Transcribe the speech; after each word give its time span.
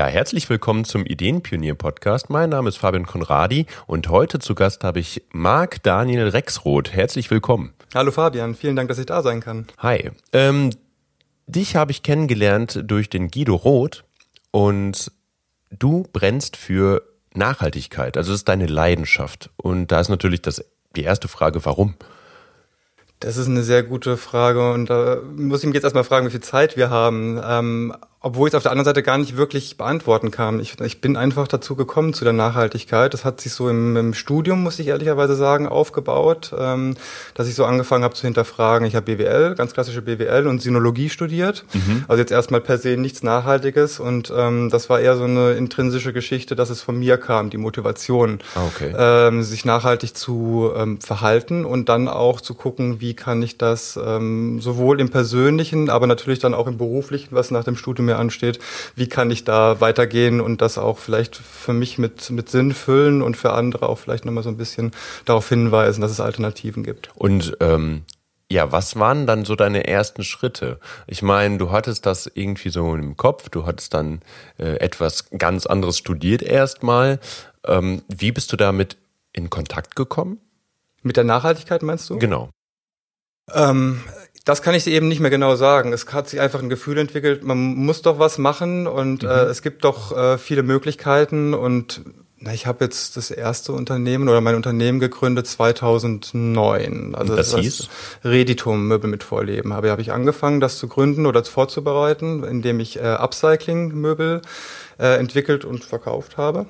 Ja, 0.00 0.06
herzlich 0.06 0.48
willkommen 0.48 0.86
zum 0.86 1.04
Ideenpionier-Podcast. 1.04 2.30
Mein 2.30 2.48
Name 2.48 2.70
ist 2.70 2.78
Fabian 2.78 3.04
Konradi 3.04 3.66
und 3.86 4.08
heute 4.08 4.38
zu 4.38 4.54
Gast 4.54 4.82
habe 4.82 4.98
ich 4.98 5.24
Marc 5.30 5.82
Daniel 5.82 6.28
Rexroth. 6.28 6.90
Herzlich 6.90 7.30
willkommen. 7.30 7.74
Hallo 7.94 8.10
Fabian, 8.10 8.54
vielen 8.54 8.76
Dank, 8.76 8.88
dass 8.88 8.98
ich 8.98 9.04
da 9.04 9.20
sein 9.20 9.40
kann. 9.40 9.66
Hi. 9.76 10.10
Ähm, 10.32 10.70
dich 11.46 11.76
habe 11.76 11.90
ich 11.90 12.02
kennengelernt 12.02 12.80
durch 12.82 13.10
den 13.10 13.30
Guido 13.30 13.54
Roth 13.54 14.04
und 14.52 15.12
du 15.68 16.08
brennst 16.10 16.56
für 16.56 17.02
Nachhaltigkeit. 17.34 18.16
Also 18.16 18.32
das 18.32 18.40
ist 18.40 18.48
deine 18.48 18.68
Leidenschaft. 18.68 19.50
Und 19.58 19.88
da 19.88 20.00
ist 20.00 20.08
natürlich 20.08 20.40
das, 20.40 20.64
die 20.96 21.02
erste 21.02 21.28
Frage, 21.28 21.66
warum? 21.66 21.92
Das 23.18 23.36
ist 23.36 23.48
eine 23.48 23.62
sehr 23.62 23.82
gute 23.82 24.16
Frage 24.16 24.72
und 24.72 24.88
da 24.88 25.18
muss 25.36 25.60
ich 25.60 25.66
mich 25.66 25.74
jetzt 25.74 25.84
erstmal 25.84 26.04
fragen, 26.04 26.26
wie 26.26 26.30
viel 26.30 26.40
Zeit 26.40 26.78
wir 26.78 26.88
haben. 26.88 27.38
Ähm, 27.44 27.94
obwohl 28.22 28.48
ich 28.48 28.52
es 28.52 28.56
auf 28.56 28.62
der 28.64 28.72
anderen 28.72 28.84
Seite 28.84 29.02
gar 29.02 29.16
nicht 29.16 29.38
wirklich 29.38 29.78
beantworten 29.78 30.30
kann. 30.30 30.60
Ich, 30.60 30.78
ich 30.78 31.00
bin 31.00 31.16
einfach 31.16 31.48
dazu 31.48 31.74
gekommen 31.74 32.12
zu 32.12 32.24
der 32.24 32.34
Nachhaltigkeit. 32.34 33.14
Das 33.14 33.24
hat 33.24 33.40
sich 33.40 33.54
so 33.54 33.70
im, 33.70 33.96
im 33.96 34.12
Studium, 34.12 34.62
muss 34.62 34.78
ich 34.78 34.88
ehrlicherweise 34.88 35.34
sagen, 35.34 35.66
aufgebaut, 35.66 36.54
ähm, 36.58 36.96
dass 37.32 37.48
ich 37.48 37.54
so 37.54 37.64
angefangen 37.64 38.04
habe 38.04 38.14
zu 38.14 38.26
hinterfragen. 38.26 38.86
Ich 38.86 38.94
habe 38.94 39.16
BWL, 39.16 39.54
ganz 39.54 39.72
klassische 39.72 40.02
BWL 40.02 40.46
und 40.48 40.60
Sinologie 40.60 41.08
studiert. 41.08 41.64
Mhm. 41.72 42.04
Also 42.08 42.20
jetzt 42.20 42.30
erstmal 42.30 42.60
per 42.60 42.76
se 42.76 42.98
nichts 42.98 43.22
Nachhaltiges 43.22 43.98
und 43.98 44.30
ähm, 44.36 44.68
das 44.68 44.90
war 44.90 45.00
eher 45.00 45.16
so 45.16 45.24
eine 45.24 45.52
intrinsische 45.52 46.12
Geschichte, 46.12 46.54
dass 46.54 46.68
es 46.68 46.82
von 46.82 46.98
mir 46.98 47.16
kam, 47.16 47.48
die 47.48 47.56
Motivation, 47.56 48.40
ah, 48.54 48.66
okay. 48.66 48.92
ähm, 48.98 49.42
sich 49.42 49.64
nachhaltig 49.64 50.14
zu 50.14 50.70
ähm, 50.76 51.00
verhalten 51.00 51.64
und 51.64 51.88
dann 51.88 52.06
auch 52.06 52.42
zu 52.42 52.52
gucken, 52.52 53.00
wie 53.00 53.14
kann 53.14 53.40
ich 53.40 53.56
das 53.56 53.98
ähm, 54.02 54.60
sowohl 54.60 55.00
im 55.00 55.08
persönlichen, 55.08 55.88
aber 55.88 56.06
natürlich 56.06 56.38
dann 56.38 56.52
auch 56.52 56.66
im 56.66 56.76
beruflichen, 56.76 57.28
was 57.30 57.50
nach 57.50 57.64
dem 57.64 57.76
Studium 57.76 58.09
mir 58.10 58.18
ansteht, 58.18 58.58
wie 58.96 59.08
kann 59.08 59.30
ich 59.30 59.44
da 59.44 59.80
weitergehen 59.80 60.40
und 60.40 60.60
das 60.60 60.78
auch 60.78 60.98
vielleicht 60.98 61.36
für 61.36 61.72
mich 61.72 61.98
mit, 61.98 62.30
mit 62.30 62.48
Sinn 62.48 62.72
füllen 62.72 63.22
und 63.22 63.36
für 63.36 63.52
andere 63.52 63.88
auch 63.88 63.98
vielleicht 63.98 64.24
nochmal 64.24 64.44
so 64.44 64.50
ein 64.50 64.56
bisschen 64.56 64.90
darauf 65.24 65.48
hinweisen, 65.48 66.00
dass 66.00 66.10
es 66.10 66.20
Alternativen 66.20 66.82
gibt. 66.82 67.10
Und 67.14 67.56
ähm 67.60 68.02
ja, 68.52 68.72
was 68.72 68.98
waren 68.98 69.28
dann 69.28 69.44
so 69.44 69.54
deine 69.54 69.86
ersten 69.86 70.24
Schritte? 70.24 70.80
Ich 71.06 71.22
meine, 71.22 71.56
du 71.58 71.70
hattest 71.70 72.04
das 72.04 72.26
irgendwie 72.26 72.70
so 72.70 72.96
im 72.96 73.16
Kopf, 73.16 73.48
du 73.48 73.64
hattest 73.64 73.94
dann 73.94 74.22
äh, 74.58 74.74
etwas 74.80 75.30
ganz 75.30 75.66
anderes 75.66 75.98
studiert 75.98 76.42
erstmal. 76.42 77.20
Ähm, 77.64 78.02
wie 78.08 78.32
bist 78.32 78.52
du 78.52 78.56
damit 78.56 78.96
in 79.32 79.50
Kontakt 79.50 79.94
gekommen? 79.94 80.40
Mit 81.02 81.16
der 81.16 81.22
Nachhaltigkeit 81.24 81.82
meinst 81.82 82.10
du? 82.10 82.18
Genau. 82.18 82.50
Ähm, 83.52 84.02
das 84.44 84.62
kann 84.62 84.74
ich 84.74 84.86
eben 84.86 85.08
nicht 85.08 85.20
mehr 85.20 85.30
genau 85.30 85.56
sagen. 85.56 85.92
Es 85.92 86.06
hat 86.12 86.28
sich 86.28 86.40
einfach 86.40 86.62
ein 86.62 86.68
Gefühl 86.68 86.98
entwickelt, 86.98 87.44
man 87.44 87.58
muss 87.58 88.02
doch 88.02 88.18
was 88.18 88.38
machen 88.38 88.86
und 88.86 89.22
mhm. 89.22 89.28
äh, 89.28 89.42
es 89.44 89.62
gibt 89.62 89.84
doch 89.84 90.16
äh, 90.16 90.38
viele 90.38 90.62
Möglichkeiten 90.62 91.54
und 91.54 92.02
na, 92.42 92.54
ich 92.54 92.66
habe 92.66 92.82
jetzt 92.82 93.18
das 93.18 93.30
erste 93.30 93.72
Unternehmen 93.72 94.26
oder 94.26 94.40
mein 94.40 94.54
Unternehmen 94.54 94.98
gegründet 94.98 95.46
2009. 95.46 97.14
Also 97.14 97.36
das, 97.36 97.50
das 97.50 97.60
hieß 97.60 97.88
Reditum 98.24 98.88
Möbel 98.88 99.10
mit 99.10 99.22
Vorleben. 99.22 99.74
Habe 99.74 99.90
habe 99.90 100.00
ich 100.00 100.10
angefangen, 100.10 100.58
das 100.58 100.78
zu 100.78 100.88
gründen 100.88 101.26
oder 101.26 101.44
vorzubereiten, 101.44 102.42
indem 102.42 102.80
ich 102.80 102.96
äh, 102.96 103.02
Upcycling 103.02 103.88
Möbel 103.88 104.40
äh, 104.98 105.18
entwickelt 105.18 105.66
und 105.66 105.84
verkauft 105.84 106.38
habe 106.38 106.64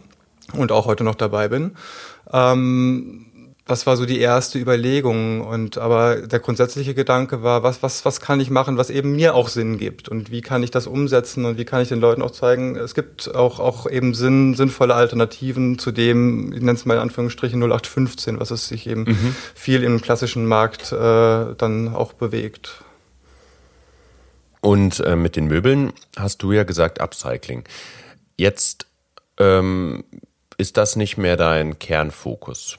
und 0.55 0.73
auch 0.73 0.87
heute 0.87 1.05
noch 1.05 1.15
dabei 1.15 1.47
bin. 1.47 1.77
Ähm, 2.33 3.27
das 3.71 3.87
war 3.87 3.97
so 3.97 4.05
die 4.05 4.19
erste 4.19 4.59
Überlegung. 4.59 5.41
Und 5.41 5.79
aber 5.79 6.27
der 6.27 6.41
grundsätzliche 6.41 6.95
Gedanke 6.95 7.43
war, 7.43 7.63
was, 7.63 7.83
was, 7.83 8.05
was 8.05 8.21
kann 8.21 8.41
ich 8.41 8.51
machen, 8.51 8.77
was 8.77 8.91
eben 8.91 9.15
mir 9.15 9.35
auch 9.35 9.49
Sinn 9.49 9.79
gibt? 9.79 10.09
Und 10.09 10.31
wie 10.31 10.41
kann 10.41 10.63
ich 10.63 10.71
das 10.71 10.87
umsetzen 10.87 11.45
und 11.45 11.57
wie 11.57 11.65
kann 11.65 11.81
ich 11.81 11.89
den 11.89 12.01
Leuten 12.01 12.23
auch 12.23 12.33
zeigen, 12.33 12.77
es 12.77 12.95
gibt 12.95 13.35
auch, 13.35 13.61
auch 13.61 13.89
eben 13.89 14.15
Sinn, 14.15 14.55
sinnvolle 14.55 14.95
Alternativen 14.95 15.79
zu 15.79 15.93
dem, 15.93 16.53
ich 16.53 16.61
nenne 16.61 16.73
es 16.73 16.85
mal 16.85 16.95
in 16.95 17.01
Anführungsstrichen 17.01 17.61
0815, 17.63 18.41
was 18.41 18.51
es 18.51 18.67
sich 18.67 18.87
eben 18.89 19.05
mhm. 19.05 19.37
viel 19.55 19.85
im 19.85 20.01
klassischen 20.01 20.47
Markt 20.47 20.93
äh, 20.93 21.55
dann 21.57 21.95
auch 21.95 22.13
bewegt. 22.13 22.83
Und 24.61 25.01
äh, 25.01 25.17
mit 25.17 25.37
den 25.37 25.47
Möbeln 25.47 25.93
hast 26.17 26.43
du 26.43 26.53
ja 26.53 26.65
gesagt 26.65 27.01
Upcycling. 27.01 27.65
Jetzt 28.37 28.87
ähm, 29.39 30.05
ist 30.59 30.77
das 30.77 30.97
nicht 30.97 31.17
mehr 31.17 31.37
dein 31.37 31.79
Kernfokus. 31.79 32.79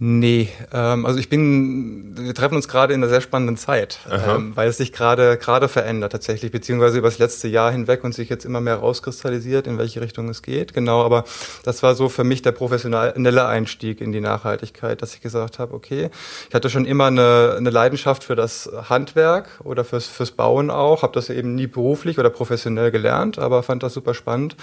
Nee, 0.00 0.48
ähm, 0.72 1.06
also 1.06 1.20
ich 1.20 1.28
bin, 1.28 2.16
wir 2.18 2.34
treffen 2.34 2.56
uns 2.56 2.66
gerade 2.66 2.92
in 2.92 3.00
einer 3.00 3.08
sehr 3.08 3.20
spannenden 3.20 3.56
Zeit, 3.56 4.00
ähm, 4.10 4.50
weil 4.56 4.68
es 4.68 4.76
sich 4.76 4.92
gerade 4.92 5.36
gerade 5.36 5.68
verändert 5.68 6.10
tatsächlich, 6.10 6.50
beziehungsweise 6.50 6.98
über 6.98 7.06
das 7.06 7.20
letzte 7.20 7.46
Jahr 7.46 7.70
hinweg 7.70 8.02
und 8.02 8.12
sich 8.12 8.28
jetzt 8.28 8.44
immer 8.44 8.60
mehr 8.60 8.74
rauskristallisiert, 8.74 9.68
in 9.68 9.78
welche 9.78 10.00
Richtung 10.00 10.28
es 10.28 10.42
geht. 10.42 10.74
Genau, 10.74 11.04
aber 11.04 11.22
das 11.62 11.84
war 11.84 11.94
so 11.94 12.08
für 12.08 12.24
mich 12.24 12.42
der 12.42 12.50
professionelle 12.50 13.46
Einstieg 13.46 14.00
in 14.00 14.10
die 14.10 14.20
Nachhaltigkeit, 14.20 15.00
dass 15.00 15.14
ich 15.14 15.20
gesagt 15.20 15.60
habe, 15.60 15.72
okay, 15.72 16.10
ich 16.48 16.54
hatte 16.56 16.70
schon 16.70 16.86
immer 16.86 17.06
eine, 17.06 17.54
eine 17.56 17.70
Leidenschaft 17.70 18.24
für 18.24 18.34
das 18.34 18.68
Handwerk 18.88 19.60
oder 19.62 19.84
fürs, 19.84 20.08
fürs 20.08 20.32
Bauen 20.32 20.70
auch, 20.70 21.02
habe 21.02 21.12
das 21.12 21.30
eben 21.30 21.54
nie 21.54 21.68
beruflich 21.68 22.18
oder 22.18 22.30
professionell 22.30 22.90
gelernt, 22.90 23.38
aber 23.38 23.62
fand 23.62 23.84
das 23.84 23.94
super 23.94 24.14
spannend 24.14 24.56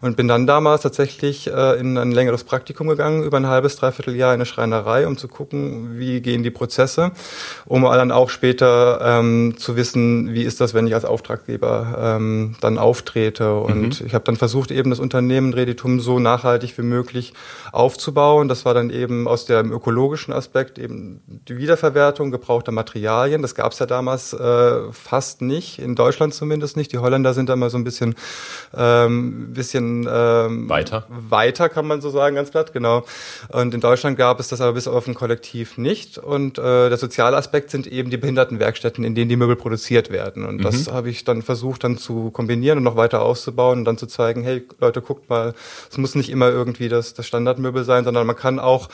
und 0.00 0.16
bin 0.16 0.26
dann 0.26 0.48
damals 0.48 0.82
tatsächlich 0.82 1.46
äh, 1.46 1.78
in 1.78 1.96
ein 1.96 2.10
längeres 2.10 2.42
Praktikum 2.42 2.88
gegangen, 2.88 3.22
über 3.22 3.36
ein 3.36 3.46
halbes, 3.46 3.76
dreiviertel 3.76 4.16
Jahr 4.16 4.34
in 4.34 4.40
eine 4.40 4.46
Schreinerei 4.46 4.71
Schreinerei, 4.72 5.06
um 5.06 5.16
zu 5.16 5.28
gucken, 5.28 5.98
wie 5.98 6.20
gehen 6.20 6.42
die 6.42 6.50
Prozesse, 6.50 7.12
um 7.66 7.82
dann 7.82 8.10
auch 8.10 8.30
später 8.30 9.00
ähm, 9.02 9.54
zu 9.58 9.76
wissen, 9.76 10.32
wie 10.32 10.42
ist 10.42 10.60
das, 10.60 10.72
wenn 10.72 10.86
ich 10.86 10.94
als 10.94 11.04
Auftraggeber 11.04 12.16
ähm, 12.16 12.56
dann 12.60 12.78
auftrete. 12.78 13.54
Und 13.54 14.00
mhm. 14.00 14.06
ich 14.06 14.14
habe 14.14 14.24
dann 14.24 14.36
versucht, 14.36 14.70
eben 14.70 14.90
das 14.90 14.98
Unternehmen 14.98 15.52
Reditum 15.52 16.00
so 16.00 16.18
nachhaltig 16.18 16.78
wie 16.78 16.82
möglich 16.82 17.34
aufzubauen. 17.70 18.48
Das 18.48 18.64
war 18.64 18.74
dann 18.74 18.90
eben 18.90 19.28
aus 19.28 19.44
dem 19.44 19.72
ökologischen 19.72 20.32
Aspekt 20.32 20.78
eben 20.78 21.20
die 21.48 21.58
Wiederverwertung 21.58 22.30
gebrauchter 22.30 22.72
Materialien. 22.72 23.42
Das 23.42 23.54
gab 23.54 23.72
es 23.72 23.78
ja 23.78 23.86
damals 23.86 24.32
äh, 24.32 24.92
fast 24.92 25.42
nicht, 25.42 25.78
in 25.78 25.94
Deutschland 25.94 26.34
zumindest 26.34 26.76
nicht. 26.76 26.92
Die 26.92 26.98
Holländer 26.98 27.34
sind 27.34 27.48
da 27.48 27.56
mal 27.56 27.70
so 27.70 27.76
ein 27.76 27.84
bisschen, 27.84 28.14
ähm, 28.74 29.52
bisschen 29.52 30.08
ähm, 30.10 30.68
weiter. 30.68 31.04
Weiter 31.08 31.68
kann 31.68 31.86
man 31.86 32.00
so 32.00 32.10
sagen, 32.10 32.36
ganz 32.36 32.50
platt, 32.50 32.72
genau. 32.72 33.04
Und 33.48 33.74
in 33.74 33.80
Deutschland 33.80 34.16
gab 34.16 34.40
es 34.40 34.48
das 34.48 34.61
aber 34.62 34.72
bis 34.72 34.88
auf 34.88 35.06
ein 35.06 35.14
Kollektiv 35.14 35.76
nicht. 35.76 36.18
Und 36.18 36.58
äh, 36.58 36.88
der 36.88 36.96
soziale 36.96 37.36
Aspekt 37.36 37.70
sind 37.70 37.86
eben 37.86 38.10
die 38.10 38.16
Behindertenwerkstätten, 38.16 39.04
in 39.04 39.14
denen 39.14 39.28
die 39.28 39.36
Möbel 39.36 39.56
produziert 39.56 40.10
werden. 40.10 40.44
Und 40.44 40.56
mhm. 40.56 40.62
das 40.62 40.90
habe 40.90 41.10
ich 41.10 41.24
dann 41.24 41.42
versucht, 41.42 41.84
dann 41.84 41.98
zu 41.98 42.30
kombinieren 42.30 42.78
und 42.78 42.84
noch 42.84 42.96
weiter 42.96 43.22
auszubauen 43.22 43.80
und 43.80 43.84
dann 43.84 43.98
zu 43.98 44.06
zeigen, 44.06 44.42
hey 44.42 44.62
Leute, 44.80 45.02
guckt 45.02 45.28
mal, 45.28 45.54
es 45.90 45.98
muss 45.98 46.14
nicht 46.14 46.30
immer 46.30 46.48
irgendwie 46.48 46.88
das, 46.88 47.14
das 47.14 47.26
Standardmöbel 47.26 47.84
sein, 47.84 48.04
sondern 48.04 48.26
man 48.26 48.36
kann 48.36 48.58
auch 48.58 48.88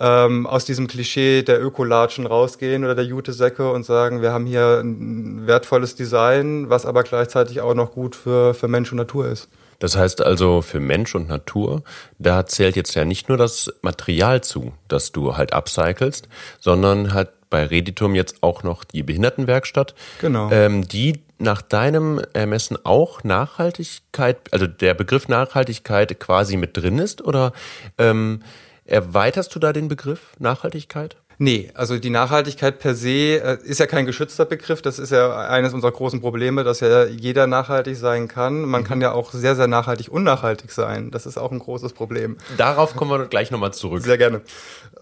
ähm, 0.00 0.46
aus 0.46 0.64
diesem 0.64 0.86
Klischee 0.86 1.42
der 1.42 1.62
Ökolatschen 1.62 2.26
rausgehen 2.26 2.84
oder 2.84 2.94
der 2.94 3.04
Jutesäcke 3.04 3.70
und 3.70 3.84
sagen, 3.84 4.22
wir 4.22 4.32
haben 4.32 4.46
hier 4.46 4.80
ein 4.82 5.46
wertvolles 5.46 5.94
Design, 5.94 6.70
was 6.70 6.86
aber 6.86 7.02
gleichzeitig 7.02 7.60
auch 7.60 7.74
noch 7.74 7.92
gut 7.92 8.16
für, 8.16 8.54
für 8.54 8.68
Mensch 8.68 8.90
und 8.92 8.98
Natur 8.98 9.28
ist. 9.28 9.48
Das 9.82 9.96
heißt 9.96 10.22
also 10.22 10.62
für 10.62 10.78
Mensch 10.78 11.16
und 11.16 11.26
Natur, 11.26 11.82
da 12.20 12.46
zählt 12.46 12.76
jetzt 12.76 12.94
ja 12.94 13.04
nicht 13.04 13.28
nur 13.28 13.36
das 13.36 13.68
Material 13.82 14.40
zu, 14.40 14.74
das 14.86 15.10
du 15.10 15.36
halt 15.36 15.52
upcyclest, 15.52 16.28
sondern 16.60 17.12
halt 17.12 17.30
bei 17.50 17.66
Reditum 17.66 18.14
jetzt 18.14 18.44
auch 18.44 18.62
noch 18.62 18.84
die 18.84 19.02
Behindertenwerkstatt, 19.02 19.96
genau. 20.20 20.52
ähm, 20.52 20.86
die 20.86 21.24
nach 21.38 21.62
deinem 21.62 22.22
Ermessen 22.32 22.78
auch 22.84 23.24
Nachhaltigkeit, 23.24 24.38
also 24.52 24.68
der 24.68 24.94
Begriff 24.94 25.26
Nachhaltigkeit 25.26 26.20
quasi 26.20 26.56
mit 26.56 26.76
drin 26.76 27.00
ist 27.00 27.20
oder 27.20 27.52
ähm, 27.98 28.44
erweiterst 28.84 29.52
du 29.52 29.58
da 29.58 29.72
den 29.72 29.88
Begriff 29.88 30.36
Nachhaltigkeit? 30.38 31.16
Nee, 31.42 31.72
also 31.74 31.98
die 31.98 32.08
Nachhaltigkeit 32.08 32.78
per 32.78 32.94
se 32.94 33.42
äh, 33.42 33.58
ist 33.64 33.80
ja 33.80 33.86
kein 33.86 34.06
geschützter 34.06 34.44
Begriff. 34.44 34.80
Das 34.80 35.00
ist 35.00 35.10
ja 35.10 35.36
eines 35.48 35.74
unserer 35.74 35.90
großen 35.90 36.20
Probleme, 36.20 36.62
dass 36.62 36.78
ja 36.78 37.04
jeder 37.06 37.48
nachhaltig 37.48 37.96
sein 37.96 38.28
kann. 38.28 38.62
Man 38.62 38.82
mhm. 38.82 38.86
kann 38.86 39.00
ja 39.00 39.10
auch 39.10 39.32
sehr, 39.32 39.56
sehr 39.56 39.66
nachhaltig 39.66 40.08
unnachhaltig 40.08 40.70
sein. 40.70 41.10
Das 41.10 41.26
ist 41.26 41.38
auch 41.38 41.50
ein 41.50 41.58
großes 41.58 41.94
Problem. 41.94 42.36
Darauf 42.58 42.94
kommen 42.94 43.10
wir 43.10 43.26
gleich 43.26 43.50
nochmal 43.50 43.72
zurück. 43.72 44.04
Sehr 44.04 44.18
gerne. 44.18 44.42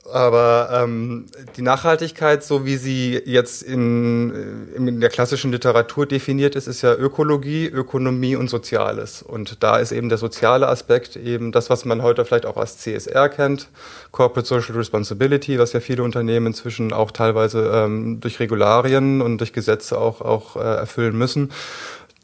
Aber 0.09 0.71
ähm, 0.73 1.27
die 1.57 1.63
Nachhaltigkeit, 1.63 2.43
so 2.43 2.65
wie 2.65 2.77
sie 2.77 3.21
jetzt 3.25 3.63
in, 3.63 4.31
äh, 4.75 4.77
in 4.77 5.01
der 5.01 5.11
klassischen 5.11 5.53
Literatur 5.53 6.07
definiert 6.07 6.57
ist, 6.57 6.67
ist 6.67 6.83
ja 6.83 6.95
Ökologie, 6.95 7.67
Ökonomie 7.67 8.35
und 8.35 8.49
Soziales. 8.49 9.23
Und 9.23 9.63
da 9.63 9.77
ist 9.79 9.93
eben 9.93 10.09
der 10.09 10.19
soziale 10.19 10.69
Aspekt 10.69 11.17
eben 11.17 11.53
das, 11.53 11.71
was 11.71 11.85
man 11.85 12.03
heute 12.03 12.25
vielleicht 12.25 12.47
auch 12.47 12.57
als 12.57 12.79
CSR 12.79 13.29
kennt, 13.29 13.69
Corporate 14.11 14.49
Social 14.49 14.75
Responsibility, 14.75 15.59
was 15.59 15.73
ja 15.75 15.81
viele 15.81 16.03
Unternehmen 16.03 16.47
inzwischen 16.47 16.93
auch 16.93 17.11
teilweise 17.11 17.71
ähm, 17.73 18.21
durch 18.21 18.41
Regularien 18.41 19.21
und 19.21 19.39
durch 19.39 19.53
Gesetze 19.53 19.99
auch, 19.99 20.23
auch 20.23 20.57
äh, 20.57 20.61
erfüllen 20.61 21.17
müssen 21.17 21.51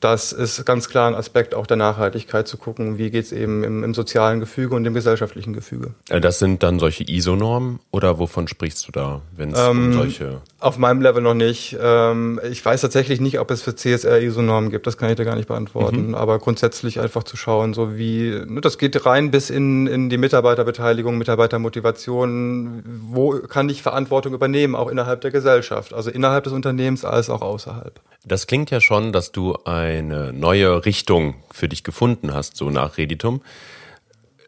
das 0.00 0.32
ist 0.32 0.64
ganz 0.66 0.88
klar 0.88 1.08
ein 1.08 1.14
Aspekt 1.14 1.54
auch 1.54 1.66
der 1.66 1.78
Nachhaltigkeit 1.78 2.46
zu 2.46 2.58
gucken, 2.58 2.98
wie 2.98 3.10
geht 3.10 3.25
es 3.25 3.32
eben 3.32 3.64
im, 3.64 3.82
im, 3.82 3.94
sozialen 3.94 4.40
Gefüge 4.40 4.75
und 4.75 4.84
im 4.84 4.93
gesellschaftlichen 4.93 5.54
Gefüge. 5.54 5.94
Äh, 6.10 6.20
das 6.20 6.38
sind 6.38 6.62
dann 6.62 6.78
solche 6.78 7.04
ISO-Normen 7.08 7.81
oder 7.90 8.19
wovon 8.19 8.46
sprichst 8.46 8.87
du 8.87 8.93
da, 8.93 9.22
wenn 9.37 9.52
es 9.52 9.58
ähm, 9.58 9.87
um 9.87 9.93
solche... 9.94 10.40
Auf 10.60 10.78
meinem 10.78 11.00
Level 11.00 11.22
noch 11.22 11.34
nicht. 11.34 11.76
Ähm, 11.81 12.40
ich 12.50 12.64
weiß 12.64 12.81
tatsächlich 12.81 13.20
nicht, 13.20 13.38
ob 13.38 13.50
es 13.50 13.62
für 13.62 13.75
CSR 13.75 14.20
ISO-Normen 14.20 14.70
gibt, 14.70 14.87
das 14.87 14.98
kann 14.98 15.08
ich 15.08 15.16
dir 15.16 15.25
gar 15.25 15.37
nicht 15.37 15.48
beantworten, 15.48 16.08
mhm. 16.08 16.14
aber 16.14 16.38
grundsätzlich 16.38 17.00
einfach 17.00 17.25
zu 17.25 17.37
schauen, 17.37 17.72
so 17.72 17.96
wie, 17.96 18.31
ne, 18.46 18.60
das 18.60 18.76
geht 18.76 19.06
rein 19.06 19.31
bis 19.31 19.48
in, 19.48 19.87
in 19.87 20.10
die 20.10 20.19
Mitarbeiterbeteiligung, 20.19 21.16
Mitarbeitermotivation, 21.16 22.82
wo 22.84 23.31
kann 23.40 23.69
ich 23.69 23.82
Verantwortung 23.82 24.34
übernehmen, 24.34 24.75
auch 24.75 24.90
innerhalb 24.90 25.22
der 25.22 25.31
Gesellschaft, 25.31 25.94
also 25.94 26.10
innerhalb 26.10 26.44
des 26.44 26.52
Unternehmens 26.52 27.04
als 27.04 27.31
auch 27.31 27.43
außerhalb. 27.43 28.00
Das 28.26 28.48
klingt 28.48 28.72
ja 28.72 28.81
schon, 28.81 29.12
dass 29.12 29.31
du 29.31 29.56
eine 29.87 30.33
neue 30.33 30.85
Richtung 30.85 31.35
für 31.53 31.69
dich 31.69 31.85
gefunden 31.85 32.33
hast, 32.33 32.56
so 32.56 32.71
nach 32.71 32.99
Reditum. 32.99 33.43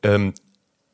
Ähm, 0.02 0.34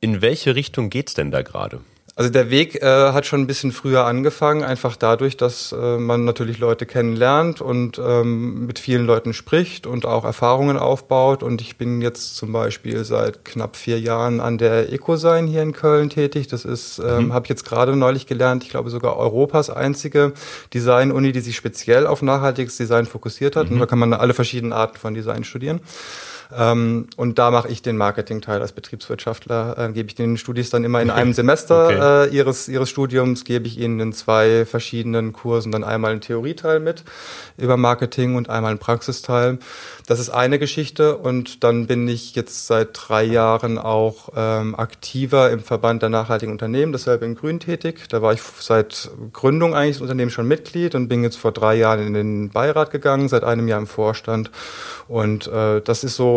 in 0.01 0.23
welche 0.23 0.55
Richtung 0.55 0.91
geht's 0.91 1.15
denn 1.15 1.31
da 1.31 1.43
gerade? 1.43 1.81
Also 2.17 2.31
der 2.31 2.49
Weg 2.49 2.81
äh, 2.81 3.13
hat 3.13 3.27
schon 3.27 3.41
ein 3.41 3.49
bisschen 3.49 3.73
früher 3.73 4.05
angefangen, 4.05 4.63
einfach 4.63 4.95
dadurch, 4.95 5.37
dass 5.37 5.73
äh, 5.73 5.99
man 5.99 6.25
natürlich 6.25 6.59
Leute 6.59 6.87
kennenlernt 6.87 7.61
und 7.61 7.99
ähm, 7.99 8.67
mit 8.67 8.79
vielen 8.79 9.05
Leuten 9.05 9.33
spricht 9.33 9.85
und 9.85 10.07
auch 10.07 10.25
Erfahrungen 10.25 10.77
aufbaut. 10.77 11.43
Und 11.43 11.61
ich 11.61 11.77
bin 11.77 12.01
jetzt 12.01 12.37
zum 12.37 12.53
Beispiel 12.53 13.03
seit 13.05 13.45
knapp 13.45 13.75
vier 13.75 13.99
Jahren 13.99 14.39
an 14.39 14.59
der 14.59 14.93
Ecosign 14.93 15.49
hier 15.49 15.63
in 15.63 15.73
Köln 15.73 16.09
tätig. 16.09 16.47
Das 16.47 16.65
ist, 16.65 17.01
ähm, 17.01 17.27
mhm. 17.27 17.33
habe 17.33 17.47
ich 17.47 17.51
jetzt 17.51 17.65
gerade 17.65 17.97
neulich 17.97 18.29
gelernt, 18.29 18.63
ich 18.63 18.71
glaube 18.71 18.91
sogar 18.91 19.17
Europas 19.17 19.69
einzige 19.69 20.35
Design-Uni, 20.73 21.33
die 21.33 21.41
sich 21.41 21.57
speziell 21.57 22.07
auf 22.07 22.23
nachhaltiges 22.23 22.77
Design 22.77 23.07
fokussiert 23.07 23.57
hat. 23.57 23.67
Mhm. 23.67 23.73
Und 23.73 23.79
da 23.81 23.87
kann 23.87 23.99
man 23.99 24.13
alle 24.13 24.35
verschiedenen 24.35 24.73
Arten 24.73 24.99
von 24.99 25.15
Design 25.15 25.43
studieren. 25.43 25.81
Ähm, 26.53 27.09
und 27.17 27.39
da 27.39 27.51
mache 27.51 27.69
ich 27.69 27.83
den 27.83 27.97
Marketing-Teil 27.97 28.61
als 28.61 28.73
Betriebswirtschaftler, 28.73 29.79
äh, 29.79 29.93
gebe 29.93 30.09
ich 30.09 30.15
den 30.15 30.37
Studis 30.37 30.71
dann 30.71 30.85
immer 30.85 31.01
in 31.01 31.11
einem 31.11 31.33
Semester 31.33 31.87
okay. 31.87 32.29
äh, 32.29 32.35
ihres, 32.35 32.69
ihres 32.69 32.91
Studiums, 32.91 33.45
gebe 33.45 33.67
ich 33.67 33.79
ihnen 33.79 34.01
in 34.01 34.13
zwei 34.13 34.65
verschiedenen 34.65 35.33
Kursen 35.33 35.73
dann 35.73 35.85
einmal 35.85 36.13
einen 36.13 36.21
Theorieteil 36.21 36.81
mit 36.81 37.05
über 37.57 37.77
Marketing 37.77 38.35
und 38.37 38.51
einmal 38.51 38.71
einen 38.71 38.79
Praxisteil. 38.79 39.59
Das 40.07 40.21
ist 40.21 40.31
eine 40.31 40.59
Geschichte 40.59 41.17
und 41.17 41.65
dann 41.65 41.87
bin 41.87 42.07
ich 42.09 42.35
jetzt 42.35 42.67
seit 42.67 42.91
drei 42.93 43.25
Jahren 43.25 43.79
auch 43.79 44.31
ähm, 44.37 44.75
aktiver 44.75 45.51
im 45.51 45.61
Verband 45.61 46.03
der 46.03 46.11
nachhaltigen 46.11 46.53
Unternehmen, 46.53 46.93
dasselbe 46.93 47.25
in 47.25 47.35
Grün 47.35 47.61
tätig. 47.61 48.09
Da 48.09 48.21
war 48.21 48.33
ich 48.33 48.43
seit 48.61 49.11
Gründung 49.33 49.75
eigentlich 49.75 49.97
des 49.97 50.03
Unternehmens 50.03 50.35
schon 50.35 50.49
Mitglied 50.49 50.95
und 50.95 51.09
bin 51.09 51.23
jetzt 51.23 51.37
vor 51.37 51.53
drei 51.53 51.77
Jahren 51.77 52.07
in 52.07 52.15
den 52.15 52.51
Beirat 52.51 52.91
gegangen, 52.91 53.29
seit 53.29 53.45
einem 53.45 53.69
Jahr 53.69 53.79
im 53.79 53.87
Vorstand. 53.87 54.51
Und 55.09 55.47
äh, 55.47 55.81
das 55.81 56.05
ist 56.05 56.17
so 56.17 56.34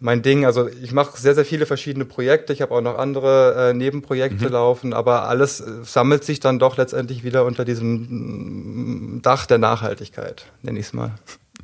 mein 0.00 0.22
Ding. 0.22 0.46
Also 0.46 0.68
ich 0.68 0.92
mache 0.92 1.20
sehr, 1.20 1.34
sehr 1.34 1.44
viele 1.44 1.66
verschiedene 1.66 2.04
Projekte. 2.04 2.52
Ich 2.52 2.62
habe 2.62 2.74
auch 2.74 2.80
noch 2.80 2.98
andere 2.98 3.70
äh, 3.70 3.74
Nebenprojekte 3.74 4.46
mhm. 4.46 4.52
laufen, 4.52 4.92
aber 4.92 5.28
alles 5.28 5.60
äh, 5.60 5.84
sammelt 5.84 6.24
sich 6.24 6.40
dann 6.40 6.58
doch 6.58 6.76
letztendlich 6.76 7.22
wieder 7.22 7.44
unter 7.44 7.64
diesem 7.64 9.16
mm, 9.16 9.22
Dach 9.22 9.46
der 9.46 9.58
Nachhaltigkeit, 9.58 10.46
nenne 10.62 10.78
ich 10.78 10.86
es 10.86 10.92
mal. 10.92 11.12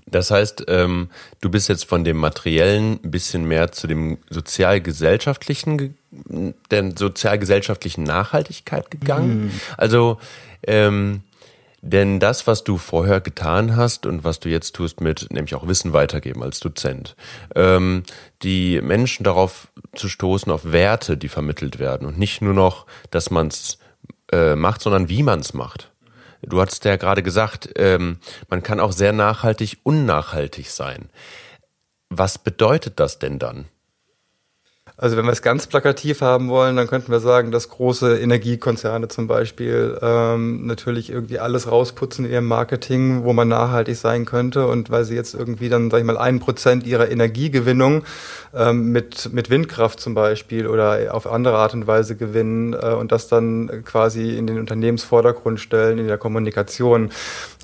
Das 0.08 0.30
heißt, 0.30 0.66
ähm, 0.68 1.08
du 1.40 1.50
bist 1.50 1.68
jetzt 1.68 1.84
von 1.84 2.04
dem 2.04 2.18
Materiellen 2.18 3.00
ein 3.02 3.10
bisschen 3.10 3.44
mehr 3.44 3.72
zu 3.72 3.88
dem 3.88 4.19
sozialgesellschaftlichen, 4.30 5.96
der 6.70 6.92
sozialgesellschaftlichen 6.96 8.04
Nachhaltigkeit 8.04 8.90
gegangen. 8.90 9.46
Mhm. 9.46 9.50
Also 9.76 10.19
ähm, 10.64 11.22
denn 11.86 12.20
das, 12.20 12.46
was 12.46 12.64
du 12.64 12.78
vorher 12.78 13.20
getan 13.20 13.76
hast 13.76 14.06
und 14.06 14.24
was 14.24 14.40
du 14.40 14.48
jetzt 14.48 14.74
tust 14.74 15.00
mit, 15.00 15.32
nämlich 15.32 15.54
auch 15.54 15.68
Wissen 15.68 15.92
weitergeben 15.92 16.42
als 16.42 16.60
Dozent, 16.60 17.16
ähm, 17.54 18.02
die 18.42 18.80
Menschen 18.80 19.24
darauf 19.24 19.68
zu 19.94 20.08
stoßen, 20.08 20.50
auf 20.50 20.72
Werte, 20.72 21.16
die 21.16 21.28
vermittelt 21.28 21.78
werden 21.78 22.06
und 22.06 22.18
nicht 22.18 22.42
nur 22.42 22.54
noch, 22.54 22.86
dass 23.10 23.30
man 23.30 23.48
es 23.48 23.78
äh, 24.32 24.56
macht, 24.56 24.82
sondern 24.82 25.08
wie 25.08 25.22
man 25.22 25.40
es 25.40 25.54
macht. 25.54 25.92
Du 26.42 26.60
hattest 26.60 26.84
ja 26.84 26.96
gerade 26.96 27.22
gesagt, 27.22 27.70
ähm, 27.76 28.18
man 28.48 28.62
kann 28.62 28.80
auch 28.80 28.92
sehr 28.92 29.12
nachhaltig 29.12 29.78
unnachhaltig 29.82 30.70
sein. 30.70 31.08
Was 32.08 32.38
bedeutet 32.38 33.00
das 33.00 33.18
denn 33.18 33.38
dann? 33.38 33.66
Also 34.98 35.19
wenn 35.19 35.26
wir 35.26 35.32
es 35.32 35.43
ganz 35.43 35.66
plakativ 35.66 36.22
haben 36.22 36.48
wollen, 36.48 36.76
dann 36.76 36.87
könnten 36.87 37.12
wir 37.12 37.20
sagen, 37.20 37.50
dass 37.50 37.69
große 37.69 38.19
Energiekonzerne 38.19 39.08
zum 39.08 39.26
Beispiel 39.26 39.98
ähm, 40.00 40.66
natürlich 40.66 41.10
irgendwie 41.10 41.38
alles 41.38 41.70
rausputzen 41.70 42.25
in 42.25 42.32
ihrem 42.32 42.46
Marketing, 42.46 43.22
wo 43.22 43.34
man 43.34 43.46
nachhaltig 43.46 43.96
sein 43.98 44.25
könnte. 44.25 44.66
Und 44.66 44.88
weil 44.88 45.04
sie 45.04 45.14
jetzt 45.14 45.34
irgendwie 45.34 45.69
dann, 45.69 45.90
sag 45.90 45.98
ich 45.98 46.04
mal, 46.04 46.16
ein 46.16 46.40
Prozent 46.40 46.87
ihrer 46.87 47.10
Energiegewinnung 47.10 48.04
ähm, 48.54 48.90
mit, 48.90 49.34
mit 49.34 49.50
Windkraft 49.50 50.00
zum 50.00 50.14
Beispiel 50.14 50.66
oder 50.66 51.14
auf 51.14 51.26
andere 51.26 51.58
Art 51.58 51.75
und 51.75 51.87
Weise 51.87 52.16
gewinnen 52.16 52.72
äh, 52.72 52.94
und 52.94 53.12
das 53.12 53.28
dann 53.28 53.84
quasi 53.84 54.38
in 54.38 54.46
den 54.46 54.58
Unternehmensvordergrund 54.58 55.60
stellen, 55.60 55.98
in 55.98 56.06
der 56.06 56.16
Kommunikation, 56.16 57.10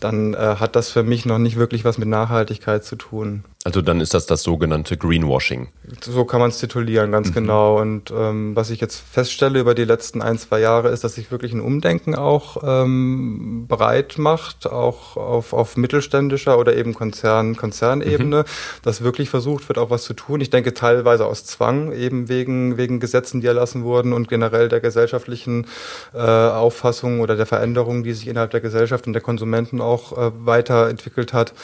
dann 0.00 0.34
äh, 0.34 0.36
hat 0.36 0.76
das 0.76 0.90
für 0.90 1.02
mich 1.02 1.24
noch 1.24 1.38
nicht 1.38 1.56
wirklich 1.56 1.86
was 1.86 1.96
mit 1.96 2.08
Nachhaltigkeit 2.08 2.84
zu 2.84 2.96
tun. 2.96 3.44
Also 3.64 3.80
dann 3.80 4.00
ist 4.00 4.12
das 4.12 4.26
das 4.26 4.42
sogenannte 4.42 4.96
Greenwashing. 4.96 5.68
So 6.00 6.24
kann 6.24 6.40
man 6.40 6.50
es 6.50 6.58
titulieren, 6.58 7.12
ganz 7.12 7.28
mhm. 7.28 7.34
genau. 7.34 7.80
Und 7.80 8.10
ähm, 8.10 8.56
was 8.56 8.70
ich 8.70 8.80
jetzt 8.80 9.00
feststelle 9.00 9.60
über 9.60 9.76
die 9.76 9.84
letzten 9.84 10.20
ein, 10.20 10.36
zwei 10.36 10.58
Jahre, 10.58 10.88
ist, 10.88 11.04
dass 11.04 11.14
sich 11.14 11.30
wirklich 11.30 11.52
ein 11.52 11.60
Umdenken 11.60 12.16
auch 12.16 12.56
ähm, 12.66 13.66
breit 13.68 14.18
macht, 14.18 14.66
auch 14.66 15.16
auf, 15.16 15.52
auf 15.52 15.76
mittelständischer 15.76 16.58
oder 16.58 16.74
eben 16.76 16.92
Konzern, 16.92 17.56
Konzernebene, 17.56 18.40
mhm. 18.40 18.82
dass 18.82 19.04
wirklich 19.04 19.30
versucht 19.30 19.68
wird, 19.68 19.78
auch 19.78 19.90
was 19.90 20.02
zu 20.02 20.14
tun. 20.14 20.40
Ich 20.40 20.50
denke 20.50 20.74
teilweise 20.74 21.26
aus 21.26 21.44
Zwang, 21.44 21.92
eben 21.92 22.28
wegen, 22.28 22.76
wegen 22.76 22.98
Gesetzen, 22.98 23.42
die 23.42 23.46
erlassen 23.46 23.84
wurden 23.84 24.12
und 24.12 24.28
generell 24.28 24.68
der 24.68 24.80
gesellschaftlichen 24.80 25.68
äh, 26.12 26.18
Auffassung 26.18 27.20
oder 27.20 27.36
der 27.36 27.46
Veränderungen, 27.46 28.02
die 28.02 28.12
sich 28.12 28.26
innerhalb 28.26 28.50
der 28.50 28.60
Gesellschaft 28.60 29.06
und 29.06 29.12
der 29.12 29.22
Konsumenten 29.22 29.80
auch 29.80 30.18
äh, 30.18 30.32
weiterentwickelt 30.44 31.32
hat. 31.32 31.54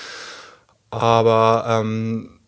Aber 0.90 1.64
ähm, 1.68 2.38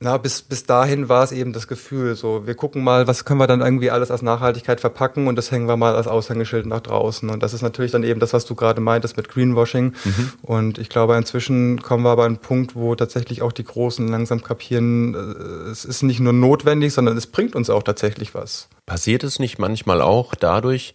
na, 0.00 0.16
bis, 0.16 0.42
bis 0.42 0.62
dahin 0.62 1.08
war 1.08 1.24
es 1.24 1.32
eben 1.32 1.52
das 1.52 1.66
Gefühl, 1.66 2.14
so, 2.14 2.46
wir 2.46 2.54
gucken 2.54 2.84
mal, 2.84 3.08
was 3.08 3.24
können 3.24 3.40
wir 3.40 3.48
dann 3.48 3.60
irgendwie 3.60 3.90
alles 3.90 4.12
als 4.12 4.22
Nachhaltigkeit 4.22 4.80
verpacken 4.80 5.26
und 5.26 5.34
das 5.34 5.50
hängen 5.50 5.66
wir 5.66 5.76
mal 5.76 5.96
als 5.96 6.06
Aushängeschild 6.06 6.66
nach 6.66 6.80
draußen. 6.80 7.28
Und 7.28 7.42
das 7.42 7.52
ist 7.52 7.62
natürlich 7.62 7.90
dann 7.90 8.04
eben 8.04 8.20
das, 8.20 8.32
was 8.32 8.46
du 8.46 8.54
gerade 8.54 8.80
meintest 8.80 9.16
mit 9.16 9.28
Greenwashing. 9.28 9.94
Mhm. 10.04 10.32
Und 10.42 10.78
ich 10.78 10.88
glaube, 10.88 11.16
inzwischen 11.16 11.82
kommen 11.82 12.04
wir 12.04 12.10
aber 12.10 12.22
an 12.22 12.34
einen 12.34 12.38
Punkt, 12.38 12.76
wo 12.76 12.94
tatsächlich 12.94 13.42
auch 13.42 13.50
die 13.50 13.64
Großen 13.64 14.06
langsam 14.06 14.40
kapieren, 14.40 15.14
äh, 15.14 15.70
es 15.70 15.84
ist 15.84 16.04
nicht 16.04 16.20
nur 16.20 16.32
notwendig, 16.32 16.94
sondern 16.94 17.16
es 17.16 17.26
bringt 17.26 17.56
uns 17.56 17.68
auch 17.68 17.82
tatsächlich 17.82 18.36
was. 18.36 18.68
Passiert 18.86 19.24
es 19.24 19.40
nicht 19.40 19.58
manchmal 19.58 20.00
auch 20.00 20.36
dadurch, 20.36 20.94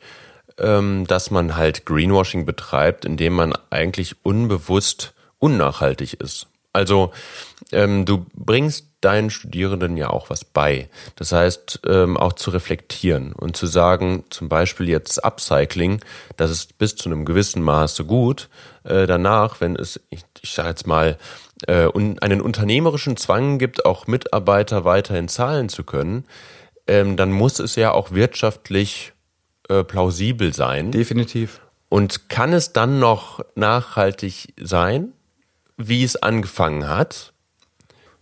ähm, 0.58 1.06
dass 1.08 1.30
man 1.30 1.58
halt 1.58 1.86
Greenwashing 1.86 2.46
betreibt, 2.46 3.04
indem 3.04 3.34
man 3.34 3.54
eigentlich 3.70 4.16
unbewusst 4.24 5.14
unnachhaltig 5.40 6.22
ist? 6.22 6.48
Also 6.74 7.12
ähm, 7.72 8.06
du 8.06 8.26
bringst 8.34 8.88
deinen 9.02 9.30
Studierenden 9.30 9.98
ja 9.98 10.10
auch 10.10 10.30
was 10.30 10.44
bei. 10.46 10.90
Das 11.16 11.32
heißt, 11.32 11.82
ähm, 11.88 12.18
auch 12.18 12.34
zu 12.34 12.52
reflektieren 12.52 13.34
und 13.34 13.56
zu 13.58 13.68
sagen, 13.68 14.24
zum 14.30 14.50
Beispiel 14.50 14.90
jetzt 14.90 15.24
Upcycling, 15.24 16.02
das 16.38 16.52
ist 16.52 16.78
bis 16.78 16.96
zu 16.96 17.10
einem 17.10 17.26
gewissen 17.26 17.62
Maße 17.62 18.06
gut. 18.06 18.50
Äh, 18.84 19.06
danach, 19.06 19.62
wenn 19.62 19.76
es, 19.76 20.00
ich, 20.10 20.24
ich 20.42 20.52
sage 20.52 20.70
jetzt 20.70 20.88
mal, 20.88 21.18
äh, 21.68 21.86
un, 21.86 22.20
einen 22.20 22.42
unternehmerischen 22.42 23.18
Zwang 23.18 23.60
gibt, 23.60 23.86
auch 23.86 24.08
Mitarbeiter 24.08 24.86
weiterhin 24.86 25.28
zahlen 25.28 25.70
zu 25.70 25.84
können, 25.84 26.26
ähm, 26.88 27.18
dann 27.18 27.32
muss 27.32 27.60
es 27.60 27.76
ja 27.76 27.92
auch 27.92 28.12
wirtschaftlich 28.12 29.14
äh, 29.70 29.84
plausibel 29.84 30.54
sein. 30.54 30.92
Definitiv. 30.92 31.62
Und 31.90 32.30
kann 32.30 32.54
es 32.54 32.74
dann 32.74 33.00
noch 33.00 33.42
nachhaltig 33.56 34.54
sein? 34.60 35.14
Wie 35.78 36.04
es 36.04 36.16
angefangen 36.16 36.88
hat? 36.88 37.34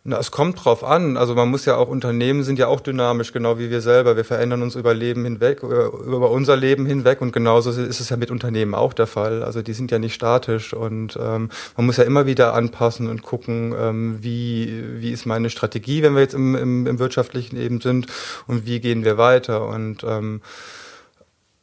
Na, 0.03 0.17
es 0.17 0.31
kommt 0.31 0.65
drauf 0.65 0.83
an. 0.83 1.15
Also 1.15 1.35
man 1.35 1.49
muss 1.49 1.65
ja 1.65 1.75
auch, 1.75 1.87
Unternehmen 1.87 2.43
sind 2.43 2.57
ja 2.57 2.65
auch 2.65 2.79
dynamisch, 2.79 3.33
genau 3.33 3.59
wie 3.59 3.69
wir 3.69 3.81
selber. 3.81 4.15
Wir 4.15 4.25
verändern 4.25 4.63
uns 4.63 4.75
über 4.75 4.95
Leben 4.95 5.23
hinweg, 5.25 5.61
über 5.61 6.31
unser 6.31 6.57
Leben 6.57 6.87
hinweg 6.87 7.21
und 7.21 7.31
genauso 7.33 7.69
ist 7.69 7.99
es 7.99 8.09
ja 8.09 8.17
mit 8.17 8.31
Unternehmen 8.31 8.73
auch 8.73 8.93
der 8.93 9.05
Fall. 9.05 9.43
Also 9.43 9.61
die 9.61 9.73
sind 9.73 9.91
ja 9.91 9.99
nicht 9.99 10.15
statisch 10.15 10.73
und 10.73 11.19
ähm, 11.21 11.49
man 11.77 11.85
muss 11.85 11.97
ja 11.97 12.03
immer 12.03 12.25
wieder 12.25 12.55
anpassen 12.55 13.07
und 13.07 13.21
gucken, 13.21 13.75
ähm, 13.79 14.17
wie, 14.21 14.83
wie 15.01 15.11
ist 15.11 15.27
meine 15.27 15.51
Strategie, 15.51 16.01
wenn 16.01 16.15
wir 16.15 16.21
jetzt 16.21 16.33
im, 16.33 16.55
im, 16.55 16.87
im 16.87 16.97
wirtschaftlichen 16.97 17.55
Leben 17.55 17.79
sind 17.79 18.07
und 18.47 18.65
wie 18.65 18.79
gehen 18.79 19.05
wir 19.05 19.19
weiter 19.19 19.67
und 19.67 20.03
ähm, 20.03 20.41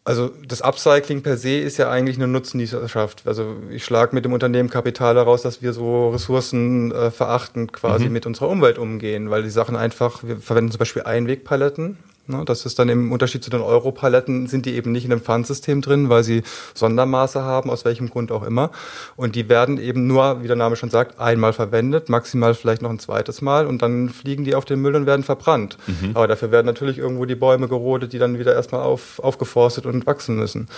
also 0.09 0.31
das 0.47 0.63
Upcycling 0.63 1.21
per 1.21 1.37
se 1.37 1.59
ist 1.59 1.77
ja 1.77 1.91
eigentlich 1.91 2.17
eine 2.17 2.27
Nutznießerschaft. 2.29 3.25
Also 3.27 3.57
ich 3.69 3.85
schlage 3.85 4.15
mit 4.15 4.25
dem 4.25 4.33
Unternehmen 4.33 4.71
Kapital 4.71 5.17
heraus, 5.17 5.43
dass 5.43 5.61
wir 5.61 5.75
so 5.75 6.09
Ressourcen 6.09 6.93
äh, 6.93 7.11
verachten 7.11 7.71
quasi 7.71 8.07
mhm. 8.07 8.15
mit 8.15 8.25
unserer 8.25 8.49
Umwelt 8.49 8.79
umgehen, 8.79 9.29
weil 9.29 9.43
die 9.43 9.51
Sachen 9.51 9.77
einfach, 9.77 10.25
wir 10.25 10.39
verwenden 10.39 10.71
zum 10.71 10.79
Beispiel 10.79 11.03
Einwegpaletten. 11.03 11.99
Ne, 12.31 12.45
das 12.45 12.67
ist 12.67 12.79
dann 12.79 12.91
im 12.91 13.11
Unterschied 13.11 13.43
zu 13.43 13.49
den 13.49 13.63
Europaletten, 13.63 14.49
sind 14.49 14.67
die 14.67 14.75
eben 14.75 14.93
nicht 14.93 15.07
in 15.07 15.13
einem 15.13 15.23
Pfandsystem 15.23 15.81
drin, 15.81 16.11
weil 16.11 16.23
sie 16.23 16.43
Sondermaße 16.75 17.43
haben, 17.43 17.71
aus 17.71 17.87
welchem 17.87 18.11
Grund 18.11 18.31
auch 18.31 18.43
immer. 18.43 18.71
Und 19.17 19.35
die 19.35 19.49
werden 19.49 19.79
eben 19.79 20.07
nur, 20.07 20.43
wie 20.43 20.47
der 20.47 20.55
Name 20.55 20.77
schon 20.77 20.91
sagt, 20.91 21.19
einmal 21.19 21.55
verwendet, 21.55 22.11
maximal 22.11 22.55
vielleicht 22.55 22.83
noch 22.83 22.91
ein 22.91 22.99
zweites 22.99 23.41
Mal 23.41 23.67
und 23.67 23.81
dann 23.81 24.11
fliegen 24.11 24.45
die 24.45 24.55
auf 24.55 24.67
den 24.67 24.83
Müll 24.83 24.95
und 24.95 25.07
werden 25.07 25.23
verbrannt. 25.23 25.79
Mhm. 25.87 26.11
Aber 26.13 26.27
dafür 26.27 26.51
werden 26.51 26.67
natürlich 26.67 26.99
irgendwo 26.99 27.25
die 27.25 27.35
Bäume 27.35 27.67
gerodet, 27.67 28.13
die 28.13 28.19
dann 28.19 28.39
wieder 28.39 28.53
erstmal 28.53 28.83
auf, 28.83 29.21
aufgeforstet 29.21 29.87
und 29.87 30.07
wachsen 30.07 30.37
müssen. 30.37 30.69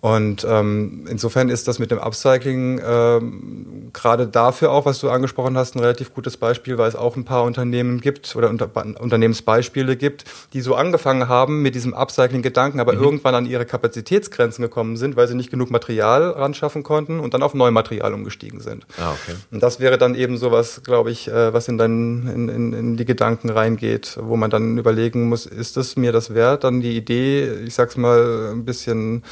Und 0.00 0.46
ähm, 0.48 1.06
insofern 1.10 1.48
ist 1.48 1.66
das 1.66 1.78
mit 1.78 1.90
dem 1.90 1.98
Upcycling 1.98 2.80
ähm, 2.84 3.90
gerade 3.92 4.28
dafür 4.28 4.70
auch, 4.70 4.86
was 4.86 5.00
du 5.00 5.10
angesprochen 5.10 5.56
hast, 5.56 5.74
ein 5.74 5.80
relativ 5.80 6.14
gutes 6.14 6.36
Beispiel, 6.36 6.78
weil 6.78 6.88
es 6.88 6.94
auch 6.94 7.16
ein 7.16 7.24
paar 7.24 7.42
Unternehmen 7.42 8.00
gibt 8.00 8.36
oder 8.36 8.48
unter, 8.48 8.70
Unternehmensbeispiele 9.00 9.96
gibt, 9.96 10.24
die 10.52 10.60
so 10.60 10.76
angefangen 10.76 11.28
haben 11.28 11.62
mit 11.62 11.74
diesem 11.74 11.94
Upcycling-Gedanken, 11.94 12.78
aber 12.78 12.94
mhm. 12.94 13.02
irgendwann 13.02 13.34
an 13.34 13.46
ihre 13.46 13.66
Kapazitätsgrenzen 13.66 14.62
gekommen 14.62 14.96
sind, 14.96 15.16
weil 15.16 15.26
sie 15.26 15.34
nicht 15.34 15.50
genug 15.50 15.70
Material 15.70 16.30
ran 16.30 16.54
schaffen 16.54 16.84
konnten 16.84 17.18
und 17.18 17.34
dann 17.34 17.42
auf 17.42 17.54
Neumaterial 17.54 18.14
umgestiegen 18.14 18.60
sind. 18.60 18.86
Ah, 18.98 19.12
okay. 19.12 19.36
Und 19.50 19.62
das 19.62 19.80
wäre 19.80 19.98
dann 19.98 20.14
eben 20.14 20.38
sowas, 20.38 20.82
glaube 20.84 21.10
ich, 21.10 21.26
äh, 21.26 21.52
was 21.52 21.66
in, 21.66 21.76
dein, 21.76 22.28
in, 22.28 22.48
in, 22.48 22.72
in 22.72 22.96
die 22.96 23.04
Gedanken 23.04 23.50
reingeht, 23.50 24.16
wo 24.20 24.36
man 24.36 24.50
dann 24.50 24.78
überlegen 24.78 25.28
muss, 25.28 25.44
ist 25.46 25.76
es 25.76 25.96
mir 25.96 26.12
das 26.12 26.34
wert, 26.34 26.62
dann 26.62 26.80
die 26.80 26.96
Idee, 26.96 27.50
ich 27.64 27.74
sag's 27.74 27.96
mal, 27.96 28.52
ein 28.52 28.64
bisschen 28.64 29.24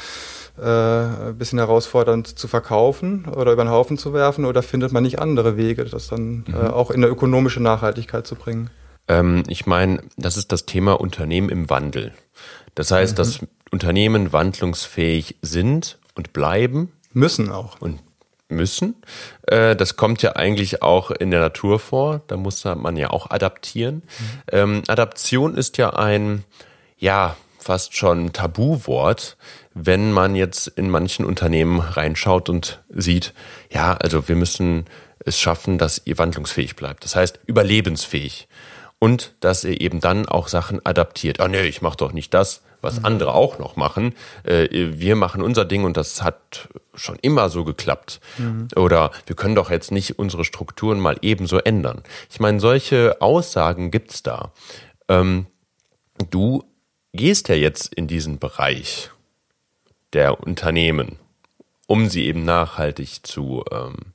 äh, 0.59 1.29
ein 1.29 1.37
bisschen 1.37 1.59
herausfordernd 1.59 2.39
zu 2.39 2.47
verkaufen 2.47 3.25
oder 3.25 3.51
über 3.51 3.63
den 3.63 3.71
Haufen 3.71 3.97
zu 3.97 4.13
werfen 4.13 4.45
oder 4.45 4.63
findet 4.63 4.91
man 4.91 5.03
nicht 5.03 5.19
andere 5.19 5.57
Wege, 5.57 5.85
das 5.85 6.07
dann 6.07 6.45
äh, 6.47 6.51
mhm. 6.51 6.55
äh, 6.55 6.69
auch 6.69 6.91
in 6.91 7.03
eine 7.03 7.11
ökonomische 7.11 7.61
Nachhaltigkeit 7.61 8.25
zu 8.25 8.35
bringen? 8.35 8.69
Ähm, 9.07 9.43
ich 9.47 9.65
meine, 9.65 10.01
das 10.17 10.37
ist 10.37 10.51
das 10.51 10.65
Thema 10.65 10.99
Unternehmen 10.99 11.49
im 11.49 11.69
Wandel. 11.69 12.13
Das 12.75 12.91
heißt, 12.91 13.13
mhm. 13.13 13.17
dass 13.17 13.39
Unternehmen 13.71 14.33
wandlungsfähig 14.33 15.37
sind 15.41 15.97
und 16.15 16.33
bleiben. 16.33 16.91
Müssen 17.13 17.51
auch. 17.51 17.79
Und 17.81 17.99
müssen. 18.49 18.95
Äh, 19.43 19.75
das 19.75 19.97
kommt 19.97 20.21
ja 20.21 20.35
eigentlich 20.35 20.81
auch 20.81 21.11
in 21.11 21.31
der 21.31 21.39
Natur 21.39 21.79
vor. 21.79 22.21
Da 22.27 22.37
muss 22.37 22.63
man 22.63 22.95
ja 22.95 23.09
auch 23.09 23.29
adaptieren. 23.29 23.95
Mhm. 23.95 24.01
Ähm, 24.51 24.83
Adaption 24.87 25.55
ist 25.55 25.77
ja 25.77 25.91
ein, 25.91 26.43
ja, 26.97 27.35
fast 27.67 27.97
schon 27.97 28.31
Tabuwort, 28.31 29.35
wenn 29.73 30.13
man 30.13 30.35
jetzt 30.35 30.67
in 30.69 30.89
manchen 30.89 31.25
Unternehmen 31.25 31.81
reinschaut 31.81 32.47
und 32.47 32.81
sieht, 32.87 33.33
ja, 33.69 33.91
also 33.91 34.29
wir 34.29 34.37
müssen 34.37 34.85
es 35.25 35.37
schaffen, 35.37 35.77
dass 35.77 36.01
ihr 36.05 36.17
wandlungsfähig 36.17 36.77
bleibt. 36.77 37.03
Das 37.03 37.17
heißt, 37.17 37.41
überlebensfähig. 37.45 38.47
Und 38.99 39.35
dass 39.41 39.65
ihr 39.65 39.81
eben 39.81 39.99
dann 39.99 40.29
auch 40.29 40.47
Sachen 40.47 40.83
adaptiert. 40.85 41.41
Ah 41.41 41.49
nee, 41.49 41.63
ich 41.63 41.81
mache 41.81 41.97
doch 41.97 42.13
nicht 42.13 42.33
das, 42.33 42.63
was 42.81 42.99
mhm. 42.99 43.05
andere 43.05 43.33
auch 43.33 43.59
noch 43.59 43.75
machen. 43.75 44.15
Äh, 44.43 44.69
wir 44.71 45.17
machen 45.17 45.41
unser 45.41 45.65
Ding 45.65 45.83
und 45.83 45.97
das 45.97 46.23
hat 46.23 46.69
schon 46.95 47.17
immer 47.21 47.49
so 47.49 47.65
geklappt. 47.65 48.21
Mhm. 48.37 48.69
Oder 48.77 49.11
wir 49.25 49.35
können 49.35 49.55
doch 49.55 49.69
jetzt 49.69 49.91
nicht 49.91 50.17
unsere 50.17 50.45
Strukturen 50.45 51.01
mal 51.01 51.17
ebenso 51.21 51.57
ändern. 51.57 52.01
Ich 52.31 52.39
meine, 52.39 52.61
solche 52.61 53.21
Aussagen 53.21 53.91
gibt's 53.91 54.23
da. 54.23 54.53
Ähm, 55.09 55.47
du 56.29 56.63
gehst 57.17 57.49
ja 57.49 57.55
jetzt 57.55 57.93
in 57.93 58.07
diesen 58.07 58.39
Bereich 58.39 59.11
der 60.13 60.39
Unternehmen, 60.39 61.19
um 61.85 62.07
sie 62.09 62.25
eben 62.25 62.45
nachhaltig 62.45 63.25
zu 63.25 63.65
ähm, 63.71 64.13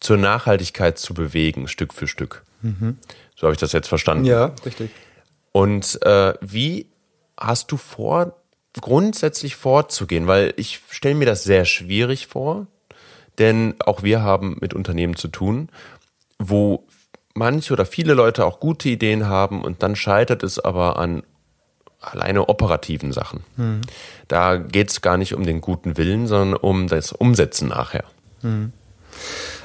zur 0.00 0.18
Nachhaltigkeit 0.18 0.98
zu 0.98 1.14
bewegen, 1.14 1.66
Stück 1.66 1.94
für 1.94 2.06
Stück. 2.06 2.44
Mhm. 2.60 2.98
So 3.34 3.44
habe 3.44 3.54
ich 3.54 3.60
das 3.60 3.72
jetzt 3.72 3.88
verstanden. 3.88 4.26
Ja, 4.26 4.54
richtig. 4.64 4.90
Und 5.50 6.00
äh, 6.02 6.34
wie 6.40 6.86
hast 7.38 7.72
du 7.72 7.76
vor, 7.78 8.36
grundsätzlich 8.80 9.56
vorzugehen? 9.56 10.26
Weil 10.26 10.52
ich 10.56 10.80
stelle 10.90 11.14
mir 11.14 11.24
das 11.24 11.44
sehr 11.44 11.64
schwierig 11.64 12.26
vor, 12.26 12.66
denn 13.38 13.76
auch 13.80 14.02
wir 14.02 14.22
haben 14.22 14.58
mit 14.60 14.74
Unternehmen 14.74 15.16
zu 15.16 15.28
tun, 15.28 15.70
wo 16.38 16.86
manche 17.34 17.72
oder 17.72 17.86
viele 17.86 18.14
Leute 18.14 18.44
auch 18.44 18.60
gute 18.60 18.90
Ideen 18.90 19.26
haben 19.26 19.62
und 19.62 19.82
dann 19.82 19.96
scheitert 19.96 20.42
es 20.42 20.58
aber 20.58 20.98
an 20.98 21.22
alleine 22.12 22.48
operativen 22.48 23.12
Sachen. 23.12 23.44
Mhm. 23.56 23.80
Da 24.28 24.56
geht 24.56 24.90
es 24.90 25.02
gar 25.02 25.16
nicht 25.16 25.34
um 25.34 25.44
den 25.44 25.60
guten 25.60 25.96
Willen, 25.96 26.26
sondern 26.26 26.58
um 26.58 26.88
das 26.88 27.12
Umsetzen 27.12 27.68
nachher. 27.68 28.04
Mhm. 28.42 28.72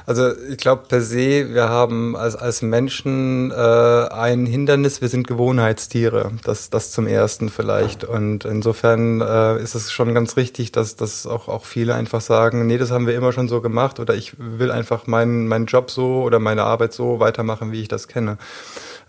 Also 0.06 0.32
ich 0.36 0.56
glaube 0.56 0.84
per 0.88 1.02
se, 1.02 1.54
wir 1.54 1.68
haben 1.68 2.16
als, 2.16 2.34
als 2.34 2.62
Menschen 2.62 3.52
äh, 3.52 3.54
ein 3.54 4.46
Hindernis, 4.46 5.00
wir 5.00 5.08
sind 5.08 5.28
Gewohnheitstiere. 5.28 6.32
Das, 6.42 6.70
das 6.70 6.90
zum 6.90 7.06
ersten 7.06 7.48
vielleicht. 7.48 8.02
Und 8.02 8.44
insofern 8.44 9.20
äh, 9.20 9.62
ist 9.62 9.74
es 9.74 9.92
schon 9.92 10.14
ganz 10.14 10.36
richtig, 10.36 10.72
dass, 10.72 10.96
dass 10.96 11.26
auch, 11.26 11.48
auch 11.48 11.64
viele 11.64 11.94
einfach 11.94 12.20
sagen, 12.20 12.66
nee, 12.66 12.78
das 12.78 12.90
haben 12.90 13.06
wir 13.06 13.14
immer 13.14 13.32
schon 13.32 13.48
so 13.48 13.60
gemacht 13.60 14.00
oder 14.00 14.14
ich 14.14 14.32
will 14.38 14.72
einfach 14.72 15.06
meinen, 15.06 15.46
meinen 15.46 15.66
Job 15.66 15.90
so 15.90 16.22
oder 16.22 16.38
meine 16.38 16.64
Arbeit 16.64 16.92
so 16.92 17.20
weitermachen, 17.20 17.70
wie 17.70 17.82
ich 17.82 17.88
das 17.88 18.08
kenne. 18.08 18.38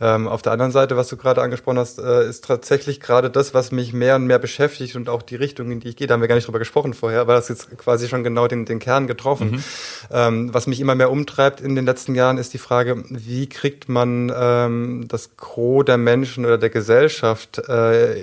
Ähm, 0.01 0.27
auf 0.27 0.41
der 0.41 0.51
anderen 0.51 0.71
Seite, 0.71 0.97
was 0.97 1.09
du 1.09 1.15
gerade 1.15 1.43
angesprochen 1.43 1.77
hast, 1.77 1.99
äh, 1.99 2.27
ist 2.27 2.43
tatsächlich 2.43 2.99
gerade 2.99 3.29
das, 3.29 3.53
was 3.53 3.71
mich 3.71 3.93
mehr 3.93 4.15
und 4.15 4.25
mehr 4.25 4.39
beschäftigt 4.39 4.95
und 4.95 5.09
auch 5.09 5.21
die 5.21 5.35
Richtung, 5.35 5.69
in 5.69 5.79
die 5.79 5.89
ich 5.89 5.95
gehe. 5.95 6.07
Da 6.07 6.15
haben 6.15 6.21
wir 6.21 6.27
gar 6.27 6.33
nicht 6.33 6.47
drüber 6.47 6.57
gesprochen 6.57 6.95
vorher, 6.95 7.21
aber 7.21 7.35
das 7.35 7.49
jetzt 7.49 7.77
quasi 7.77 8.07
schon 8.07 8.23
genau 8.23 8.47
den, 8.47 8.65
den 8.65 8.79
Kern 8.79 9.05
getroffen. 9.05 9.51
Mhm. 9.51 9.63
Ähm, 10.09 10.53
was 10.53 10.65
mich 10.65 10.79
immer 10.79 10.95
mehr 10.95 11.11
umtreibt 11.11 11.61
in 11.61 11.75
den 11.75 11.85
letzten 11.85 12.15
Jahren, 12.15 12.39
ist 12.39 12.55
die 12.55 12.57
Frage, 12.57 13.03
wie 13.09 13.47
kriegt 13.47 13.89
man 13.89 14.33
ähm, 14.35 15.05
das 15.07 15.37
Gros 15.37 15.85
der 15.85 15.97
Menschen 15.97 16.45
oder 16.45 16.57
der 16.57 16.71
Gesellschaft 16.71 17.59
äh, 17.69 18.13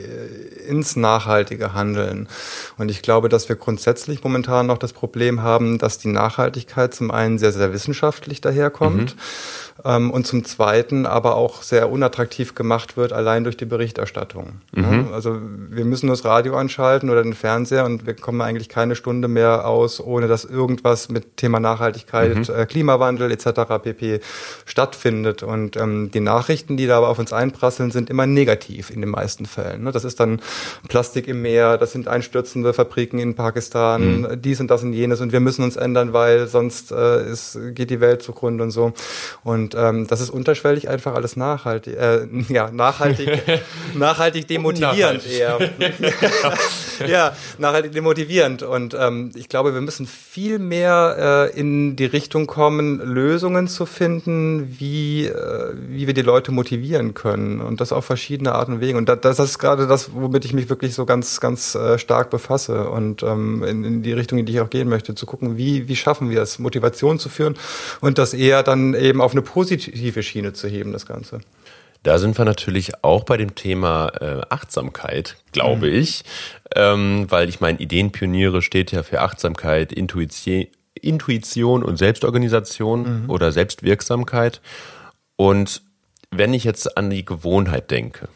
ins 0.66 0.96
nachhaltige 0.96 1.74
Handeln? 1.74 2.28
Und 2.76 2.90
ich 2.90 3.02
glaube, 3.02 3.28
dass 3.28 3.48
wir 3.48 3.54
grundsätzlich 3.54 4.24
momentan 4.24 4.66
noch 4.66 4.78
das 4.78 4.92
Problem 4.92 5.44
haben, 5.44 5.78
dass 5.78 5.98
die 5.98 6.08
Nachhaltigkeit 6.08 6.92
zum 6.92 7.12
einen 7.12 7.38
sehr, 7.38 7.52
sehr 7.52 7.72
wissenschaftlich 7.72 8.40
daherkommt. 8.40 9.14
Mhm 9.14 9.20
ähm, 9.84 10.10
und 10.10 10.26
zum 10.26 10.44
Zweiten 10.44 11.06
aber 11.06 11.36
auch 11.36 11.62
sehr 11.62 11.90
unattraktiv 11.90 12.54
gemacht 12.54 12.96
wird, 12.96 13.12
allein 13.12 13.44
durch 13.44 13.56
die 13.56 13.64
Berichterstattung. 13.64 14.60
Mhm. 14.72 15.08
Also 15.12 15.38
wir 15.70 15.84
müssen 15.84 16.06
nur 16.06 16.16
das 16.16 16.24
Radio 16.24 16.56
anschalten 16.56 17.10
oder 17.10 17.22
den 17.22 17.34
Fernseher 17.34 17.84
und 17.84 18.06
wir 18.06 18.14
kommen 18.14 18.40
eigentlich 18.40 18.68
keine 18.68 18.96
Stunde 18.96 19.28
mehr 19.28 19.66
aus, 19.66 20.00
ohne 20.00 20.28
dass 20.28 20.44
irgendwas 20.44 21.08
mit 21.08 21.36
Thema 21.36 21.60
Nachhaltigkeit, 21.60 22.36
mhm. 22.36 22.54
äh, 22.54 22.66
Klimawandel 22.66 23.30
etc. 23.30 23.48
pp. 23.82 24.20
stattfindet. 24.66 25.42
Und 25.42 25.76
ähm, 25.76 26.10
die 26.12 26.20
Nachrichten, 26.20 26.76
die 26.76 26.86
da 26.86 26.98
aber 26.98 27.08
auf 27.08 27.18
uns 27.18 27.32
einprasseln, 27.32 27.90
sind 27.90 28.10
immer 28.10 28.26
negativ 28.26 28.90
in 28.90 29.00
den 29.00 29.10
meisten 29.10 29.46
Fällen. 29.46 29.84
Ne? 29.84 29.92
Das 29.92 30.04
ist 30.04 30.20
dann 30.20 30.40
Plastik 30.88 31.28
im 31.28 31.42
Meer, 31.42 31.78
das 31.78 31.92
sind 31.92 32.08
einstürzende 32.08 32.72
Fabriken 32.72 33.18
in 33.18 33.34
Pakistan, 33.34 34.22
mhm. 34.22 34.42
dies 34.42 34.60
und 34.60 34.70
das 34.70 34.82
und 34.82 34.92
jenes 34.92 35.20
und 35.20 35.32
wir 35.32 35.40
müssen 35.40 35.62
uns 35.62 35.76
ändern, 35.76 36.12
weil 36.12 36.48
sonst 36.48 36.92
äh, 36.92 37.30
ist, 37.30 37.58
geht 37.74 37.90
die 37.90 38.00
Welt 38.00 38.22
zugrunde 38.22 38.64
und 38.64 38.70
so. 38.70 38.92
Und 39.44 39.67
und 39.68 39.74
ähm, 39.78 40.06
das 40.06 40.20
ist 40.20 40.30
unterschwellig 40.30 40.88
einfach 40.88 41.14
alles 41.14 41.36
nachhaltig, 41.36 41.96
äh, 41.96 42.26
ja, 42.48 42.70
nachhaltig, 42.70 43.42
nachhaltig 43.94 44.46
demotivierend 44.48 45.26
eher. 45.26 45.58
ja, 47.06 47.36
nachhaltig 47.58 47.92
demotivierend. 47.92 48.62
Und 48.62 48.96
ähm, 48.98 49.30
ich 49.34 49.48
glaube, 49.48 49.74
wir 49.74 49.80
müssen 49.80 50.06
viel 50.06 50.58
mehr 50.58 51.50
äh, 51.54 51.58
in 51.58 51.96
die 51.96 52.06
Richtung 52.06 52.46
kommen, 52.46 53.00
Lösungen 53.00 53.68
zu 53.68 53.86
finden, 53.86 54.76
wie, 54.78 55.26
äh, 55.26 55.74
wie 55.88 56.06
wir 56.06 56.14
die 56.14 56.22
Leute 56.22 56.52
motivieren 56.52 57.14
können. 57.14 57.60
Und 57.60 57.80
das 57.80 57.92
auf 57.92 58.04
verschiedene 58.04 58.54
Arten 58.54 58.74
und 58.74 58.80
Wege. 58.80 58.98
Und 58.98 59.08
das, 59.08 59.20
das 59.20 59.38
ist 59.38 59.58
gerade 59.58 59.86
das, 59.86 60.10
womit 60.12 60.44
ich 60.44 60.52
mich 60.52 60.68
wirklich 60.68 60.94
so 60.94 61.06
ganz, 61.06 61.40
ganz 61.40 61.74
äh, 61.74 61.98
stark 61.98 62.30
befasse. 62.30 62.88
Und 62.88 63.22
ähm, 63.22 63.62
in, 63.64 63.84
in 63.84 64.02
die 64.02 64.12
Richtung, 64.12 64.38
in 64.38 64.46
die 64.46 64.52
ich 64.52 64.60
auch 64.60 64.70
gehen 64.70 64.88
möchte, 64.88 65.14
zu 65.14 65.26
gucken, 65.26 65.56
wie, 65.56 65.88
wie 65.88 65.96
schaffen 65.96 66.30
wir 66.30 66.42
es, 66.42 66.58
Motivation 66.58 67.18
zu 67.18 67.28
führen 67.28 67.56
und 68.00 68.18
das 68.18 68.34
eher 68.34 68.62
dann 68.62 68.94
eben 68.94 69.20
auf 69.20 69.32
eine 69.32 69.42
positive 69.42 70.22
Schiene 70.22 70.52
zu 70.52 70.68
heben, 70.68 70.92
das 70.92 71.06
Ganze. 71.06 71.40
Da 72.02 72.18
sind 72.18 72.38
wir 72.38 72.44
natürlich 72.44 73.04
auch 73.04 73.24
bei 73.24 73.36
dem 73.36 73.54
Thema 73.54 74.08
äh, 74.20 74.40
Achtsamkeit, 74.48 75.36
glaube 75.52 75.88
mhm. 75.88 75.96
ich, 75.96 76.24
ähm, 76.74 77.26
weil 77.28 77.48
ich 77.48 77.60
meine, 77.60 77.78
Ideenpioniere 77.80 78.62
steht 78.62 78.92
ja 78.92 79.02
für 79.02 79.20
Achtsamkeit, 79.20 79.92
Intuition, 79.92 80.66
Intuition 80.94 81.82
und 81.82 81.96
Selbstorganisation 81.96 83.22
mhm. 83.22 83.30
oder 83.30 83.52
Selbstwirksamkeit. 83.52 84.60
Und 85.36 85.82
wenn 86.30 86.54
ich 86.54 86.64
jetzt 86.64 86.96
an 86.96 87.10
die 87.10 87.24
Gewohnheit 87.24 87.90
denke, 87.90 88.28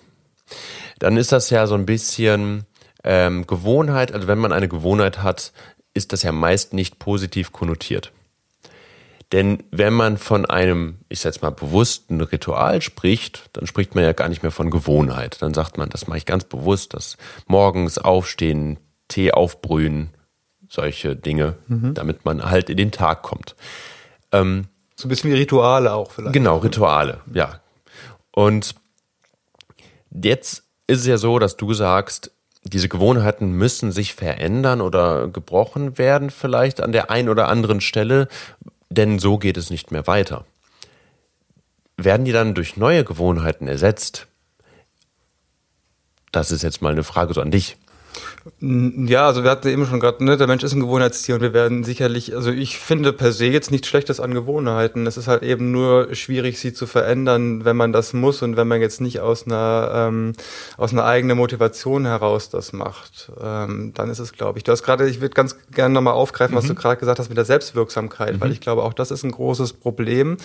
dann 0.99 1.17
ist 1.17 1.33
das 1.33 1.51
ja 1.51 1.67
so 1.67 1.75
ein 1.75 1.87
bisschen 1.87 2.65
ähm, 3.05 3.47
Gewohnheit, 3.47 4.13
also 4.13 4.29
wenn 4.29 4.39
man 4.39 4.53
eine 4.53 4.69
Gewohnheit 4.69 5.23
hat, 5.23 5.53
ist 5.95 6.13
das 6.13 6.23
ja 6.23 6.33
meist 6.33 6.73
nicht 6.73 6.99
positiv 6.99 7.53
konnotiert. 7.53 8.13
Denn 9.33 9.65
wenn 9.71 9.95
man 9.95 10.19
von 10.19 10.45
einem, 10.45 10.99
ich 11.09 11.21
sage 11.21 11.35
jetzt 11.35 11.43
mal, 11.43 11.51
bewussten 11.51 12.21
Ritual 12.21 12.83
spricht, 12.83 13.49
dann 13.55 13.67
spricht 13.67 13.95
man 13.95 14.05
ja 14.05 14.13
gar 14.13 14.29
nicht 14.29 14.43
mehr 14.43 14.53
von 14.53 14.71
Gewohnheit. 14.71 15.41
Dann 15.41 15.55
sagt 15.55 15.79
man, 15.79 15.89
das 15.89 16.07
mache 16.07 16.19
ich 16.19 16.27
ganz 16.27 16.45
bewusst, 16.45 16.93
das 16.93 17.17
morgens 17.47 17.97
aufstehen, 17.97 18.79
Tee 19.09 19.33
aufbrühen, 19.33 20.11
solche 20.69 21.17
Dinge, 21.17 21.57
mhm. 21.67 21.95
damit 21.95 22.27
man 22.27 22.51
halt 22.51 22.69
in 22.69 22.77
den 22.77 22.93
Tag 22.93 23.23
kommt. 23.23 23.57
Ähm, 24.33 24.67
so 24.97 25.07
ein 25.07 25.09
bisschen 25.09 25.31
wie 25.31 25.37
Rituale 25.37 25.95
auch 25.95 26.11
vielleicht. 26.11 26.35
Genau, 26.35 26.59
Rituale, 26.59 27.21
ja. 27.33 27.61
Und 28.33 28.75
jetzt 30.11 30.65
ist 30.87 31.01
es 31.01 31.07
ja 31.07 31.17
so, 31.17 31.39
dass 31.39 31.57
du 31.57 31.73
sagst, 31.73 32.33
diese 32.65 32.89
Gewohnheiten 32.89 33.53
müssen 33.53 33.93
sich 33.93 34.15
verändern 34.15 34.81
oder 34.81 35.29
gebrochen 35.29 35.99
werden 35.99 36.31
vielleicht 36.31 36.81
an 36.81 36.93
der 36.93 37.11
einen 37.11 37.29
oder 37.29 37.49
anderen 37.49 37.81
Stelle, 37.81 38.29
denn 38.93 39.19
so 39.19 39.39
geht 39.39 39.57
es 39.57 39.71
nicht 39.71 39.91
mehr 39.91 40.07
weiter. 40.07 40.45
Werden 41.97 42.25
die 42.25 42.33
dann 42.33 42.55
durch 42.55 42.77
neue 42.77 43.05
Gewohnheiten 43.05 43.69
ersetzt? 43.69 44.27
Das 46.33 46.51
ist 46.51 46.63
jetzt 46.63 46.81
mal 46.83 46.93
eine 46.93 47.05
Frage 47.05 47.35
so 47.35 47.41
an 47.41 47.51
dich. 47.51 47.77
Ja, 48.61 49.27
also 49.27 49.45
wir 49.45 49.51
hatten 49.51 49.69
eben 49.69 49.87
schon 49.87 50.01
gerade, 50.01 50.25
ne, 50.25 50.37
der 50.37 50.49
Mensch 50.49 50.65
ist 50.65 50.73
ein 50.73 50.81
Gewohnheitstier 50.81 51.37
und 51.37 51.43
wir 51.43 51.53
werden 51.53 51.85
sicherlich, 51.85 52.35
also 52.35 52.51
ich 52.51 52.79
finde 52.79 53.13
per 53.13 53.31
se 53.31 53.47
jetzt 53.47 53.71
nichts 53.71 53.87
Schlechtes 53.87 54.19
an 54.19 54.35
Gewohnheiten. 54.35 55.07
Es 55.07 55.17
ist 55.17 55.29
halt 55.29 55.45
eben 55.45 55.71
nur 55.71 56.13
schwierig, 56.15 56.59
sie 56.59 56.73
zu 56.73 56.87
verändern, 56.87 57.65
wenn 57.65 57.77
man 57.77 57.93
das 57.93 58.13
muss 58.13 58.43
und 58.43 58.57
wenn 58.57 58.67
man 58.67 58.81
jetzt 58.81 59.01
nicht 59.01 59.21
aus 59.21 59.47
einer 59.47 59.93
ähm, 59.95 60.33
aus 60.77 60.93
einer 60.93 61.05
eigenen 61.05 61.37
Motivation 61.37 62.05
heraus 62.05 62.51
das 62.51 62.73
macht. 62.73 63.31
Ähm, 63.41 63.93
dann 63.95 64.11
ist 64.11 64.19
es, 64.19 64.33
glaube 64.33 64.59
ich. 64.59 64.65
Du 64.65 64.73
hast 64.73 64.83
gerade, 64.83 65.09
ich 65.09 65.21
würde 65.21 65.35
ganz 65.35 65.57
gerne 65.71 65.95
nochmal 65.95 66.15
aufgreifen, 66.15 66.55
mhm. 66.55 66.59
was 66.59 66.67
du 66.67 66.75
gerade 66.75 66.97
gesagt 66.97 67.21
hast 67.21 67.29
mit 67.29 67.39
der 67.39 67.45
Selbstwirksamkeit, 67.45 68.35
mhm. 68.35 68.41
weil 68.41 68.51
ich 68.51 68.61
glaube, 68.61 68.83
auch 68.83 68.93
das 68.93 69.13
ist 69.13 69.23
ein 69.23 69.31
großes 69.31 69.75
Problem 69.75 70.37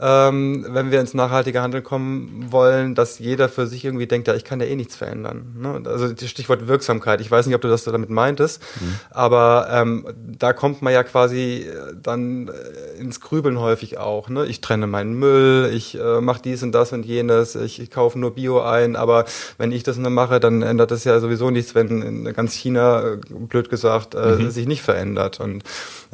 ähm, 0.00 0.66
wenn 0.68 0.90
wir 0.90 1.00
ins 1.00 1.14
nachhaltige 1.14 1.62
Handeln 1.62 1.82
kommen 1.82 2.46
wollen, 2.50 2.94
dass 2.94 3.18
jeder 3.18 3.48
für 3.48 3.66
sich 3.66 3.84
irgendwie 3.84 4.06
denkt, 4.06 4.28
ja, 4.28 4.34
ich 4.34 4.44
kann 4.44 4.60
ja 4.60 4.66
eh 4.66 4.76
nichts 4.76 4.96
verändern. 4.96 5.56
Ne? 5.58 5.82
Also 5.86 6.08
das 6.08 6.28
Stichwort 6.28 6.66
Wirksamkeit. 6.68 7.20
Ich 7.20 7.30
weiß 7.30 7.35
nicht, 7.44 7.54
ob 7.54 7.60
du 7.60 7.68
das 7.68 7.84
damit 7.84 8.08
meintest, 8.08 8.62
mhm. 8.80 8.94
aber 9.10 9.68
ähm, 9.70 10.06
da 10.16 10.54
kommt 10.54 10.80
man 10.80 10.94
ja 10.94 11.02
quasi 11.02 11.66
äh, 11.68 11.94
dann 12.00 12.48
äh, 12.48 12.98
ins 12.98 13.20
Grübeln 13.20 13.60
häufig 13.60 13.98
auch. 13.98 14.30
Ne? 14.30 14.46
Ich 14.46 14.62
trenne 14.62 14.86
meinen 14.86 15.18
Müll, 15.18 15.70
ich 15.74 15.98
äh, 16.00 16.22
mache 16.22 16.40
dies 16.42 16.62
und 16.62 16.72
das 16.72 16.92
und 16.92 17.04
jenes, 17.04 17.54
ich, 17.54 17.78
ich 17.80 17.90
kaufe 17.90 18.18
nur 18.18 18.34
Bio 18.34 18.62
ein, 18.62 18.96
aber 18.96 19.26
wenn 19.58 19.72
ich 19.72 19.82
das 19.82 19.98
nur 19.98 20.10
mache, 20.10 20.40
dann 20.40 20.62
ändert 20.62 20.90
das 20.90 21.04
ja 21.04 21.20
sowieso 21.20 21.50
nichts, 21.50 21.74
wenn 21.74 22.00
in 22.00 22.24
ganz 22.32 22.54
China, 22.54 23.12
äh, 23.12 23.16
blöd 23.16 23.68
gesagt, 23.68 24.14
äh, 24.14 24.36
mhm. 24.36 24.50
sich 24.50 24.66
nicht 24.66 24.82
verändert. 24.82 25.40
Und 25.40 25.64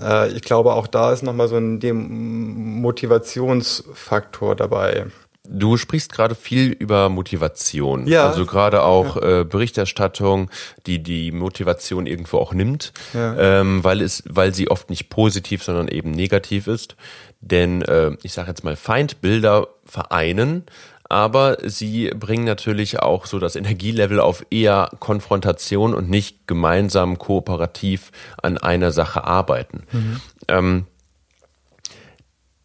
äh, 0.01 0.33
ich 0.33 0.43
glaube, 0.43 0.73
auch 0.73 0.89
da 0.89 1.13
ist 1.13 1.23
nochmal 1.23 1.47
so 1.47 1.57
ein 1.57 1.79
Demotivations 1.79 3.13
Motivationsfaktor 3.13 4.57
dabei. 4.57 5.07
Du 5.53 5.77
sprichst 5.77 6.13
gerade 6.13 6.35
viel 6.35 6.71
über 6.71 7.09
Motivation. 7.09 8.07
Ja. 8.07 8.29
Also 8.29 8.47
gerade 8.47 8.83
auch 8.83 9.17
ja. 9.17 9.41
äh, 9.41 9.45
Berichterstattung, 9.45 10.51
die 10.87 11.03
die 11.03 11.31
Motivation 11.31 12.07
irgendwo 12.07 12.39
auch 12.39 12.55
nimmt, 12.55 12.93
ja. 13.13 13.61
ähm, 13.61 13.85
weil 13.85 14.01
es, 14.01 14.23
weil 14.29 14.55
sie 14.55 14.71
oft 14.71 14.89
nicht 14.89 15.11
positiv, 15.11 15.63
sondern 15.63 15.89
eben 15.89 16.11
negativ 16.11 16.67
ist. 16.67 16.97
Denn 17.41 17.83
äh, 17.83 18.13
ich 18.23 18.33
sage 18.33 18.49
jetzt 18.49 18.65
mal 18.65 18.77
Feindbilder 18.77 19.69
vereinen, 19.85 20.65
aber 21.13 21.59
sie 21.63 22.11
bringen 22.17 22.45
natürlich 22.45 23.01
auch 23.01 23.27
so 23.27 23.39
das 23.39 23.55
Energielevel 23.55 24.19
auf 24.19 24.47
eher 24.49 24.89
Konfrontation 24.99 25.93
und 25.93 26.09
nicht 26.09 26.47
gemeinsam 26.47 27.19
kooperativ 27.19 28.13
an 28.41 28.57
einer 28.57 28.93
Sache 28.93 29.25
arbeiten. 29.25 29.83
Mhm. 29.93 30.21
Ähm, 30.49 30.87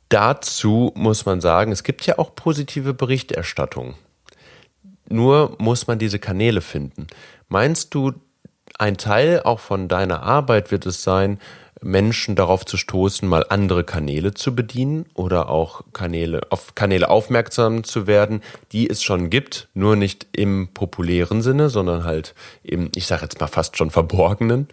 Dazu 0.10 0.92
muss 0.96 1.26
man 1.26 1.42
sagen, 1.42 1.72
es 1.72 1.84
gibt 1.84 2.06
ja 2.06 2.18
auch 2.18 2.36
positive 2.36 2.94
Berichterstattung. 2.94 3.96
Nur 5.10 5.56
muss 5.60 5.88
man 5.88 6.00
diese 6.00 6.20
Kanäle 6.20 6.62
finden. 6.62 7.08
Meinst 7.50 7.94
du, 7.94 8.14
ein 8.78 8.98
Teil 8.98 9.42
auch 9.44 9.60
von 9.60 9.88
deiner 9.88 10.22
Arbeit 10.24 10.72
wird 10.72 10.86
es 10.86 11.04
sein, 11.04 11.40
Menschen 11.82 12.36
darauf 12.36 12.66
zu 12.66 12.78
stoßen, 12.78 13.28
mal 13.28 13.46
andere 13.50 13.84
Kanäle 13.84 14.34
zu 14.34 14.56
bedienen 14.56 15.06
oder 15.14 15.50
auch 15.50 15.82
Kanäle, 15.94 16.42
auf 16.50 16.76
Kanäle 16.76 17.10
aufmerksam 17.10 17.84
zu 17.84 18.08
werden, 18.08 18.42
die 18.72 18.90
es 18.90 19.04
schon 19.04 19.30
gibt, 19.30 19.68
nur 19.74 19.96
nicht 19.96 20.28
im 20.32 20.70
populären 20.74 21.42
Sinne, 21.42 21.70
sondern 21.70 22.04
halt 22.04 22.34
im, 22.64 22.90
ich 22.96 23.08
sage 23.08 23.24
jetzt 23.24 23.40
mal 23.40 23.48
fast 23.48 23.78
schon 23.78 23.92
verborgenen? 23.92 24.68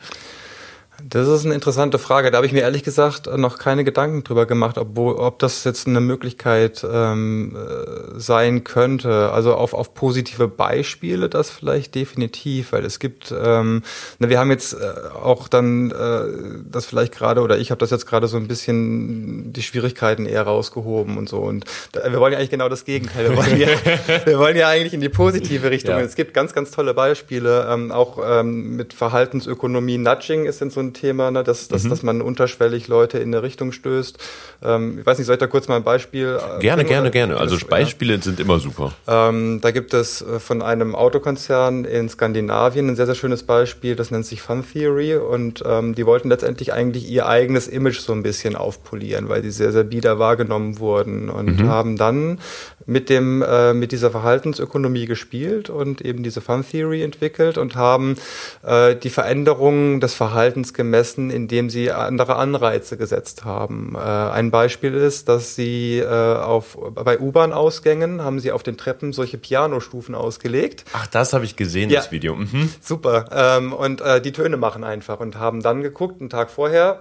Das 1.02 1.26
ist 1.26 1.44
eine 1.44 1.54
interessante 1.54 1.98
Frage. 1.98 2.30
Da 2.30 2.36
habe 2.36 2.46
ich 2.46 2.52
mir 2.52 2.60
ehrlich 2.60 2.84
gesagt 2.84 3.26
noch 3.36 3.58
keine 3.58 3.82
Gedanken 3.82 4.22
drüber 4.22 4.46
gemacht, 4.46 4.78
ob, 4.78 4.96
ob 4.96 5.38
das 5.40 5.64
jetzt 5.64 5.88
eine 5.88 6.00
Möglichkeit 6.00 6.86
ähm, 6.88 7.56
äh, 7.56 8.18
sein 8.18 8.62
könnte. 8.62 9.30
Also 9.32 9.54
auf, 9.54 9.74
auf 9.74 9.94
positive 9.94 10.46
Beispiele 10.46 11.28
das 11.28 11.50
vielleicht 11.50 11.94
definitiv, 11.94 12.72
weil 12.72 12.85
es 12.85 13.00
gibt, 13.00 13.35
ähm, 13.37 13.83
na, 14.20 14.28
wir 14.28 14.38
haben 14.38 14.50
jetzt 14.50 14.74
äh, 14.74 14.87
auch 15.20 15.48
dann 15.48 15.90
äh, 15.90 16.62
das 16.70 16.87
vielleicht 16.87 17.12
gerade, 17.12 17.40
oder 17.40 17.59
ich 17.59 17.70
habe 17.70 17.80
das 17.80 17.90
jetzt 17.90 18.07
gerade 18.07 18.28
so 18.28 18.37
ein 18.37 18.46
bisschen 18.46 19.52
die 19.52 19.62
Schwierigkeiten 19.62 20.26
eher 20.26 20.42
rausgehoben 20.42 21.18
und 21.18 21.28
so. 21.28 21.38
Und 21.38 21.64
da, 21.92 22.11
wir 22.11 22.20
wollen 22.20 22.33
ja 22.33 22.38
eigentlich 22.38 22.50
genau 22.50 22.68
das 22.68 22.85
Gegenteil. 22.85 23.30
Wir 23.30 23.37
wollen 23.37 23.59
ja, 23.59 23.68
wir 24.26 24.38
wollen 24.38 24.57
ja 24.57 24.68
eigentlich 24.68 24.94
in 24.94 25.00
die 25.00 25.09
positive 25.09 25.70
Richtung. 25.70 25.96
Ja. 25.96 26.00
Es 26.00 26.14
gibt 26.14 26.35
ganz, 26.35 26.52
ganz 26.52 26.70
tolle 26.70 26.94
Beispiele, 26.94 27.66
ähm, 27.68 27.90
auch 27.90 28.18
ähm, 28.24 28.76
mit 28.76 28.94
Verhaltensökonomie. 28.94 29.98
Nudging 29.98 30.46
ist 30.46 30.62
in 30.62 30.70
so 30.70 30.84
ein 30.85 30.94
Thema, 30.94 31.31
ne, 31.31 31.44
dass, 31.44 31.68
dass, 31.68 31.85
mhm. 31.85 31.90
dass 31.90 32.03
man 32.03 32.23
unterschwellig 32.23 32.88
Leute 32.88 33.18
in 33.18 33.35
eine 33.35 33.42
Richtung 33.42 33.73
stößt. 33.73 34.18
Ähm, 34.62 34.99
ich 35.01 35.07
weiß 35.07 35.18
nicht, 35.18 35.27
soll 35.27 35.35
ich 35.35 35.40
da 35.40 35.47
kurz 35.47 35.68
mal 35.68 35.77
ein 35.77 35.85
Beispiel? 35.85 36.38
Äh, 36.38 36.61
gerne, 36.61 36.85
bringen, 36.85 36.88
gerne, 36.88 37.11
gerne. 37.11 37.37
Also 37.37 37.57
Beispiele 37.66 38.14
ja. 38.14 38.23
sind 38.23 38.40
immer 38.40 38.59
super. 38.59 38.92
Ähm, 39.07 39.61
da 39.61 39.70
gibt 39.70 39.94
es 39.94 40.23
äh, 40.23 40.38
von 40.38 40.62
einem 40.62 40.94
Autokonzern 40.94 41.85
in 41.85 42.09
Skandinavien 42.09 42.88
ein 42.88 42.97
sehr, 42.97 43.07
sehr 43.07 43.14
schönes 43.14 43.42
Beispiel, 43.42 43.97
das 43.97 44.11
nennt 44.11 44.27
sich 44.27 44.42
Fun 44.42 44.64
Theory 44.64 45.16
und 45.16 45.62
ähm, 45.66 45.94
die 45.94 46.07
wollten 46.07 46.29
letztendlich 46.29 46.73
eigentlich 46.73 47.09
ihr 47.09 47.27
eigenes 47.27 47.68
Image 47.68 48.01
so 48.01 48.12
ein 48.12 48.23
bisschen 48.23 48.57
aufpolieren, 48.57 49.29
weil 49.29 49.42
die 49.42 49.51
sehr, 49.51 49.73
sehr 49.73 49.85
bieder 49.85 50.18
wahrgenommen 50.18 50.79
wurden 50.79 51.31
und 51.31 51.61
mhm. 51.61 51.68
haben 51.68 51.97
dann 51.97 52.38
mit 52.87 53.09
dem 53.09 53.42
äh, 53.42 53.75
mit 53.75 53.92
dieser 53.92 54.11
Verhaltensökonomie 54.11 55.07
gespielt 55.07 55.70
und 55.70 56.01
eben 56.01 56.23
diese 56.23 56.40
Fun 56.40 56.64
Theory 56.68 57.03
entwickelt 57.03 57.59
und 57.59 57.77
haben 57.77 58.16
äh, 58.62 58.97
die 58.97 59.11
Veränderungen 59.11 60.01
des 60.01 60.14
Verhaltens 60.14 60.75
gemessen, 60.75 61.31
indem 61.31 61.70
sie 61.70 61.90
andere 61.90 62.37
Anreize 62.37 62.97
gesetzt 62.97 63.44
haben. 63.44 63.94
Äh, 63.94 63.99
ein 63.99 64.51
Beispiel 64.51 64.94
ist, 64.94 65.29
dass 65.29 65.55
sie 65.55 65.99
äh, 65.99 66.07
auf 66.07 66.79
bei 66.94 67.18
U-Bahn-Ausgängen 67.18 68.23
haben 68.23 68.40
sie 68.40 68.53
auf 68.53 68.62
den 68.62 68.77
Treppen 68.77 69.12
solche 69.12 69.38
Pianostufen 69.38 70.14
ausgelegt. 70.14 70.85
Ach, 70.92 71.07
das 71.07 71.33
habe 71.33 71.44
ich 71.44 71.57
gesehen, 71.57 71.90
ja. 71.90 72.01
das 72.01 72.12
Video. 72.12 72.37
Mhm. 72.37 72.70
Super. 72.81 73.27
Ähm, 73.33 73.73
und 73.73 74.01
äh, 74.01 74.20
die 74.20 74.33
Töne 74.33 74.57
machen 74.57 74.85
einfach 74.85 75.20
und 75.20 75.38
haben 75.38 75.62
dann 75.62 75.83
geguckt, 75.83 76.20
einen 76.20 76.31
Tag 76.31 76.51
vorher, 76.51 77.01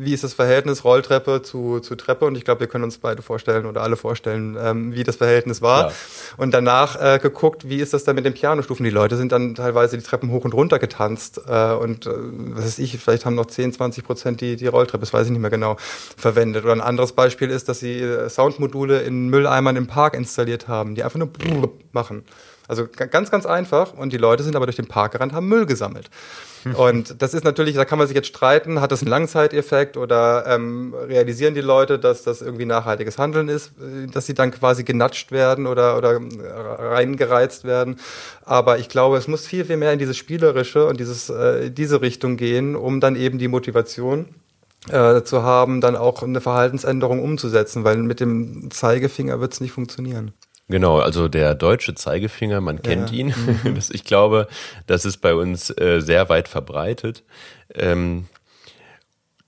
wie 0.00 0.14
ist 0.14 0.24
das 0.24 0.34
Verhältnis 0.34 0.84
Rolltreppe 0.84 1.42
zu, 1.42 1.80
zu 1.80 1.94
Treppe 1.96 2.24
und 2.24 2.36
ich 2.36 2.44
glaube, 2.44 2.60
wir 2.60 2.66
können 2.66 2.84
uns 2.84 2.98
beide 2.98 3.22
vorstellen 3.22 3.66
oder 3.66 3.82
alle 3.82 3.96
vorstellen, 3.96 4.56
ähm, 4.60 4.94
wie 4.94 5.04
das 5.04 5.16
Verhältnis 5.16 5.62
war. 5.62 5.88
Ja. 5.88 5.94
Und 6.36 6.52
danach 6.52 7.00
äh, 7.00 7.18
geguckt, 7.18 7.68
wie 7.68 7.76
ist 7.76 7.92
das 7.92 8.04
dann 8.04 8.16
mit 8.16 8.24
den 8.24 8.34
Pianostufen. 8.34 8.84
Die 8.84 8.90
Leute 8.90 9.16
sind 9.16 9.32
dann 9.32 9.54
teilweise 9.54 9.96
die 9.96 10.02
Treppen 10.02 10.30
hoch 10.30 10.44
und 10.44 10.54
runter 10.54 10.78
getanzt 10.78 11.40
äh, 11.46 11.72
und 11.72 12.06
äh, 12.06 12.10
was 12.10 12.64
weiß 12.64 12.78
ich, 12.78 12.98
vielleicht 12.98 13.24
haben 13.24 13.34
noch 13.34 13.46
10, 13.46 13.72
20 13.72 14.04
Prozent 14.04 14.40
die, 14.40 14.56
die 14.56 14.66
Rolltreppe, 14.66 15.00
das 15.00 15.12
weiß 15.12 15.26
ich 15.26 15.32
nicht 15.32 15.40
mehr 15.40 15.50
genau, 15.50 15.76
verwendet. 16.16 16.64
Oder 16.64 16.72
ein 16.74 16.80
anderes 16.80 17.12
Beispiel 17.12 17.50
ist, 17.50 17.68
dass 17.68 17.80
sie 17.80 18.00
äh, 18.00 18.28
Soundmodule 18.28 19.00
in 19.00 19.28
Mülleimern 19.28 19.76
im 19.76 19.86
Park 19.86 20.14
installiert 20.14 20.68
haben, 20.68 20.94
die 20.94 21.04
einfach 21.04 21.18
nur 21.18 21.30
machen. 21.92 22.24
Also 22.68 22.86
ganz, 22.86 23.30
ganz 23.30 23.46
einfach. 23.46 23.94
Und 23.94 24.12
die 24.12 24.18
Leute 24.18 24.42
sind 24.42 24.54
aber 24.54 24.66
durch 24.66 24.76
den 24.76 24.86
Park 24.86 25.12
gerannt, 25.12 25.32
haben 25.32 25.48
Müll 25.48 25.66
gesammelt. 25.66 26.10
Und 26.74 27.22
das 27.22 27.34
ist 27.34 27.44
natürlich, 27.44 27.76
da 27.76 27.84
kann 27.84 27.98
man 27.98 28.06
sich 28.06 28.14
jetzt 28.14 28.28
streiten, 28.28 28.80
hat 28.80 28.92
das 28.92 29.00
einen 29.00 29.10
Langzeiteffekt 29.10 29.96
oder 29.96 30.44
ähm, 30.46 30.94
realisieren 30.94 31.54
die 31.54 31.60
Leute, 31.60 31.98
dass 31.98 32.24
das 32.24 32.42
irgendwie 32.42 32.66
nachhaltiges 32.66 33.16
Handeln 33.16 33.48
ist, 33.48 33.72
äh, 33.78 34.06
dass 34.06 34.26
sie 34.26 34.34
dann 34.34 34.50
quasi 34.50 34.84
genatscht 34.84 35.32
werden 35.32 35.66
oder, 35.66 35.96
oder 35.96 36.14
äh, 36.14 36.84
reingereizt 36.94 37.64
werden. 37.64 37.96
Aber 38.44 38.78
ich 38.78 38.88
glaube, 38.88 39.16
es 39.16 39.28
muss 39.28 39.46
viel, 39.46 39.64
viel 39.64 39.76
mehr 39.76 39.92
in 39.92 39.98
dieses 39.98 40.16
Spielerische 40.16 40.86
und 40.86 41.00
dieses, 41.00 41.30
äh, 41.30 41.70
diese 41.70 42.02
Richtung 42.02 42.36
gehen, 42.36 42.76
um 42.76 43.00
dann 43.00 43.16
eben 43.16 43.38
die 43.38 43.48
Motivation 43.48 44.26
äh, 44.90 45.22
zu 45.22 45.42
haben, 45.42 45.80
dann 45.80 45.96
auch 45.96 46.22
eine 46.22 46.40
Verhaltensänderung 46.40 47.22
umzusetzen, 47.22 47.84
weil 47.84 47.96
mit 47.98 48.20
dem 48.20 48.70
Zeigefinger 48.70 49.40
wird 49.40 49.52
es 49.52 49.60
nicht 49.60 49.72
funktionieren. 49.72 50.32
Genau, 50.68 50.98
also 50.98 51.28
der 51.28 51.54
deutsche 51.54 51.94
Zeigefinger, 51.94 52.60
man 52.60 52.82
kennt 52.82 53.10
ja. 53.10 53.18
ihn. 53.18 53.34
Mhm. 53.64 53.78
ich 53.90 54.04
glaube, 54.04 54.48
das 54.86 55.04
ist 55.04 55.18
bei 55.18 55.34
uns 55.34 55.70
äh, 55.70 56.00
sehr 56.00 56.28
weit 56.28 56.46
verbreitet. 56.46 57.24
Ähm, 57.74 58.26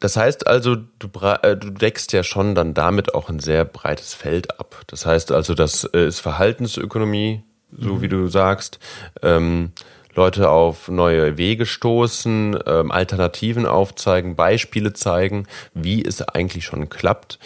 das 0.00 0.16
heißt 0.16 0.46
also, 0.46 0.76
du, 0.76 1.08
äh, 1.42 1.56
du 1.56 1.70
deckst 1.70 2.12
ja 2.14 2.22
schon 2.22 2.54
dann 2.54 2.72
damit 2.72 3.14
auch 3.14 3.28
ein 3.28 3.38
sehr 3.38 3.66
breites 3.66 4.14
Feld 4.14 4.58
ab. 4.58 4.80
Das 4.86 5.04
heißt 5.04 5.30
also, 5.30 5.52
das 5.52 5.84
äh, 5.84 6.06
ist 6.06 6.20
Verhaltensökonomie, 6.20 7.42
so 7.70 7.96
mhm. 7.96 8.00
wie 8.00 8.08
du 8.08 8.26
sagst. 8.28 8.78
Ähm, 9.22 9.72
Leute 10.14 10.48
auf 10.48 10.88
neue 10.88 11.36
Wege 11.36 11.66
stoßen, 11.66 12.58
ähm, 12.66 12.90
Alternativen 12.90 13.66
aufzeigen, 13.66 14.36
Beispiele 14.36 14.94
zeigen, 14.94 15.46
wie 15.74 16.02
es 16.02 16.22
eigentlich 16.22 16.64
schon 16.64 16.88
klappt. 16.88 17.38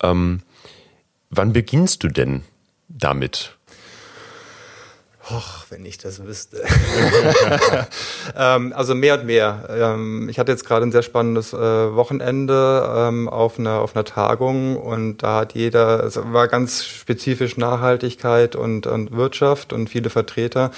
Ähm, 0.00 0.42
wann 1.28 1.52
beginnst 1.52 2.04
du 2.04 2.08
denn 2.08 2.44
damit? 2.98 3.56
Och, 5.28 5.66
wenn 5.70 5.84
ich 5.84 5.98
das 5.98 6.24
wüsste. 6.24 6.62
ähm, 8.36 8.72
also 8.76 8.94
mehr 8.94 9.18
und 9.18 9.26
mehr. 9.26 9.68
Ähm, 9.68 10.28
ich 10.28 10.38
hatte 10.38 10.52
jetzt 10.52 10.64
gerade 10.64 10.86
ein 10.86 10.92
sehr 10.92 11.02
spannendes 11.02 11.52
äh, 11.52 11.56
Wochenende 11.56 12.88
ähm, 12.96 13.28
auf, 13.28 13.58
einer, 13.58 13.80
auf 13.80 13.96
einer 13.96 14.04
Tagung 14.04 14.76
und 14.76 15.24
da 15.24 15.40
hat 15.40 15.54
jeder, 15.54 16.04
es 16.04 16.16
war 16.16 16.46
ganz 16.46 16.84
spezifisch 16.84 17.56
Nachhaltigkeit 17.56 18.54
und, 18.54 18.86
und 18.86 19.10
Wirtschaft 19.10 19.72
und 19.72 19.90
viele 19.90 20.10
Vertreter. 20.10 20.70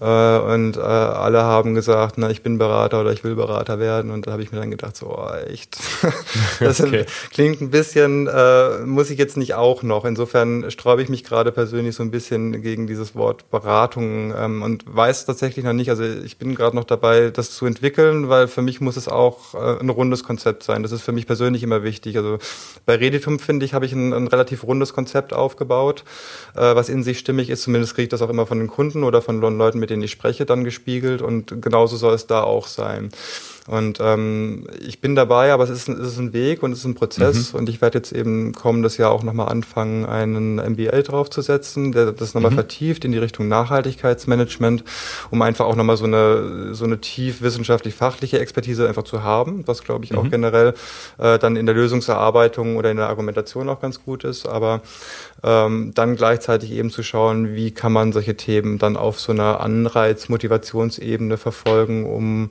Äh, 0.00 0.38
und 0.38 0.76
äh, 0.76 0.80
alle 0.80 1.42
haben 1.42 1.74
gesagt, 1.74 2.18
na, 2.18 2.30
ich 2.30 2.42
bin 2.42 2.58
Berater 2.58 3.00
oder 3.00 3.12
ich 3.12 3.22
will 3.24 3.36
Berater 3.36 3.78
werden. 3.78 4.10
Und 4.10 4.26
da 4.26 4.32
habe 4.32 4.42
ich 4.42 4.52
mir 4.52 4.58
dann 4.58 4.70
gedacht, 4.70 4.96
so, 4.96 5.16
oh, 5.16 5.28
echt. 5.48 5.78
das 6.60 6.80
okay. 6.80 7.04
klingt 7.30 7.60
ein 7.60 7.70
bisschen, 7.70 8.26
äh, 8.26 8.80
muss 8.84 9.10
ich 9.10 9.18
jetzt 9.18 9.36
nicht 9.36 9.54
auch 9.54 9.82
noch. 9.82 10.04
Insofern 10.04 10.70
sträube 10.70 11.02
ich 11.02 11.08
mich 11.08 11.24
gerade 11.24 11.52
persönlich 11.52 11.94
so 11.94 12.02
ein 12.02 12.10
bisschen 12.10 12.62
gegen 12.62 12.86
dieses 12.86 13.14
Wort 13.14 13.50
Beratungen 13.50 14.34
ähm, 14.36 14.62
und 14.62 14.84
weiß 14.86 15.26
tatsächlich 15.26 15.64
noch 15.64 15.72
nicht, 15.72 15.90
also 15.90 16.02
ich 16.02 16.38
bin 16.38 16.54
gerade 16.54 16.74
noch 16.76 16.84
dabei, 16.84 17.30
das 17.30 17.52
zu 17.52 17.66
entwickeln, 17.66 18.28
weil 18.28 18.48
für 18.48 18.62
mich 18.62 18.80
muss 18.80 18.96
es 18.96 19.08
auch 19.08 19.54
äh, 19.54 19.80
ein 19.80 19.90
rundes 19.90 20.24
Konzept 20.24 20.62
sein. 20.62 20.82
Das 20.82 20.92
ist 20.92 21.02
für 21.02 21.12
mich 21.12 21.26
persönlich 21.26 21.62
immer 21.62 21.82
wichtig. 21.82 22.16
Also 22.16 22.38
bei 22.86 22.96
Reditum, 22.96 23.38
finde 23.38 23.64
ich, 23.64 23.74
habe 23.74 23.86
ich 23.86 23.92
ein, 23.92 24.12
ein, 24.12 24.26
relativ 24.26 24.64
rundes 24.64 24.92
Konzept 24.92 25.32
aufgebaut, 25.32 26.04
äh, 26.56 26.74
was 26.74 26.88
in 26.88 27.02
sich 27.02 27.18
stimmig 27.18 27.50
ist. 27.50 27.62
Zumindest 27.62 27.94
kriege 27.94 28.04
ich 28.04 28.08
das 28.08 28.22
auch 28.22 28.30
immer 28.30 28.46
von 28.46 28.58
den 28.58 28.68
Kunden 28.68 29.04
oder 29.04 29.22
von 29.22 29.40
Leuten, 29.40 29.83
mit 29.84 29.90
denen 29.90 30.02
ich 30.02 30.12
spreche, 30.12 30.46
dann 30.46 30.64
gespiegelt 30.64 31.20
und 31.20 31.60
genauso 31.60 31.98
soll 31.98 32.14
es 32.14 32.26
da 32.26 32.42
auch 32.42 32.68
sein. 32.68 33.10
Und 33.66 33.98
ähm, 34.00 34.66
ich 34.86 35.00
bin 35.00 35.14
dabei, 35.14 35.52
aber 35.52 35.64
es 35.64 35.70
ist, 35.70 35.88
es 35.88 36.12
ist 36.12 36.18
ein 36.18 36.34
Weg 36.34 36.62
und 36.62 36.72
es 36.72 36.80
ist 36.80 36.84
ein 36.84 36.94
Prozess. 36.94 37.52
Mhm. 37.52 37.60
Und 37.60 37.68
ich 37.70 37.80
werde 37.80 37.98
jetzt 37.98 38.12
eben 38.12 38.52
kommendes 38.52 38.98
Jahr 38.98 39.10
auch 39.10 39.22
nochmal 39.22 39.48
anfangen, 39.48 40.04
einen 40.04 40.56
MBA 40.56 41.00
draufzusetzen, 41.00 41.92
der 41.92 42.12
das 42.12 42.34
nochmal 42.34 42.50
mhm. 42.50 42.56
vertieft 42.56 43.06
in 43.06 43.12
die 43.12 43.18
Richtung 43.18 43.48
Nachhaltigkeitsmanagement, 43.48 44.84
um 45.30 45.40
einfach 45.40 45.64
auch 45.64 45.76
nochmal 45.76 45.96
so 45.96 46.04
eine, 46.04 46.74
so 46.74 46.84
eine 46.84 47.00
tief 47.00 47.40
wissenschaftlich-fachliche 47.40 48.38
Expertise 48.38 48.86
einfach 48.86 49.04
zu 49.04 49.22
haben, 49.22 49.66
was 49.66 49.82
glaube 49.82 50.04
ich 50.04 50.12
mhm. 50.12 50.18
auch 50.18 50.30
generell 50.30 50.74
äh, 51.16 51.38
dann 51.38 51.56
in 51.56 51.64
der 51.64 51.74
Lösungserarbeitung 51.74 52.76
oder 52.76 52.90
in 52.90 52.98
der 52.98 53.08
Argumentation 53.08 53.70
auch 53.70 53.80
ganz 53.80 54.02
gut 54.04 54.24
ist. 54.24 54.46
Aber 54.46 54.82
ähm, 55.42 55.92
dann 55.94 56.16
gleichzeitig 56.16 56.72
eben 56.72 56.90
zu 56.90 57.02
schauen, 57.02 57.54
wie 57.54 57.70
kann 57.70 57.92
man 57.92 58.12
solche 58.12 58.36
Themen 58.36 58.78
dann 58.78 58.98
auf 58.98 59.20
so 59.20 59.32
einer 59.32 59.60
Anreiz-Motivationsebene 59.74 61.36
verfolgen, 61.36 62.06
um 62.06 62.50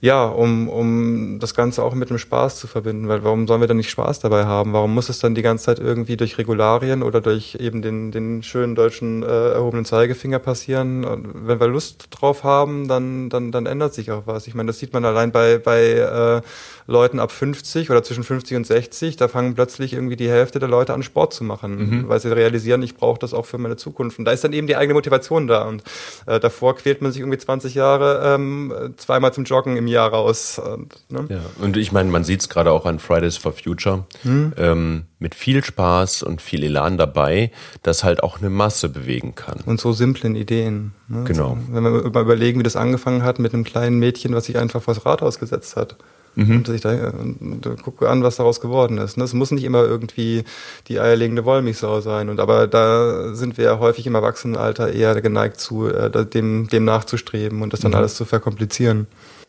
ja, 0.00 0.26
um, 0.26 0.68
um 0.68 1.38
das 1.40 1.54
Ganze 1.54 1.82
auch 1.82 1.94
mit 1.94 2.10
dem 2.10 2.18
Spaß 2.18 2.58
zu 2.58 2.66
verbinden, 2.66 3.08
weil 3.08 3.24
warum 3.24 3.46
sollen 3.46 3.60
wir 3.60 3.68
dann 3.68 3.78
nicht 3.78 3.90
Spaß 3.90 4.20
dabei 4.20 4.44
haben? 4.44 4.72
Warum 4.72 4.94
muss 4.94 5.08
es 5.08 5.18
dann 5.18 5.34
die 5.34 5.42
ganze 5.42 5.66
Zeit 5.66 5.78
irgendwie 5.78 6.16
durch 6.16 6.38
Regularien 6.38 7.02
oder 7.02 7.20
durch 7.20 7.56
eben 7.60 7.82
den, 7.82 8.12
den 8.12 8.42
schönen 8.42 8.74
deutschen 8.74 9.22
äh, 9.22 9.50
erhobenen 9.50 9.84
Zeigefinger 9.84 10.38
passieren? 10.38 11.04
Und 11.04 11.46
wenn 11.48 11.58
wir 11.58 11.66
Lust 11.66 12.08
drauf 12.10 12.44
haben, 12.44 12.86
dann, 12.86 13.28
dann, 13.28 13.50
dann 13.50 13.66
ändert 13.66 13.94
sich 13.94 14.10
auch 14.12 14.26
was. 14.26 14.46
Ich 14.46 14.54
meine, 14.54 14.68
das 14.68 14.78
sieht 14.78 14.92
man 14.92 15.04
allein 15.04 15.32
bei, 15.32 15.58
bei 15.58 15.90
äh, 15.90 16.42
Leuten 16.86 17.18
ab 17.18 17.32
50 17.32 17.90
oder 17.90 18.02
zwischen 18.02 18.22
50 18.22 18.56
und 18.56 18.66
60, 18.66 19.16
da 19.16 19.28
fangen 19.28 19.54
plötzlich 19.54 19.94
irgendwie 19.94 20.16
die 20.16 20.30
Hälfte 20.30 20.58
der 20.58 20.68
Leute 20.68 20.94
an, 20.94 21.02
Sport 21.02 21.34
zu 21.34 21.44
machen, 21.44 21.76
mhm. 21.76 22.08
weil 22.08 22.20
sie 22.20 22.34
realisieren, 22.34 22.82
ich 22.82 22.94
brauche 22.94 23.18
das 23.18 23.34
auch 23.34 23.46
für 23.46 23.58
meine 23.58 23.76
Zukunft. 23.76 24.18
Und 24.18 24.24
da 24.24 24.32
ist 24.32 24.44
dann 24.44 24.52
eben 24.52 24.66
die 24.66 24.76
eigene 24.76 24.94
Motivation 24.94 25.48
da. 25.48 25.64
Und 25.64 25.82
äh, 26.26 26.38
davor 26.38 26.76
quält 26.76 27.02
man 27.02 27.10
sich 27.10 27.20
irgendwie 27.20 27.38
20 27.38 27.74
Jahre 27.74 28.22
ähm, 28.24 28.72
zweimal 28.96 29.32
zum 29.34 29.44
Joggen 29.44 29.76
im 29.76 29.87
Jahr 29.88 30.10
raus. 30.10 30.58
Und, 30.58 30.94
ne? 31.08 31.26
ja. 31.28 31.40
und 31.60 31.76
ich 31.76 31.92
meine, 31.92 32.10
man 32.10 32.24
sieht 32.24 32.40
es 32.40 32.48
gerade 32.48 32.70
auch 32.72 32.86
an 32.86 32.98
Fridays 32.98 33.36
for 33.36 33.52
Future. 33.52 34.04
Mhm. 34.22 34.52
Ähm, 34.56 35.04
mit 35.18 35.34
viel 35.34 35.64
Spaß 35.64 36.22
und 36.22 36.40
viel 36.40 36.62
Elan 36.62 36.96
dabei, 36.96 37.50
das 37.82 38.04
halt 38.04 38.22
auch 38.22 38.38
eine 38.38 38.50
Masse 38.50 38.88
bewegen 38.88 39.34
kann. 39.34 39.60
Und 39.66 39.80
so 39.80 39.92
simplen 39.92 40.36
Ideen. 40.36 40.92
Ne? 41.08 41.24
Genau. 41.24 41.50
Also, 41.50 41.62
wenn 41.72 41.84
wir 41.84 42.10
mal 42.10 42.22
überlegen, 42.22 42.60
wie 42.60 42.64
das 42.64 42.76
angefangen 42.76 43.22
hat 43.22 43.38
mit 43.38 43.52
einem 43.52 43.64
kleinen 43.64 43.98
Mädchen, 43.98 44.34
was 44.34 44.44
sich 44.44 44.58
einfach 44.58 44.82
vors 44.82 45.04
Rathaus 45.04 45.38
gesetzt 45.38 45.76
hat. 45.76 45.96
Mhm. 46.34 46.58
Und 46.58 46.66
sich 46.68 46.80
da 46.80 46.90
und, 46.90 47.66
und 47.66 47.82
gucke 47.82 48.08
an, 48.08 48.22
was 48.22 48.36
daraus 48.36 48.60
geworden 48.60 48.98
ist. 48.98 49.18
Es 49.18 49.32
muss 49.32 49.50
nicht 49.50 49.64
immer 49.64 49.82
irgendwie 49.82 50.44
die 50.86 51.00
eierlegende 51.00 51.44
Wollmilchsau 51.44 52.00
sein. 52.00 52.28
Und 52.28 52.38
aber 52.38 52.68
da 52.68 53.34
sind 53.34 53.58
wir 53.58 53.64
ja 53.64 53.78
häufig 53.80 54.06
im 54.06 54.14
Erwachsenenalter 54.14 54.92
eher 54.92 55.20
geneigt 55.20 55.58
zu, 55.58 55.88
äh, 55.88 56.24
dem, 56.26 56.68
dem 56.68 56.84
nachzustreben 56.84 57.60
und 57.60 57.72
das 57.72 57.80
dann 57.80 57.90
mhm. 57.90 57.96
alles 57.96 58.14
zu 58.14 58.24
verkomplizieren. 58.24 59.08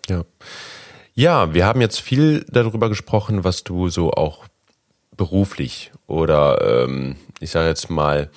Ja. 0.10 0.24
Ja, 1.14 1.54
wir 1.54 1.66
haben 1.66 1.82
jetzt 1.82 2.00
viel 2.00 2.46
darüber 2.50 2.88
gesprochen, 2.88 3.44
was 3.44 3.64
du 3.64 3.90
so 3.90 4.12
auch 4.12 4.46
beruflich 5.18 5.92
oder 6.08 6.86
ähm, 6.86 7.18
ich 7.42 7.52
sage 7.52 7.68
jetzt 7.68 7.90
mal, 7.90 8.30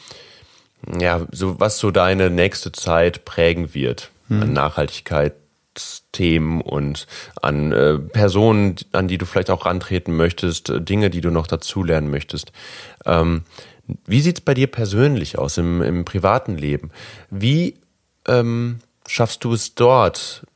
ja, 0.99 1.27
so 1.31 1.61
was 1.61 1.79
so 1.79 1.93
deine 1.93 2.29
nächste 2.29 2.73
Zeit 2.73 3.25
prägen 3.25 3.73
wird 3.73 4.11
mhm. 4.29 4.43
an 4.43 4.53
Nachhaltigkeit, 4.53 5.35
Themen 6.11 6.61
und 6.61 7.07
an 7.41 7.73
äh, 7.73 7.99
Personen, 7.99 8.77
an 8.93 9.09
die 9.09 9.17
du 9.17 9.25
vielleicht 9.25 9.51
auch 9.51 9.65
rantreten 9.65 10.17
möchtest, 10.17 10.69
äh, 10.69 10.81
Dinge, 10.81 11.09
die 11.09 11.21
du 11.21 11.31
noch 11.31 11.47
dazulernen 11.47 12.11
möchtest. 12.11 12.53
Ähm, 13.07 13.45
wie 14.07 14.21
sieht's 14.21 14.41
bei 14.41 14.55
dir 14.55 14.67
persönlich 14.67 15.39
aus 15.39 15.57
im, 15.57 15.83
im 15.83 16.05
privaten 16.05 16.57
Leben? 16.57 16.91
Wie 17.31 17.77
ähm, 18.27 18.81
schaffst 19.07 19.45
du 19.45 19.53
es 19.53 19.75
dort 19.75 20.47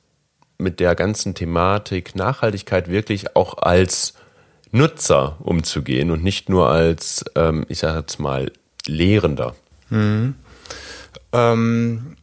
mit 0.59 0.81
der 0.81 0.95
ganzen 0.95 1.35
Thematik 1.35 2.14
Nachhaltigkeit 2.14 2.88
wirklich 2.88 3.37
auch 3.37 3.59
als 3.59 4.14
Nutzer 4.73 5.37
umzugehen 5.40 6.11
und 6.11 6.23
nicht 6.23 6.49
nur 6.49 6.69
als, 6.69 7.25
ähm, 7.35 7.66
ich 7.69 7.79
sage 7.79 8.01
jetzt 8.01 8.19
mal, 8.19 8.53
Lehrender? 8.87 9.55
Mhm. 9.90 10.35
Ähm, 11.33 12.16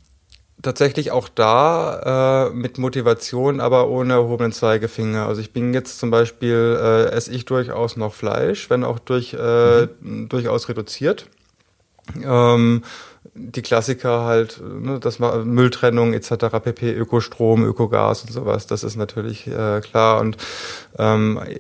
tatsächlich 0.62 1.12
auch 1.12 1.30
da 1.30 2.48
äh, 2.48 2.54
mit 2.54 2.78
Motivation, 2.78 3.60
aber 3.60 3.90
ohne 3.90 4.14
erhobenen 4.14 4.52
Zeigefinger. 4.52 5.28
Also 5.28 5.42
ich 5.42 5.52
bin 5.52 5.74
jetzt 5.74 6.00
zum 6.00 6.10
Beispiel, 6.10 6.78
äh, 6.82 7.12
esse 7.12 7.32
ich 7.32 7.46
durchaus 7.46 7.98
noch 7.98 8.14
Fleisch, 8.14 8.70
wenn 8.70 8.84
auch 8.84 9.00
durch, 9.00 9.34
äh, 9.34 9.88
mhm. 10.00 10.30
durchaus 10.30 10.70
reduziert. 10.70 11.28
Ähm, 12.24 12.84
die 13.36 13.62
Klassiker 13.62 14.24
halt, 14.26 14.62
ne, 14.62 15.00
das 15.00 15.20
Mülltrennung 15.20 16.14
etc., 16.14 16.36
pp, 16.64 16.94
Ökostrom, 16.94 17.64
Ökogas 17.64 18.24
und 18.24 18.32
sowas, 18.32 18.68
das 18.68 18.84
ist 18.84 18.96
natürlich 18.96 19.48
äh, 19.48 19.82
klar. 19.82 20.22
Und 20.22 20.38
ähm, 20.98 21.40
äh, 21.44 21.58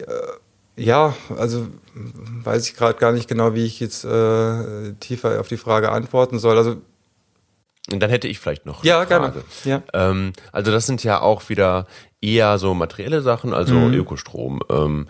ja, 0.75 1.15
also 1.38 1.67
weiß 1.95 2.67
ich 2.67 2.75
gerade 2.75 2.97
gar 2.97 3.12
nicht 3.12 3.27
genau, 3.27 3.53
wie 3.53 3.65
ich 3.65 3.79
jetzt 3.79 4.05
äh, 4.05 4.93
tiefer 4.99 5.39
auf 5.39 5.47
die 5.47 5.57
Frage 5.57 5.91
antworten 5.91 6.39
soll. 6.39 6.57
Also 6.57 6.77
und 7.91 7.99
dann 7.99 8.09
hätte 8.09 8.29
ich 8.29 8.39
vielleicht 8.39 8.65
noch 8.65 8.83
ja, 8.83 9.05
Frage. 9.05 9.43
Gerne. 9.63 9.83
Ja. 9.93 10.09
Ähm, 10.09 10.33
also 10.51 10.71
das 10.71 10.86
sind 10.86 11.03
ja 11.03 11.21
auch 11.21 11.49
wieder 11.49 11.86
eher 12.21 12.57
so 12.57 12.73
materielle 12.73 13.21
Sachen, 13.21 13.53
also 13.53 13.73
mhm. 13.73 13.93
Ökostrom, 13.93 14.62
ähm, 14.69 15.07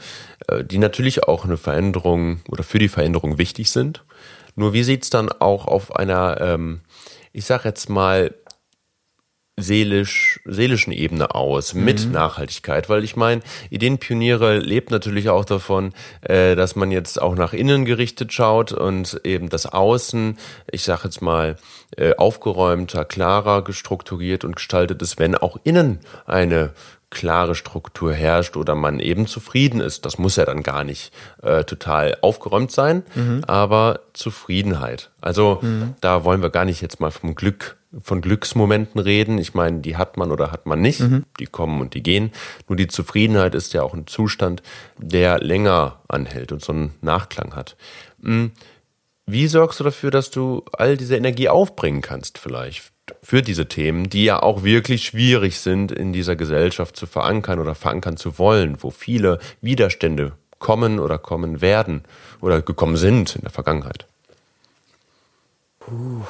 äh, 0.47 0.63
die 0.63 0.79
natürlich 0.79 1.27
auch 1.27 1.45
eine 1.45 1.57
Veränderung 1.57 2.41
oder 2.49 2.63
für 2.63 2.79
die 2.79 2.89
Veränderung 2.89 3.37
wichtig 3.37 3.71
sind. 3.71 4.03
Nur 4.55 4.73
wie 4.73 4.83
sieht's 4.83 5.09
dann 5.09 5.31
auch 5.31 5.65
auf 5.65 5.95
einer, 5.95 6.39
ähm, 6.41 6.81
ich 7.31 7.45
sag 7.45 7.65
jetzt 7.65 7.89
mal, 7.89 8.33
seelisch, 9.55 10.39
seelischen 10.45 10.91
Ebene 10.93 11.35
aus 11.35 11.75
mit 11.75 12.05
mhm. 12.05 12.13
Nachhaltigkeit, 12.13 12.89
weil 12.89 13.03
ich 13.03 13.15
meine, 13.15 13.41
Ideenpioniere 13.69 14.57
lebt 14.57 14.89
natürlich 14.89 15.29
auch 15.29 15.45
davon, 15.45 15.93
äh, 16.21 16.55
dass 16.55 16.75
man 16.75 16.89
jetzt 16.89 17.21
auch 17.21 17.35
nach 17.35 17.53
innen 17.53 17.85
gerichtet 17.85 18.33
schaut 18.33 18.71
und 18.71 19.21
eben 19.23 19.49
das 19.49 19.67
Außen, 19.67 20.39
ich 20.71 20.83
sage 20.83 21.01
jetzt 21.05 21.21
mal, 21.21 21.57
äh, 21.97 22.15
aufgeräumter, 22.15 23.05
klarer 23.05 23.63
gestrukturiert 23.63 24.43
und 24.43 24.55
gestaltet 24.55 25.01
ist, 25.03 25.19
wenn 25.19 25.35
auch 25.35 25.57
innen 25.63 25.99
eine 26.25 26.73
klare 27.13 27.55
Struktur 27.55 28.13
herrscht 28.13 28.57
oder 28.57 28.75
man 28.75 28.99
eben 28.99 29.27
zufrieden 29.27 29.79
ist. 29.79 30.05
Das 30.05 30.17
muss 30.17 30.35
ja 30.35 30.45
dann 30.45 30.63
gar 30.63 30.83
nicht 30.83 31.13
äh, 31.41 31.63
total 31.63 32.17
aufgeräumt 32.21 32.71
sein, 32.71 33.03
mhm. 33.15 33.43
aber 33.47 34.01
Zufriedenheit. 34.13 35.11
Also 35.21 35.59
mhm. 35.61 35.93
da 36.01 36.25
wollen 36.25 36.41
wir 36.41 36.49
gar 36.49 36.65
nicht 36.65 36.81
jetzt 36.81 36.99
mal 36.99 37.11
vom 37.11 37.35
Glück 37.35 37.77
von 38.01 38.21
Glücksmomenten 38.21 38.99
reden. 38.99 39.37
Ich 39.37 39.53
meine, 39.53 39.81
die 39.81 39.97
hat 39.97 40.17
man 40.17 40.31
oder 40.31 40.51
hat 40.51 40.65
man 40.65 40.81
nicht. 40.81 41.01
Mhm. 41.01 41.25
Die 41.39 41.45
kommen 41.45 41.79
und 41.79 41.93
die 41.93 42.01
gehen. 42.01 42.31
Nur 42.67 42.75
die 42.75 42.87
Zufriedenheit 42.87 43.53
ist 43.53 43.73
ja 43.73 43.83
auch 43.83 43.93
ein 43.93 44.07
Zustand, 44.07 44.63
der 44.97 45.39
länger 45.39 45.99
anhält 46.07 46.51
und 46.51 46.63
so 46.63 46.73
einen 46.73 46.95
Nachklang 47.01 47.55
hat. 47.55 47.77
Hm, 48.23 48.51
wie 49.27 49.47
sorgst 49.47 49.79
du 49.79 49.83
dafür, 49.83 50.09
dass 50.09 50.31
du 50.31 50.63
all 50.73 50.97
diese 50.97 51.15
Energie 51.15 51.49
aufbringen 51.49 52.01
kannst 52.01 52.39
vielleicht 52.39 52.92
für 53.21 53.41
diese 53.41 53.67
Themen, 53.67 54.09
die 54.09 54.25
ja 54.25 54.41
auch 54.41 54.63
wirklich 54.63 55.05
schwierig 55.05 55.59
sind 55.59 55.91
in 55.91 56.13
dieser 56.13 56.35
Gesellschaft 56.35 56.95
zu 56.95 57.05
verankern 57.05 57.59
oder 57.59 57.75
verankern 57.75 58.17
zu 58.17 58.37
wollen, 58.37 58.77
wo 58.81 58.91
viele 58.91 59.39
Widerstände 59.61 60.33
kommen 60.59 60.99
oder 60.99 61.17
kommen 61.17 61.61
werden 61.61 62.03
oder 62.39 62.61
gekommen 62.61 62.97
sind 62.97 63.35
in 63.35 63.41
der 63.41 63.51
Vergangenheit? 63.51 64.07
Puh 65.79 66.23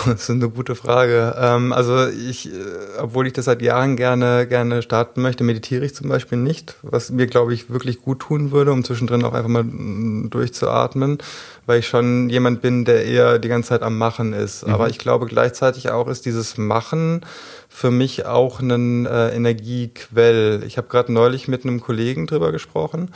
Das 0.06 0.22
ist 0.22 0.30
eine 0.30 0.48
gute 0.48 0.74
Frage. 0.74 1.34
Ähm, 1.38 1.72
also 1.72 2.06
ich, 2.08 2.52
äh, 2.52 2.52
obwohl 2.98 3.26
ich 3.26 3.32
das 3.32 3.46
seit 3.46 3.62
Jahren 3.62 3.96
gerne, 3.96 4.46
gerne 4.46 4.82
starten 4.82 5.22
möchte, 5.22 5.44
meditiere 5.44 5.84
ich 5.84 5.94
zum 5.94 6.08
Beispiel 6.08 6.38
nicht, 6.38 6.76
was 6.82 7.10
mir, 7.10 7.26
glaube 7.26 7.54
ich, 7.54 7.70
wirklich 7.70 8.02
gut 8.02 8.20
tun 8.20 8.52
würde, 8.52 8.72
um 8.72 8.84
zwischendrin 8.84 9.24
auch 9.24 9.32
einfach 9.32 9.48
mal 9.48 9.64
mm, 9.64 10.30
durchzuatmen, 10.30 11.18
weil 11.66 11.80
ich 11.80 11.88
schon 11.88 12.28
jemand 12.30 12.62
bin, 12.62 12.84
der 12.84 13.04
eher 13.04 13.38
die 13.38 13.48
ganze 13.48 13.70
Zeit 13.70 13.82
am 13.82 13.98
Machen 13.98 14.32
ist. 14.32 14.66
Mhm. 14.66 14.74
Aber 14.74 14.88
ich 14.88 14.98
glaube 14.98 15.26
gleichzeitig 15.26 15.90
auch 15.90 16.08
ist 16.08 16.26
dieses 16.26 16.58
Machen 16.58 17.24
für 17.68 17.90
mich 17.90 18.24
auch 18.24 18.60
ein 18.60 19.06
äh, 19.06 19.34
Energiequell. 19.34 20.62
Ich 20.66 20.78
habe 20.78 20.88
gerade 20.88 21.12
neulich 21.12 21.46
mit 21.48 21.64
einem 21.64 21.80
Kollegen 21.80 22.26
drüber 22.26 22.52
gesprochen 22.52 23.10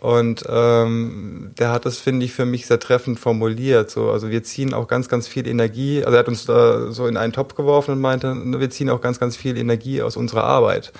und 0.00 0.44
ähm, 0.48 1.50
der 1.58 1.72
hat 1.72 1.84
das, 1.84 1.98
finde 1.98 2.24
ich, 2.24 2.32
für 2.32 2.46
mich 2.46 2.66
sehr 2.66 2.80
treffend 2.80 3.20
formuliert. 3.20 3.90
So, 3.90 4.10
also 4.10 4.30
wir 4.30 4.42
ziehen 4.42 4.72
auch 4.72 4.88
ganz, 4.88 5.10
ganz 5.10 5.28
viel 5.28 5.46
Energie. 5.46 6.02
Also 6.02 6.16
er 6.16 6.20
hat 6.20 6.28
uns 6.28 6.46
da 6.46 6.90
so 6.90 7.06
in 7.06 7.18
einen 7.18 7.34
Topf 7.34 7.54
geworfen 7.54 7.92
und 7.92 8.00
meinte, 8.00 8.34
wir 8.34 8.70
ziehen 8.70 8.88
auch 8.88 9.02
ganz, 9.02 9.20
ganz 9.20 9.36
viel 9.36 9.58
Energie 9.58 10.00
aus 10.00 10.16
unserer 10.16 10.44
Arbeit. 10.44 10.92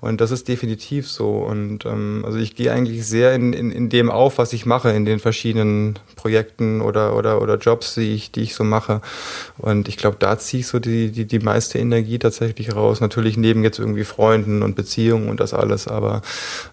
Und 0.00 0.20
das 0.20 0.32
ist 0.32 0.48
definitiv 0.48 1.08
so. 1.08 1.36
Und 1.36 1.86
ähm, 1.86 2.24
also 2.26 2.36
ich 2.38 2.56
gehe 2.56 2.72
eigentlich 2.72 3.06
sehr 3.06 3.32
in, 3.36 3.52
in, 3.52 3.70
in 3.70 3.88
dem 3.88 4.10
auf, 4.10 4.38
was 4.38 4.52
ich 4.52 4.66
mache, 4.66 4.90
in 4.90 5.04
den 5.04 5.20
verschiedenen 5.20 6.00
Projekten 6.16 6.80
oder, 6.80 7.16
oder, 7.16 7.40
oder 7.40 7.58
Jobs, 7.58 7.94
die 7.94 8.12
ich, 8.12 8.32
die 8.32 8.42
ich 8.42 8.56
so 8.56 8.64
mache. 8.64 9.02
Und 9.58 9.86
ich 9.86 9.96
glaube, 9.96 10.16
da 10.18 10.36
ziehe 10.36 10.62
ich 10.62 10.66
so 10.66 10.80
die, 10.80 11.12
die, 11.12 11.26
die 11.26 11.38
meiste 11.38 11.78
Energie 11.78 12.18
tatsächlich 12.18 12.74
raus. 12.74 13.00
Natürlich 13.00 13.36
neben 13.36 13.62
jetzt 13.62 13.78
irgendwie 13.78 14.02
Freunden 14.02 14.64
und 14.64 14.74
Beziehungen 14.74 15.28
und 15.28 15.38
das 15.38 15.54
alles, 15.54 15.86
aber 15.86 16.22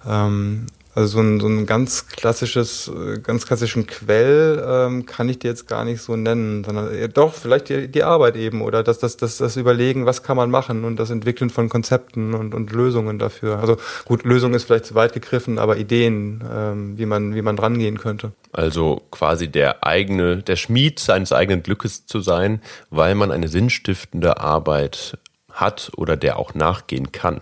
ähm, 0.07 0.65
also 0.99 1.13
so 1.13 1.19
ein, 1.21 1.39
so 1.39 1.47
ein 1.47 1.65
ganz 1.65 2.07
klassisches, 2.07 2.89
äh, 2.89 3.19
ganz 3.19 3.45
klassischen 3.45 3.87
Quell 3.87 4.61
ähm, 4.67 5.05
kann 5.05 5.29
ich 5.29 5.39
dir 5.39 5.47
jetzt 5.47 5.65
gar 5.65 5.85
nicht 5.85 6.01
so 6.01 6.17
nennen, 6.17 6.65
sondern 6.65 6.93
äh, 6.93 7.07
doch 7.07 7.33
vielleicht 7.33 7.69
die, 7.69 7.87
die 7.87 8.03
Arbeit 8.03 8.35
eben 8.35 8.61
oder 8.61 8.83
das, 8.83 8.99
das, 8.99 9.15
das, 9.15 9.37
das 9.37 9.55
Überlegen, 9.55 10.05
was 10.05 10.23
kann 10.23 10.35
man 10.35 10.51
machen 10.51 10.83
und 10.83 10.97
das 10.97 11.09
Entwickeln 11.09 11.49
von 11.49 11.69
Konzepten 11.69 12.33
und, 12.33 12.53
und 12.53 12.73
Lösungen 12.73 13.17
dafür. 13.17 13.59
Also 13.59 13.77
gut, 14.03 14.25
Lösung 14.25 14.53
ist 14.53 14.65
vielleicht 14.65 14.87
zu 14.87 14.95
weit 14.95 15.13
gegriffen, 15.13 15.57
aber 15.57 15.77
Ideen, 15.77 16.43
ähm, 16.53 16.97
wie 16.97 17.05
man, 17.05 17.33
wie 17.33 17.41
man 17.41 17.55
drangehen 17.55 17.97
könnte. 17.97 18.33
Also 18.51 19.01
quasi 19.09 19.47
der 19.47 19.85
eigene, 19.85 20.43
der 20.43 20.57
Schmied 20.57 20.99
seines 20.99 21.31
eigenen 21.31 21.63
Glückes 21.63 22.07
zu 22.07 22.19
sein, 22.19 22.61
weil 22.89 23.15
man 23.15 23.31
eine 23.31 23.47
sinnstiftende 23.47 24.41
Arbeit 24.41 25.17
hat 25.49 25.91
oder 25.95 26.17
der 26.17 26.37
auch 26.37 26.55
nachgehen 26.55 27.13
kann. 27.13 27.39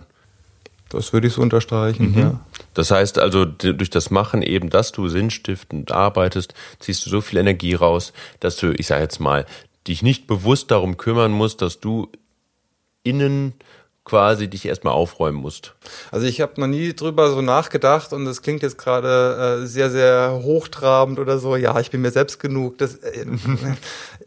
Das 0.90 1.12
würde 1.12 1.26
ich 1.26 1.34
so 1.34 1.42
unterstreichen, 1.42 2.12
mhm. 2.12 2.18
ja. 2.18 2.40
Das 2.74 2.90
heißt 2.90 3.18
also, 3.18 3.44
durch 3.44 3.90
das 3.90 4.10
Machen 4.10 4.42
eben, 4.42 4.70
dass 4.70 4.92
du 4.92 5.08
sinnstiftend 5.08 5.92
arbeitest, 5.92 6.54
ziehst 6.78 7.04
du 7.04 7.10
so 7.10 7.20
viel 7.20 7.38
Energie 7.38 7.74
raus, 7.74 8.12
dass 8.40 8.56
du, 8.56 8.72
ich 8.72 8.86
sage 8.86 9.02
jetzt 9.02 9.20
mal, 9.20 9.44
dich 9.86 10.02
nicht 10.02 10.26
bewusst 10.26 10.70
darum 10.70 10.96
kümmern 10.96 11.32
musst, 11.32 11.60
dass 11.62 11.80
du 11.80 12.08
innen 13.02 13.54
quasi 14.08 14.48
dich 14.48 14.66
erstmal 14.66 14.94
aufräumen 14.94 15.38
musst. 15.38 15.74
Also 16.10 16.26
ich 16.26 16.40
habe 16.40 16.60
noch 16.60 16.66
nie 16.66 16.94
drüber 16.94 17.30
so 17.30 17.42
nachgedacht 17.42 18.12
und 18.12 18.24
das 18.24 18.42
klingt 18.42 18.62
jetzt 18.62 18.78
gerade 18.78 19.60
äh, 19.62 19.66
sehr, 19.66 19.90
sehr 19.90 20.40
hochtrabend 20.42 21.18
oder 21.18 21.38
so. 21.38 21.56
Ja, 21.56 21.78
ich 21.78 21.90
bin 21.90 22.00
mir 22.00 22.10
selbst 22.10 22.40
genug. 22.40 22.78
Das, 22.78 22.96
äh, 22.96 23.26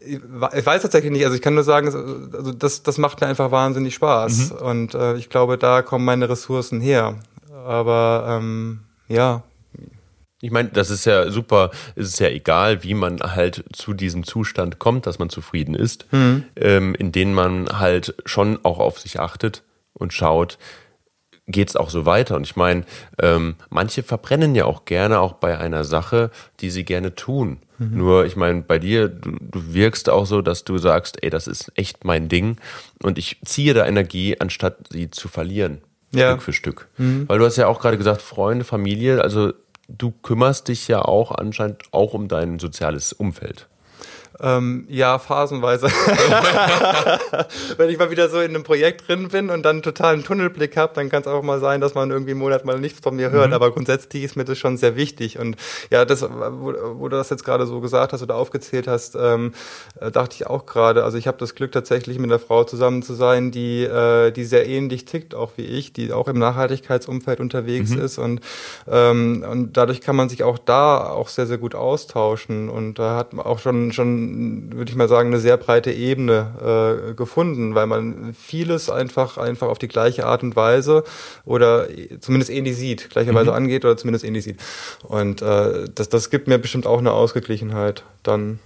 ich 0.00 0.66
weiß 0.66 0.82
tatsächlich 0.82 1.12
nicht. 1.12 1.24
Also 1.24 1.36
ich 1.36 1.42
kann 1.42 1.54
nur 1.54 1.64
sagen, 1.64 1.86
also 1.86 2.52
das, 2.52 2.82
das 2.82 2.98
macht 2.98 3.20
mir 3.20 3.26
einfach 3.26 3.50
wahnsinnig 3.50 3.94
Spaß. 3.94 4.50
Mhm. 4.50 4.56
Und 4.56 4.94
äh, 4.94 5.16
ich 5.16 5.28
glaube, 5.28 5.58
da 5.58 5.82
kommen 5.82 6.04
meine 6.04 6.28
Ressourcen 6.28 6.80
her. 6.80 7.16
Aber 7.64 8.26
ähm, 8.28 8.80
ja, 9.08 9.42
ich 10.44 10.50
meine, 10.50 10.70
das 10.70 10.90
ist 10.90 11.04
ja 11.04 11.30
super, 11.30 11.70
es 11.94 12.08
ist 12.08 12.18
ja 12.18 12.28
egal, 12.28 12.82
wie 12.82 12.94
man 12.94 13.20
halt 13.20 13.62
zu 13.72 13.94
diesem 13.94 14.24
Zustand 14.24 14.80
kommt, 14.80 15.06
dass 15.06 15.20
man 15.20 15.30
zufrieden 15.30 15.76
ist, 15.76 16.06
mhm. 16.10 16.42
ähm, 16.56 16.96
in 16.96 17.12
dem 17.12 17.32
man 17.32 17.68
halt 17.78 18.16
schon 18.26 18.58
auch 18.64 18.80
auf 18.80 18.98
sich 18.98 19.20
achtet 19.20 19.62
und 19.94 20.12
schaut, 20.12 20.58
geht's 21.46 21.76
auch 21.76 21.90
so 21.90 22.06
weiter. 22.06 22.36
Und 22.36 22.44
ich 22.44 22.56
meine, 22.56 22.84
ähm, 23.20 23.56
manche 23.68 24.02
verbrennen 24.02 24.54
ja 24.54 24.64
auch 24.64 24.84
gerne 24.84 25.20
auch 25.20 25.34
bei 25.34 25.58
einer 25.58 25.84
Sache, 25.84 26.30
die 26.60 26.70
sie 26.70 26.84
gerne 26.84 27.14
tun. 27.14 27.58
Mhm. 27.78 27.98
Nur, 27.98 28.26
ich 28.26 28.36
meine, 28.36 28.62
bei 28.62 28.78
dir, 28.78 29.08
du, 29.08 29.32
du 29.40 29.74
wirkst 29.74 30.08
auch 30.08 30.26
so, 30.26 30.42
dass 30.42 30.64
du 30.64 30.78
sagst, 30.78 31.22
ey, 31.22 31.30
das 31.30 31.46
ist 31.46 31.72
echt 31.74 32.04
mein 32.04 32.28
Ding 32.28 32.56
und 33.02 33.18
ich 33.18 33.38
ziehe 33.44 33.74
da 33.74 33.86
Energie, 33.86 34.40
anstatt 34.40 34.88
sie 34.90 35.10
zu 35.10 35.28
verlieren. 35.28 35.82
Ja. 36.14 36.32
Stück 36.32 36.42
für 36.42 36.52
Stück. 36.52 36.88
Mhm. 36.98 37.28
Weil 37.28 37.38
du 37.38 37.44
hast 37.44 37.56
ja 37.56 37.66
auch 37.66 37.80
gerade 37.80 37.98
gesagt, 37.98 38.22
Freunde, 38.22 38.64
Familie, 38.64 39.22
also 39.22 39.52
du 39.88 40.10
kümmerst 40.10 40.68
dich 40.68 40.88
ja 40.88 41.02
auch 41.02 41.32
anscheinend 41.32 41.82
auch 41.90 42.14
um 42.14 42.28
dein 42.28 42.58
soziales 42.58 43.12
Umfeld. 43.12 43.68
Ähm, 44.40 44.86
ja, 44.88 45.18
phasenweise. 45.18 45.86
Wenn 47.76 47.90
ich 47.90 47.98
mal 47.98 48.10
wieder 48.10 48.28
so 48.28 48.40
in 48.40 48.50
einem 48.50 48.64
Projekt 48.64 49.06
drin 49.08 49.28
bin 49.28 49.50
und 49.50 49.62
dann 49.62 49.82
totalen 49.82 50.24
Tunnelblick 50.24 50.76
habe, 50.76 50.94
dann 50.94 51.10
kann 51.10 51.22
es 51.22 51.28
auch 51.28 51.42
mal 51.42 51.60
sein, 51.60 51.80
dass 51.80 51.94
man 51.94 52.10
irgendwie 52.10 52.32
einen 52.32 52.40
Monat 52.40 52.64
mal 52.64 52.78
nichts 52.78 53.00
von 53.00 53.14
mir 53.14 53.30
hört. 53.30 53.48
Mhm. 53.48 53.54
Aber 53.54 53.70
grundsätzlich 53.70 54.24
ist 54.24 54.36
mir 54.36 54.44
das 54.44 54.58
schon 54.58 54.76
sehr 54.76 54.96
wichtig. 54.96 55.38
Und 55.38 55.56
ja, 55.90 56.04
das, 56.04 56.22
wo, 56.22 56.72
wo 56.94 57.08
du 57.08 57.16
das 57.16 57.30
jetzt 57.30 57.44
gerade 57.44 57.66
so 57.66 57.80
gesagt 57.80 58.12
hast 58.12 58.22
oder 58.22 58.36
aufgezählt 58.36 58.88
hast, 58.88 59.16
ähm, 59.16 59.52
äh, 60.00 60.10
dachte 60.10 60.36
ich 60.36 60.46
auch 60.46 60.66
gerade. 60.66 61.04
Also 61.04 61.18
ich 61.18 61.26
habe 61.26 61.38
das 61.38 61.54
Glück 61.54 61.72
tatsächlich 61.72 62.18
mit 62.18 62.30
einer 62.30 62.38
Frau 62.38 62.64
zusammen 62.64 63.02
zu 63.02 63.14
sein, 63.14 63.50
die, 63.50 63.84
äh, 63.84 64.30
die 64.30 64.44
sehr 64.44 64.66
ähnlich 64.66 65.04
tickt, 65.04 65.34
auch 65.34 65.52
wie 65.56 65.66
ich, 65.66 65.92
die 65.92 66.12
auch 66.12 66.28
im 66.28 66.38
Nachhaltigkeitsumfeld 66.38 67.40
unterwegs 67.40 67.90
mhm. 67.90 68.00
ist. 68.00 68.18
Und, 68.18 68.40
ähm, 68.90 69.44
und 69.48 69.76
dadurch 69.76 70.00
kann 70.00 70.16
man 70.16 70.28
sich 70.28 70.42
auch 70.42 70.58
da 70.58 71.10
auch 71.10 71.28
sehr, 71.28 71.46
sehr 71.46 71.58
gut 71.58 71.74
austauschen. 71.74 72.68
Und 72.68 72.98
da 72.98 73.16
hat 73.16 73.34
man 73.34 73.44
auch 73.44 73.58
schon, 73.58 73.92
schon 73.92 74.21
würde 74.72 74.90
ich 74.90 74.96
mal 74.96 75.08
sagen, 75.08 75.28
eine 75.28 75.40
sehr 75.40 75.56
breite 75.56 75.92
Ebene 75.92 77.10
äh, 77.10 77.14
gefunden, 77.14 77.74
weil 77.74 77.86
man 77.86 78.34
vieles 78.34 78.90
einfach, 78.90 79.38
einfach 79.38 79.68
auf 79.68 79.78
die 79.78 79.88
gleiche 79.88 80.26
Art 80.26 80.42
und 80.42 80.56
Weise 80.56 81.04
oder 81.44 81.88
zumindest 82.20 82.50
ähnlich 82.50 82.76
sieht, 82.76 83.10
gleicherweise 83.10 83.50
mhm. 83.50 83.56
angeht 83.56 83.84
oder 83.84 83.96
zumindest 83.96 84.24
ähnlich 84.24 84.44
sieht. 84.44 84.60
Und 85.02 85.42
äh, 85.42 85.88
das, 85.94 86.08
das 86.08 86.30
gibt 86.30 86.48
mir 86.48 86.58
bestimmt 86.58 86.86
auch 86.86 86.98
eine 86.98 87.12
Ausgeglichenheit 87.12 88.04
dann. 88.22 88.58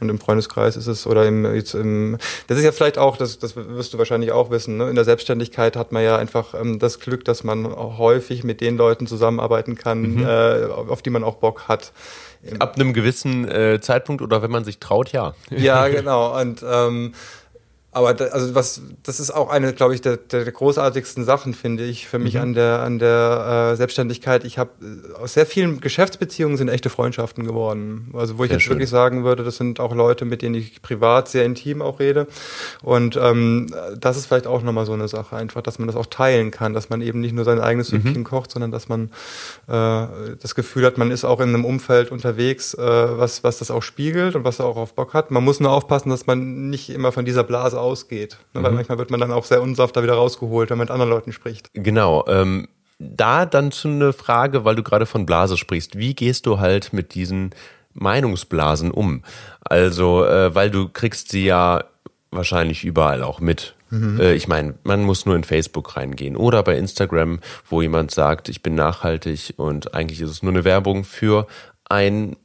Und 0.00 0.08
im 0.08 0.18
Freundeskreis 0.18 0.76
ist 0.76 0.86
es, 0.86 1.06
oder 1.06 1.26
im, 1.26 1.54
jetzt 1.54 1.74
im, 1.74 2.16
das 2.46 2.58
ist 2.58 2.64
ja 2.64 2.72
vielleicht 2.72 2.98
auch, 2.98 3.16
das, 3.16 3.38
das 3.38 3.54
wirst 3.54 3.92
du 3.92 3.98
wahrscheinlich 3.98 4.32
auch 4.32 4.50
wissen, 4.50 4.78
ne? 4.78 4.88
in 4.88 4.94
der 4.94 5.04
Selbstständigkeit 5.04 5.76
hat 5.76 5.92
man 5.92 6.02
ja 6.02 6.16
einfach 6.16 6.54
ähm, 6.54 6.78
das 6.78 7.00
Glück, 7.00 7.24
dass 7.24 7.44
man 7.44 7.66
häufig 7.66 8.42
mit 8.42 8.60
den 8.60 8.76
Leuten 8.76 9.06
zusammenarbeiten 9.06 9.76
kann, 9.76 10.14
mhm. 10.14 10.26
äh, 10.26 10.64
auf 10.64 11.02
die 11.02 11.10
man 11.10 11.22
auch 11.22 11.36
Bock 11.36 11.68
hat. 11.68 11.92
Ab 12.58 12.76
einem 12.76 12.94
gewissen 12.94 13.46
äh, 13.46 13.80
Zeitpunkt 13.82 14.22
oder 14.22 14.40
wenn 14.40 14.50
man 14.50 14.64
sich 14.64 14.78
traut, 14.78 15.12
ja. 15.12 15.34
Ja, 15.50 15.88
genau. 15.88 16.40
Und 16.40 16.64
ähm, 16.66 17.12
aber 17.92 18.14
da, 18.14 18.26
also 18.26 18.54
was, 18.54 18.82
das 19.02 19.18
ist 19.18 19.32
auch 19.32 19.50
eine, 19.50 19.72
glaube 19.72 19.94
ich, 19.94 20.00
der, 20.00 20.16
der, 20.16 20.44
großartigsten 20.44 21.24
Sachen, 21.24 21.54
finde 21.54 21.84
ich, 21.84 22.06
für 22.06 22.20
mich 22.20 22.34
mhm. 22.34 22.40
an 22.40 22.54
der, 22.54 22.80
an 22.82 22.98
der 23.00 23.72
äh, 23.72 23.76
Selbstständigkeit. 23.76 24.44
Ich 24.44 24.58
habe 24.58 24.70
äh, 24.80 25.16
aus 25.16 25.34
sehr 25.34 25.44
vielen 25.44 25.80
Geschäftsbeziehungen 25.80 26.56
sind 26.56 26.68
echte 26.68 26.88
Freundschaften 26.88 27.44
geworden. 27.44 28.12
Also 28.14 28.38
wo 28.38 28.44
ich 28.44 28.50
sehr 28.50 28.58
jetzt 28.58 28.64
schön. 28.64 28.74
wirklich 28.74 28.90
sagen 28.90 29.24
würde, 29.24 29.42
das 29.42 29.56
sind 29.56 29.80
auch 29.80 29.92
Leute, 29.92 30.24
mit 30.24 30.40
denen 30.42 30.54
ich 30.54 30.82
privat 30.82 31.28
sehr 31.28 31.44
intim 31.44 31.82
auch 31.82 31.98
rede. 31.98 32.28
Und 32.82 33.18
ähm, 33.20 33.74
das 33.98 34.16
ist 34.16 34.26
vielleicht 34.26 34.46
auch 34.46 34.62
nochmal 34.62 34.86
so 34.86 34.92
eine 34.92 35.08
Sache, 35.08 35.34
einfach, 35.34 35.60
dass 35.60 35.80
man 35.80 35.88
das 35.88 35.96
auch 35.96 36.06
teilen 36.06 36.52
kann, 36.52 36.74
dass 36.74 36.90
man 36.90 37.02
eben 37.02 37.18
nicht 37.18 37.34
nur 37.34 37.44
sein 37.44 37.58
eigenes 37.58 37.90
mhm. 37.90 38.02
Süppchen 38.02 38.22
kocht, 38.22 38.52
sondern 38.52 38.70
dass 38.70 38.88
man 38.88 39.10
äh, 39.66 40.06
das 40.40 40.54
Gefühl 40.54 40.86
hat, 40.86 40.96
man 40.96 41.10
ist 41.10 41.24
auch 41.24 41.40
in 41.40 41.48
einem 41.48 41.64
Umfeld 41.64 42.12
unterwegs, 42.12 42.72
äh, 42.74 42.78
was, 42.78 43.42
was 43.42 43.58
das 43.58 43.72
auch 43.72 43.82
spiegelt 43.82 44.36
und 44.36 44.44
was 44.44 44.60
er 44.60 44.66
auch 44.66 44.76
auf 44.76 44.94
Bock 44.94 45.12
hat. 45.12 45.32
Man 45.32 45.42
muss 45.42 45.58
nur 45.58 45.72
aufpassen, 45.72 46.10
dass 46.10 46.28
man 46.28 46.70
nicht 46.70 46.90
immer 46.90 47.10
von 47.10 47.24
dieser 47.24 47.42
Blase 47.42 47.79
ausgeht. 47.80 48.38
Ne? 48.54 48.62
Weil 48.62 48.70
mhm. 48.70 48.76
manchmal 48.78 48.98
wird 48.98 49.10
man 49.10 49.20
dann 49.20 49.32
auch 49.32 49.44
sehr 49.44 49.62
unsaft 49.62 49.96
da 49.96 50.02
wieder 50.02 50.14
rausgeholt, 50.14 50.70
wenn 50.70 50.78
man 50.78 50.86
mit 50.86 50.90
anderen 50.90 51.10
Leuten 51.10 51.32
spricht. 51.32 51.68
Genau. 51.74 52.24
Ähm, 52.28 52.68
da 52.98 53.46
dann 53.46 53.72
zu 53.72 53.88
eine 53.88 54.12
Frage, 54.12 54.64
weil 54.64 54.76
du 54.76 54.82
gerade 54.82 55.06
von 55.06 55.26
Blase 55.26 55.56
sprichst. 55.56 55.98
Wie 55.98 56.14
gehst 56.14 56.46
du 56.46 56.60
halt 56.60 56.92
mit 56.92 57.14
diesen 57.14 57.50
Meinungsblasen 57.94 58.90
um? 58.90 59.22
Also, 59.60 60.24
äh, 60.24 60.54
weil 60.54 60.70
du 60.70 60.88
kriegst 60.88 61.30
sie 61.30 61.46
ja 61.46 61.84
wahrscheinlich 62.30 62.84
überall 62.84 63.22
auch 63.22 63.40
mit. 63.40 63.74
Mhm. 63.90 64.20
Äh, 64.20 64.34
ich 64.34 64.48
meine, 64.48 64.74
man 64.84 65.02
muss 65.02 65.26
nur 65.26 65.34
in 65.34 65.44
Facebook 65.44 65.96
reingehen 65.96 66.36
oder 66.36 66.62
bei 66.62 66.76
Instagram, 66.76 67.40
wo 67.68 67.82
jemand 67.82 68.10
sagt, 68.10 68.48
ich 68.48 68.62
bin 68.62 68.74
nachhaltig 68.74 69.54
und 69.56 69.94
eigentlich 69.94 70.20
ist 70.20 70.30
es 70.30 70.42
nur 70.42 70.52
eine 70.52 70.64
Werbung 70.64 71.04
für 71.04 71.46
ein 71.88 72.36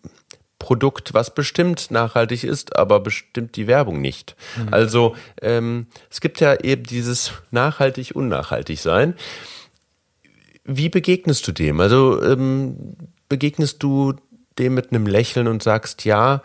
Produkt, 0.66 1.14
was 1.14 1.32
bestimmt 1.32 1.92
nachhaltig 1.92 2.44
ist, 2.44 2.76
aber 2.76 3.00
bestimmt 3.00 3.56
die 3.56 3.68
Werbung 3.68 4.02
nicht. 4.02 4.36
Mhm. 4.58 4.74
Also 4.74 5.16
ähm, 5.44 5.86
es 6.10 6.22
gibt 6.22 6.40
ja 6.40 6.56
eben 6.56 6.82
dieses 6.82 7.34
nachhaltig, 7.52 8.16
unnachhaltig 8.16 8.82
sein. 8.82 9.14
Wie 10.64 10.90
begegnest 10.90 11.48
du 11.48 11.52
dem? 11.52 11.80
Also 11.80 12.20
ähm, 12.24 12.96
begegnest 13.30 13.84
du 13.84 14.16
dem 14.58 14.74
mit 14.74 14.90
einem 14.90 15.06
Lächeln 15.06 15.48
und 15.48 15.62
sagst, 15.62 16.04
ja, 16.04 16.42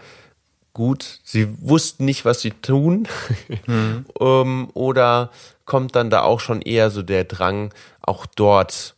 gut, 0.75 1.21
sie 1.25 1.49
wussten 1.59 2.05
nicht, 2.05 2.27
was 2.27 2.43
sie 2.43 2.51
tun? 2.51 3.09
Mhm. 3.67 4.05
ähm, 4.21 4.69
oder 4.75 5.31
kommt 5.65 5.97
dann 5.97 6.11
da 6.11 6.25
auch 6.25 6.41
schon 6.41 6.61
eher 6.61 6.91
so 6.91 7.01
der 7.01 7.25
Drang, 7.25 7.73
auch 8.03 8.27
dort 8.27 8.97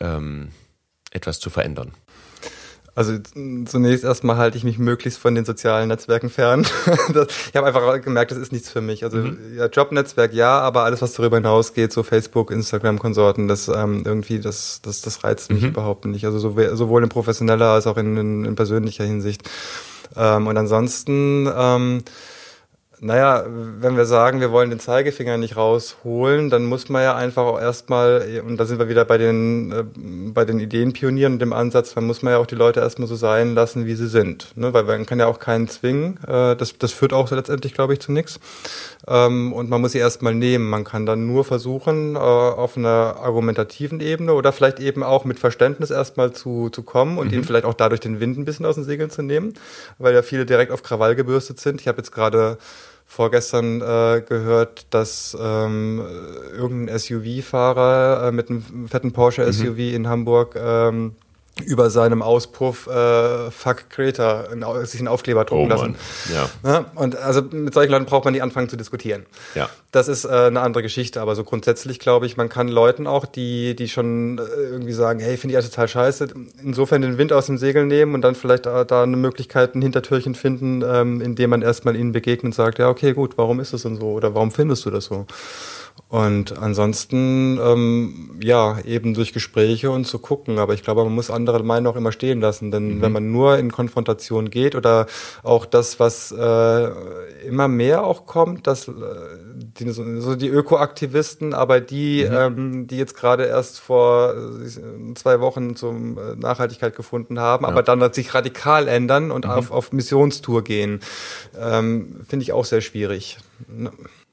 ähm, 0.00 0.50
etwas 1.12 1.38
zu 1.38 1.50
verändern? 1.50 1.92
Also 2.96 3.18
zunächst 3.66 4.04
erstmal 4.04 4.38
halte 4.38 4.56
ich 4.56 4.64
mich 4.64 4.78
möglichst 4.78 5.18
von 5.18 5.34
den 5.34 5.44
sozialen 5.44 5.88
Netzwerken 5.88 6.30
fern. 6.30 6.66
das, 7.12 7.26
ich 7.50 7.54
habe 7.54 7.66
einfach 7.66 8.00
gemerkt, 8.00 8.30
das 8.30 8.38
ist 8.38 8.52
nichts 8.52 8.70
für 8.70 8.80
mich. 8.80 9.04
Also 9.04 9.18
mhm. 9.18 9.38
ja, 9.54 9.66
Jobnetzwerk 9.66 10.32
ja, 10.32 10.58
aber 10.60 10.84
alles, 10.84 11.02
was 11.02 11.12
darüber 11.12 11.36
hinausgeht, 11.36 11.92
so 11.92 12.02
Facebook, 12.02 12.50
Instagram, 12.50 12.98
Konsorten, 12.98 13.48
das 13.48 13.68
ähm, 13.68 14.02
irgendwie, 14.06 14.40
das, 14.40 14.80
das, 14.82 15.02
das 15.02 15.24
reizt 15.24 15.52
mich 15.52 15.60
mhm. 15.60 15.68
überhaupt 15.68 16.06
nicht. 16.06 16.24
Also 16.24 16.38
sowohl 16.38 17.02
in 17.02 17.10
professioneller 17.10 17.66
als 17.66 17.86
auch 17.86 17.98
in, 17.98 18.16
in, 18.16 18.44
in 18.46 18.54
persönlicher 18.54 19.04
Hinsicht. 19.04 19.42
Ähm, 20.16 20.46
und 20.46 20.56
ansonsten 20.56 21.52
ähm, 21.54 22.02
naja, 23.00 23.44
wenn 23.46 23.96
wir 23.96 24.06
sagen, 24.06 24.40
wir 24.40 24.52
wollen 24.52 24.70
den 24.70 24.80
Zeigefinger 24.80 25.36
nicht 25.36 25.56
rausholen, 25.56 26.48
dann 26.48 26.64
muss 26.64 26.88
man 26.88 27.02
ja 27.02 27.14
einfach 27.14 27.44
auch 27.44 27.60
erstmal, 27.60 28.42
und 28.46 28.56
da 28.56 28.64
sind 28.64 28.78
wir 28.78 28.88
wieder 28.88 29.04
bei 29.04 29.18
den, 29.18 29.72
äh, 29.72 29.84
bei 30.32 30.46
den 30.46 30.58
Ideenpionieren 30.58 31.34
und 31.34 31.38
dem 31.40 31.52
Ansatz, 31.52 31.92
dann 31.94 32.04
muss 32.04 32.22
man 32.22 32.32
ja 32.32 32.38
auch 32.38 32.46
die 32.46 32.54
Leute 32.54 32.80
erstmal 32.80 33.06
so 33.06 33.14
sein 33.14 33.54
lassen, 33.54 33.84
wie 33.84 33.94
sie 33.94 34.08
sind. 34.08 34.56
Ne? 34.56 34.72
Weil 34.72 34.84
man 34.84 35.04
kann 35.04 35.18
ja 35.18 35.26
auch 35.26 35.38
keinen 35.38 35.68
zwingen. 35.68 36.18
Äh, 36.26 36.56
das, 36.56 36.78
das 36.78 36.92
führt 36.92 37.12
auch 37.12 37.30
letztendlich, 37.30 37.74
glaube 37.74 37.92
ich, 37.92 38.00
zu 38.00 38.12
nichts. 38.12 38.40
Ähm, 39.06 39.52
und 39.52 39.68
man 39.68 39.82
muss 39.82 39.92
sie 39.92 39.98
erstmal 39.98 40.34
nehmen. 40.34 40.70
Man 40.70 40.84
kann 40.84 41.04
dann 41.04 41.26
nur 41.26 41.44
versuchen, 41.44 42.16
äh, 42.16 42.18
auf 42.18 42.78
einer 42.78 43.16
argumentativen 43.20 44.00
Ebene 44.00 44.32
oder 44.32 44.52
vielleicht 44.52 44.80
eben 44.80 45.02
auch 45.02 45.26
mit 45.26 45.38
Verständnis 45.38 45.90
erstmal 45.90 46.32
zu, 46.32 46.70
zu 46.70 46.82
kommen 46.82 47.18
und 47.18 47.28
mhm. 47.28 47.34
ihnen 47.34 47.44
vielleicht 47.44 47.66
auch 47.66 47.74
dadurch 47.74 48.00
den 48.00 48.20
Wind 48.20 48.38
ein 48.38 48.46
bisschen 48.46 48.64
aus 48.64 48.76
den 48.76 48.84
Segeln 48.84 49.10
zu 49.10 49.22
nehmen, 49.22 49.52
weil 49.98 50.14
ja 50.14 50.22
viele 50.22 50.46
direkt 50.46 50.72
auf 50.72 50.82
Krawall 50.82 51.14
gebürstet 51.14 51.60
sind. 51.60 51.82
Ich 51.82 51.88
habe 51.88 51.98
jetzt 51.98 52.12
gerade 52.12 52.56
vorgestern 53.06 53.80
äh, 53.80 54.20
gehört, 54.20 54.86
dass 54.90 55.36
ähm, 55.40 56.02
irgendein 56.52 56.98
SUV-Fahrer 56.98 58.28
äh, 58.28 58.32
mit 58.32 58.50
einem 58.50 58.88
fetten 58.88 59.12
Porsche-SUV 59.12 59.76
mhm. 59.76 59.94
in 59.94 60.08
Hamburg 60.08 60.56
ähm, 60.58 61.14
über 61.64 61.88
seinem 61.88 62.20
Auspuff 62.20 62.86
äh, 62.86 63.50
Fuck 63.50 63.88
Greta 63.88 64.48
sich 64.84 65.00
einen 65.00 65.08
Aufkleber 65.08 65.44
drucken 65.44 65.66
oh, 65.66 65.68
lassen. 65.68 65.96
Ja. 66.32 66.50
ja. 66.62 66.84
Und 66.94 67.16
also 67.16 67.42
mit 67.42 67.72
solchen 67.72 67.92
Leuten 67.92 68.04
braucht 68.04 68.24
man 68.24 68.32
nicht 68.32 68.42
anfangen 68.42 68.68
zu 68.68 68.76
diskutieren. 68.76 69.24
Ja. 69.54 69.70
Das 69.90 70.08
ist 70.08 70.26
äh, 70.26 70.28
eine 70.28 70.60
andere 70.60 70.82
Geschichte, 70.82 71.20
aber 71.22 71.34
so 71.34 71.44
grundsätzlich 71.44 71.98
glaube 71.98 72.26
ich, 72.26 72.36
man 72.36 72.50
kann 72.50 72.68
Leuten 72.68 73.06
auch, 73.06 73.24
die, 73.24 73.74
die 73.74 73.88
schon 73.88 74.38
äh, 74.38 74.42
irgendwie 74.42 74.92
sagen, 74.92 75.18
hey, 75.20 75.38
finde 75.38 75.52
ich 75.52 75.56
alles 75.56 75.70
total 75.70 75.88
scheiße, 75.88 76.28
insofern 76.62 77.00
den 77.00 77.16
Wind 77.16 77.32
aus 77.32 77.46
dem 77.46 77.56
Segel 77.56 77.86
nehmen 77.86 78.14
und 78.14 78.20
dann 78.20 78.34
vielleicht 78.34 78.66
da, 78.66 78.84
da 78.84 79.04
eine 79.04 79.16
Möglichkeit, 79.16 79.74
ein 79.74 79.80
Hintertürchen 79.80 80.34
finden, 80.34 80.82
ähm, 80.86 81.22
indem 81.22 81.50
man 81.50 81.62
erstmal 81.62 81.96
ihnen 81.96 82.12
begegnet 82.12 82.44
und 82.44 82.54
sagt, 82.54 82.78
ja, 82.78 82.90
okay, 82.90 83.14
gut, 83.14 83.38
warum 83.38 83.60
ist 83.60 83.72
das 83.72 83.82
denn 83.82 83.96
so? 83.96 84.10
Oder 84.10 84.34
warum 84.34 84.50
findest 84.50 84.84
du 84.84 84.90
das 84.90 85.06
so? 85.06 85.26
Und 86.08 86.56
ansonsten, 86.56 87.58
ähm, 87.60 88.38
ja, 88.40 88.78
eben 88.84 89.12
durch 89.12 89.32
Gespräche 89.32 89.90
und 89.90 90.04
zu 90.04 90.20
gucken. 90.20 90.58
Aber 90.58 90.72
ich 90.72 90.84
glaube, 90.84 91.02
man 91.02 91.14
muss 91.14 91.30
andere 91.30 91.62
Meinungen 91.64 91.92
auch 91.92 91.96
immer 91.96 92.12
stehen 92.12 92.40
lassen. 92.40 92.70
Denn 92.70 92.98
mhm. 92.98 93.02
wenn 93.02 93.12
man 93.12 93.32
nur 93.32 93.58
in 93.58 93.72
Konfrontation 93.72 94.48
geht 94.48 94.76
oder 94.76 95.06
auch 95.42 95.66
das, 95.66 95.98
was 95.98 96.30
äh, 96.30 96.90
immer 97.44 97.66
mehr 97.66 98.04
auch 98.04 98.24
kommt, 98.24 98.68
dass 98.68 98.86
äh, 98.86 98.92
die, 99.78 99.90
so 99.90 100.36
die 100.36 100.48
Ökoaktivisten, 100.48 101.54
aber 101.54 101.80
die, 101.80 102.24
mhm. 102.24 102.36
ähm, 102.36 102.86
die 102.86 102.98
jetzt 102.98 103.16
gerade 103.16 103.44
erst 103.44 103.80
vor 103.80 104.34
äh, 104.34 105.14
zwei 105.14 105.40
Wochen 105.40 105.74
zum 105.74 106.18
äh, 106.18 106.36
Nachhaltigkeit 106.36 106.94
gefunden 106.94 107.40
haben, 107.40 107.64
ja. 107.64 107.70
aber 107.70 107.82
dann 107.82 108.12
sich 108.12 108.32
radikal 108.32 108.86
ändern 108.86 109.32
und 109.32 109.44
mhm. 109.44 109.50
auf, 109.50 109.70
auf 109.72 109.92
Missionstour 109.92 110.62
gehen, 110.62 111.00
ähm, 111.58 112.20
finde 112.28 112.44
ich 112.44 112.52
auch 112.52 112.64
sehr 112.64 112.80
schwierig. 112.80 113.38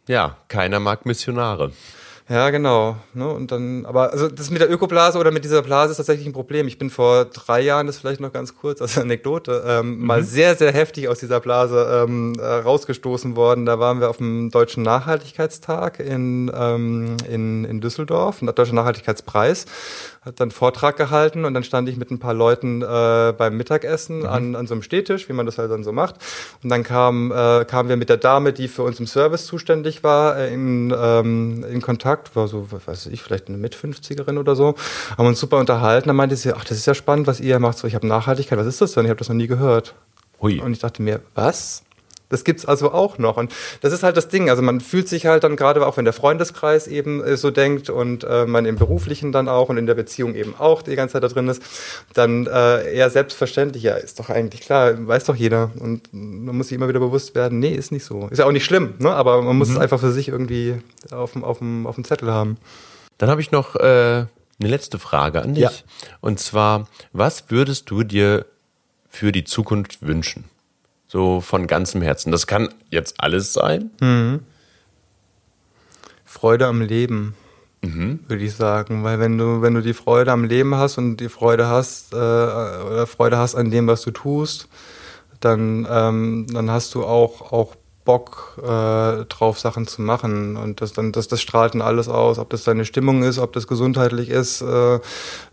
Ja, 0.07 0.35
keiner 0.49 0.79
mag 0.79 1.05
Missionare. 1.05 1.71
Ja, 2.29 2.49
genau. 2.51 2.95
Ne? 3.13 3.27
Und 3.27 3.51
dann, 3.51 3.85
aber 3.85 4.11
also 4.13 4.29
das 4.29 4.49
mit 4.49 4.61
der 4.61 4.71
Ökoblase 4.71 5.19
oder 5.19 5.29
mit 5.31 5.43
dieser 5.43 5.61
Blase 5.61 5.91
ist 5.91 5.97
tatsächlich 5.97 6.25
ein 6.25 6.31
Problem. 6.31 6.67
Ich 6.67 6.77
bin 6.77 6.89
vor 6.89 7.25
drei 7.25 7.59
Jahren, 7.59 7.85
das 7.85 7.97
vielleicht 7.97 8.21
noch 8.21 8.31
ganz 8.31 8.55
kurz 8.55 8.81
als 8.81 8.97
Anekdote, 8.97 9.63
ähm, 9.67 9.97
mhm. 9.97 10.05
mal 10.05 10.23
sehr, 10.23 10.55
sehr 10.55 10.71
heftig 10.71 11.09
aus 11.09 11.19
dieser 11.19 11.41
Blase 11.41 12.05
ähm, 12.07 12.35
äh, 12.39 12.43
rausgestoßen 12.45 13.35
worden. 13.35 13.65
Da 13.65 13.77
waren 13.79 13.99
wir 13.99 14.09
auf 14.09 14.17
dem 14.17 14.51
Deutschen 14.51 14.83
Nachhaltigkeitstag 14.83 15.99
in, 15.99 16.49
ähm, 16.55 17.17
in, 17.29 17.65
in 17.65 17.81
Düsseldorf, 17.81 18.39
der 18.39 18.53
Deutsche 18.53 18.75
Nachhaltigkeitspreis 18.75 19.65
hat 20.25 20.39
dann 20.39 20.51
Vortrag 20.51 20.95
gehalten 20.95 21.43
und 21.43 21.53
dann 21.53 21.63
stand 21.63 21.89
ich 21.89 21.97
mit 21.97 22.09
ein 22.09 22.19
paar 22.19 22.33
Leuten 22.33 22.81
äh, 22.81 23.33
beim 23.37 23.57
Mittagessen 23.57 24.19
mhm. 24.19 24.25
an, 24.25 24.55
an 24.55 24.67
so 24.67 24.73
einem 24.73 24.81
Stehtisch, 24.81 25.27
wie 25.27 25.33
man 25.33 25.45
das 25.45 25.57
halt 25.57 25.69
dann 25.69 25.83
so 25.83 25.91
macht. 25.91 26.15
Und 26.63 26.69
dann 26.69 26.83
kam, 26.83 27.31
äh, 27.31 27.65
kamen 27.65 27.89
wir 27.89 27.97
mit 27.97 28.09
der 28.09 28.17
Dame, 28.17 28.53
die 28.53 28.67
für 28.69 28.83
uns 28.83 28.99
im 28.99 29.07
Service 29.07 29.45
zuständig 29.45 30.03
war, 30.03 30.37
äh, 30.37 30.53
in, 30.53 30.93
ähm, 30.97 31.65
in 31.69 31.81
Kontakt, 31.81 32.12
war 32.33 32.47
so, 32.47 32.71
was 32.71 32.87
weiß 32.87 33.05
ich, 33.07 33.21
vielleicht 33.21 33.47
eine 33.47 33.57
Mit-50erin 33.57 34.37
oder 34.37 34.55
so, 34.55 34.75
haben 35.17 35.27
uns 35.27 35.39
super 35.39 35.57
unterhalten. 35.57 36.09
Dann 36.09 36.15
meinte 36.15 36.35
sie, 36.35 36.53
ach, 36.53 36.65
das 36.65 36.77
ist 36.77 36.85
ja 36.85 36.93
spannend, 36.93 37.27
was 37.27 37.39
ihr 37.39 37.59
macht. 37.59 37.77
So, 37.77 37.87
ich 37.87 37.95
habe 37.95 38.07
Nachhaltigkeit, 38.07 38.57
was 38.57 38.67
ist 38.67 38.81
das 38.81 38.93
denn? 38.93 39.05
Ich 39.05 39.09
habe 39.09 39.19
das 39.19 39.29
noch 39.29 39.35
nie 39.35 39.47
gehört. 39.47 39.95
Hui. 40.41 40.59
Und 40.59 40.73
ich 40.73 40.79
dachte 40.79 41.01
mir, 41.01 41.21
was? 41.35 41.83
Das 42.33 42.43
gibt's 42.43 42.65
also 42.65 42.91
auch 42.91 43.17
noch. 43.17 43.37
Und 43.37 43.53
das 43.81 43.93
ist 43.93 44.03
halt 44.03 44.17
das 44.17 44.27
Ding. 44.27 44.49
Also 44.49 44.61
man 44.61 44.81
fühlt 44.81 45.07
sich 45.07 45.25
halt 45.25 45.43
dann 45.43 45.55
gerade, 45.55 45.85
auch 45.85 45.97
wenn 45.97 46.05
der 46.05 46.13
Freundeskreis 46.13 46.87
eben 46.87 47.23
äh, 47.23 47.37
so 47.37 47.51
denkt 47.51 47.89
und 47.89 48.23
äh, 48.23 48.45
man 48.45 48.65
im 48.65 48.75
Beruflichen 48.75 49.31
dann 49.31 49.47
auch 49.47 49.69
und 49.69 49.77
in 49.77 49.85
der 49.85 49.93
Beziehung 49.93 50.35
eben 50.35 50.55
auch 50.57 50.81
die 50.81 50.95
ganze 50.95 51.13
Zeit 51.13 51.23
da 51.23 51.27
drin 51.27 51.47
ist, 51.47 51.61
dann 52.13 52.47
äh, 52.47 52.93
eher 52.93 53.09
selbstverständlich, 53.09 53.83
ja, 53.83 53.95
ist 53.95 54.19
doch 54.19 54.29
eigentlich 54.29 54.61
klar, 54.61 55.07
weiß 55.07 55.25
doch 55.25 55.35
jeder. 55.35 55.71
Und 55.79 56.09
man 56.11 56.57
muss 56.57 56.69
sich 56.69 56.75
immer 56.75 56.89
wieder 56.89 56.99
bewusst 56.99 57.35
werden, 57.35 57.59
nee, 57.59 57.73
ist 57.73 57.91
nicht 57.91 58.03
so. 58.03 58.27
Ist 58.29 58.39
ja 58.39 58.45
auch 58.45 58.51
nicht 58.51 58.65
schlimm, 58.65 58.95
ne? 58.97 59.11
aber 59.11 59.41
man 59.41 59.55
muss 59.55 59.69
mhm. 59.69 59.75
es 59.75 59.81
einfach 59.81 59.99
für 59.99 60.11
sich 60.11 60.27
irgendwie 60.27 60.81
auf 61.11 61.33
dem, 61.33 61.43
auf 61.43 61.59
dem, 61.59 61.85
auf 61.85 61.95
dem 61.95 62.03
Zettel 62.03 62.31
haben. 62.31 62.57
Dann 63.19 63.29
habe 63.29 63.41
ich 63.41 63.51
noch 63.51 63.75
äh, 63.75 63.79
eine 63.79 64.29
letzte 64.59 64.99
Frage 64.99 65.41
an 65.41 65.53
dich. 65.53 65.63
Ja. 65.63 65.71
Und 66.21 66.39
zwar, 66.39 66.87
was 67.11 67.45
würdest 67.49 67.89
du 67.89 68.03
dir 68.03 68.45
für 69.07 69.31
die 69.31 69.43
Zukunft 69.43 70.01
wünschen? 70.01 70.45
So 71.13 71.41
von 71.41 71.67
ganzem 71.67 72.01
Herzen. 72.01 72.31
Das 72.31 72.47
kann 72.47 72.69
jetzt 72.89 73.21
alles 73.21 73.53
sein. 73.53 73.91
Mhm. 74.01 74.39
Freude 76.25 76.65
am 76.65 76.81
Leben, 76.81 77.35
mhm. 77.83 78.21
würde 78.27 78.43
ich 78.43 78.55
sagen. 78.55 79.03
Weil 79.03 79.19
wenn 79.19 79.37
du, 79.37 79.61
wenn 79.61 79.75
du 79.75 79.81
die 79.83 79.93
Freude 79.93 80.31
am 80.31 80.43
Leben 80.43 80.73
hast 80.73 80.97
und 80.97 81.17
die 81.17 81.29
Freude 81.29 81.67
hast, 81.67 82.13
äh, 82.13 82.15
oder 82.15 83.05
Freude 83.05 83.37
hast 83.37 83.53
an 83.53 83.69
dem, 83.69 83.85
was 83.85 84.01
du 84.01 84.09
tust, 84.09 84.67
dann, 85.39 85.87
ähm, 85.87 86.47
dann 86.51 86.71
hast 86.71 86.95
du 86.95 87.03
auch, 87.03 87.51
auch 87.51 87.75
Bock 88.05 88.57
äh, 88.57 89.25
drauf, 89.25 89.59
Sachen 89.59 89.85
zu 89.85 90.01
machen. 90.01 90.57
Und 90.57 90.81
das 90.81 90.93
dann, 90.93 91.11
das, 91.11 91.27
das 91.27 91.43
strahlt 91.43 91.75
dann 91.75 91.83
alles 91.83 92.09
aus, 92.09 92.39
ob 92.39 92.49
das 92.49 92.63
deine 92.63 92.85
Stimmung 92.85 93.21
ist, 93.21 93.37
ob 93.37 93.53
das 93.53 93.67
gesundheitlich 93.67 94.29
ist, 94.29 94.63
äh, 94.63 94.99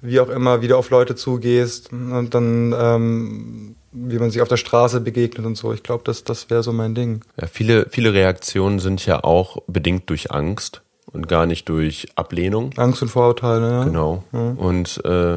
wie 0.01 0.21
auch 0.21 0.31
immer, 0.31 0.63
wie 0.63 0.69
du 0.69 0.79
auf 0.79 0.89
Leute 0.89 1.17
zugehst. 1.17 1.93
Und 1.93 2.31
dann 2.31 2.75
ähm, 2.75 3.77
wie 3.93 4.19
man 4.19 4.31
sich 4.31 4.41
auf 4.43 4.49
der 4.49 4.57
Straße 4.57 5.01
begegnet 5.01 5.47
und 5.47 5.57
so. 5.57 5.73
Ich 5.73 5.83
glaube, 5.83 6.05
das, 6.05 6.25
das 6.25 6.51
wäre 6.51 6.63
so 6.63 6.73
mein 6.73 6.95
Ding. 6.95 7.25
Ja, 7.41 7.47
viele, 7.47 7.87
viele 7.91 8.13
Reaktionen 8.13 8.79
sind 8.79 9.05
ja 9.07 9.25
auch 9.25 9.59
bedingt 9.67 10.09
durch 10.11 10.31
Angst 10.31 10.83
und 11.13 11.29
gar 11.29 11.47
nicht 11.47 11.69
durch 11.69 12.09
Ablehnung. 12.15 12.71
Angst 12.77 13.03
und 13.03 13.09
Vorurteile, 13.09 13.71
ja. 13.71 13.85
Genau. 13.85 14.25
Ja. 14.33 14.51
Und 14.53 15.05
äh, 15.05 15.37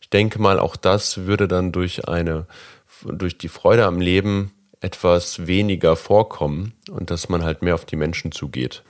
ich 0.00 0.08
denke 0.12 0.40
mal, 0.40 0.58
auch 0.58 0.76
das 0.76 1.26
würde 1.26 1.48
dann 1.48 1.72
durch 1.72 2.08
eine, 2.08 2.46
durch 3.04 3.38
die 3.38 3.48
Freude 3.48 3.86
am 3.86 4.00
Leben 4.00 4.52
etwas 4.80 5.46
weniger 5.46 5.96
vorkommen 5.96 6.72
und 6.90 7.10
dass 7.10 7.28
man 7.28 7.44
halt 7.44 7.62
mehr 7.62 7.74
auf 7.74 7.84
die 7.84 7.96
Menschen 7.96 8.32
zugeht. 8.32 8.82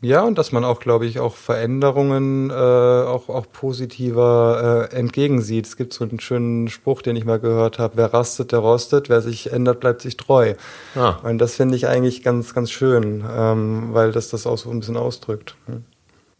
Ja, 0.00 0.22
und 0.22 0.38
dass 0.38 0.52
man 0.52 0.64
auch, 0.64 0.80
glaube 0.80 1.06
ich, 1.06 1.18
auch 1.18 1.36
Veränderungen 1.36 2.50
äh, 2.50 2.54
auch, 2.54 3.28
auch 3.28 3.46
positiver 3.50 4.88
äh, 4.92 4.96
entgegensieht. 4.96 5.66
Es 5.66 5.76
gibt 5.76 5.92
so 5.92 6.04
einen 6.04 6.20
schönen 6.20 6.68
Spruch, 6.68 7.02
den 7.02 7.16
ich 7.16 7.24
mal 7.24 7.38
gehört 7.38 7.78
habe, 7.78 7.96
wer 7.96 8.12
rastet, 8.12 8.52
der 8.52 8.60
rostet, 8.60 9.08
wer 9.08 9.20
sich 9.20 9.52
ändert, 9.52 9.80
bleibt 9.80 10.02
sich 10.02 10.16
treu. 10.16 10.54
Ah. 10.94 11.16
Und 11.22 11.38
das 11.38 11.56
finde 11.56 11.76
ich 11.76 11.86
eigentlich 11.88 12.22
ganz, 12.22 12.54
ganz 12.54 12.70
schön, 12.70 13.24
ähm, 13.36 13.88
weil 13.92 14.12
das 14.12 14.28
das 14.28 14.46
auch 14.46 14.58
so 14.58 14.70
ein 14.70 14.80
bisschen 14.80 14.96
ausdrückt. 14.96 15.56
Hm. 15.66 15.84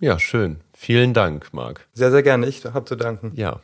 Ja, 0.00 0.18
schön. 0.18 0.60
Vielen 0.72 1.12
Dank, 1.12 1.48
Marc. 1.52 1.86
Sehr, 1.92 2.12
sehr 2.12 2.22
gerne. 2.22 2.46
Ich 2.46 2.64
habe 2.64 2.84
zu 2.84 2.94
danken. 2.94 3.32
Ja. 3.34 3.60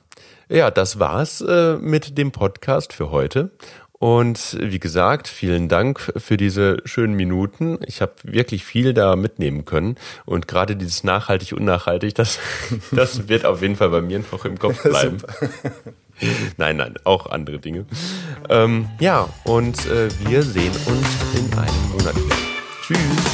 Ja, 0.48 0.70
das 0.70 0.98
war's 0.98 1.40
äh, 1.40 1.76
mit 1.76 2.18
dem 2.18 2.32
Podcast 2.32 2.92
für 2.92 3.10
heute. 3.10 3.50
Und 3.98 4.58
wie 4.60 4.80
gesagt, 4.80 5.28
vielen 5.28 5.68
Dank 5.68 6.12
für 6.16 6.36
diese 6.36 6.78
schönen 6.84 7.14
Minuten. 7.14 7.78
Ich 7.86 8.02
habe 8.02 8.12
wirklich 8.22 8.64
viel 8.64 8.92
da 8.92 9.16
mitnehmen 9.16 9.64
können. 9.64 9.96
Und 10.26 10.48
gerade 10.48 10.76
dieses 10.76 11.04
nachhaltig, 11.04 11.52
unnachhaltig, 11.52 12.14
das, 12.14 12.38
das 12.90 13.28
wird 13.28 13.46
auf 13.46 13.62
jeden 13.62 13.76
Fall 13.76 13.90
bei 13.90 14.00
mir 14.00 14.22
noch 14.30 14.44
im 14.44 14.58
Kopf 14.58 14.82
bleiben. 14.82 15.18
nein, 16.56 16.76
nein, 16.76 16.94
auch 17.04 17.26
andere 17.26 17.58
Dinge. 17.58 17.86
Ähm, 18.48 18.88
ja, 19.00 19.28
und 19.44 19.86
äh, 19.86 20.08
wir 20.28 20.42
sehen 20.42 20.72
uns 20.86 21.08
in 21.34 21.58
einem 21.58 21.88
Monat 21.92 22.16
wieder. 22.16 22.36
Tschüss. 22.82 23.33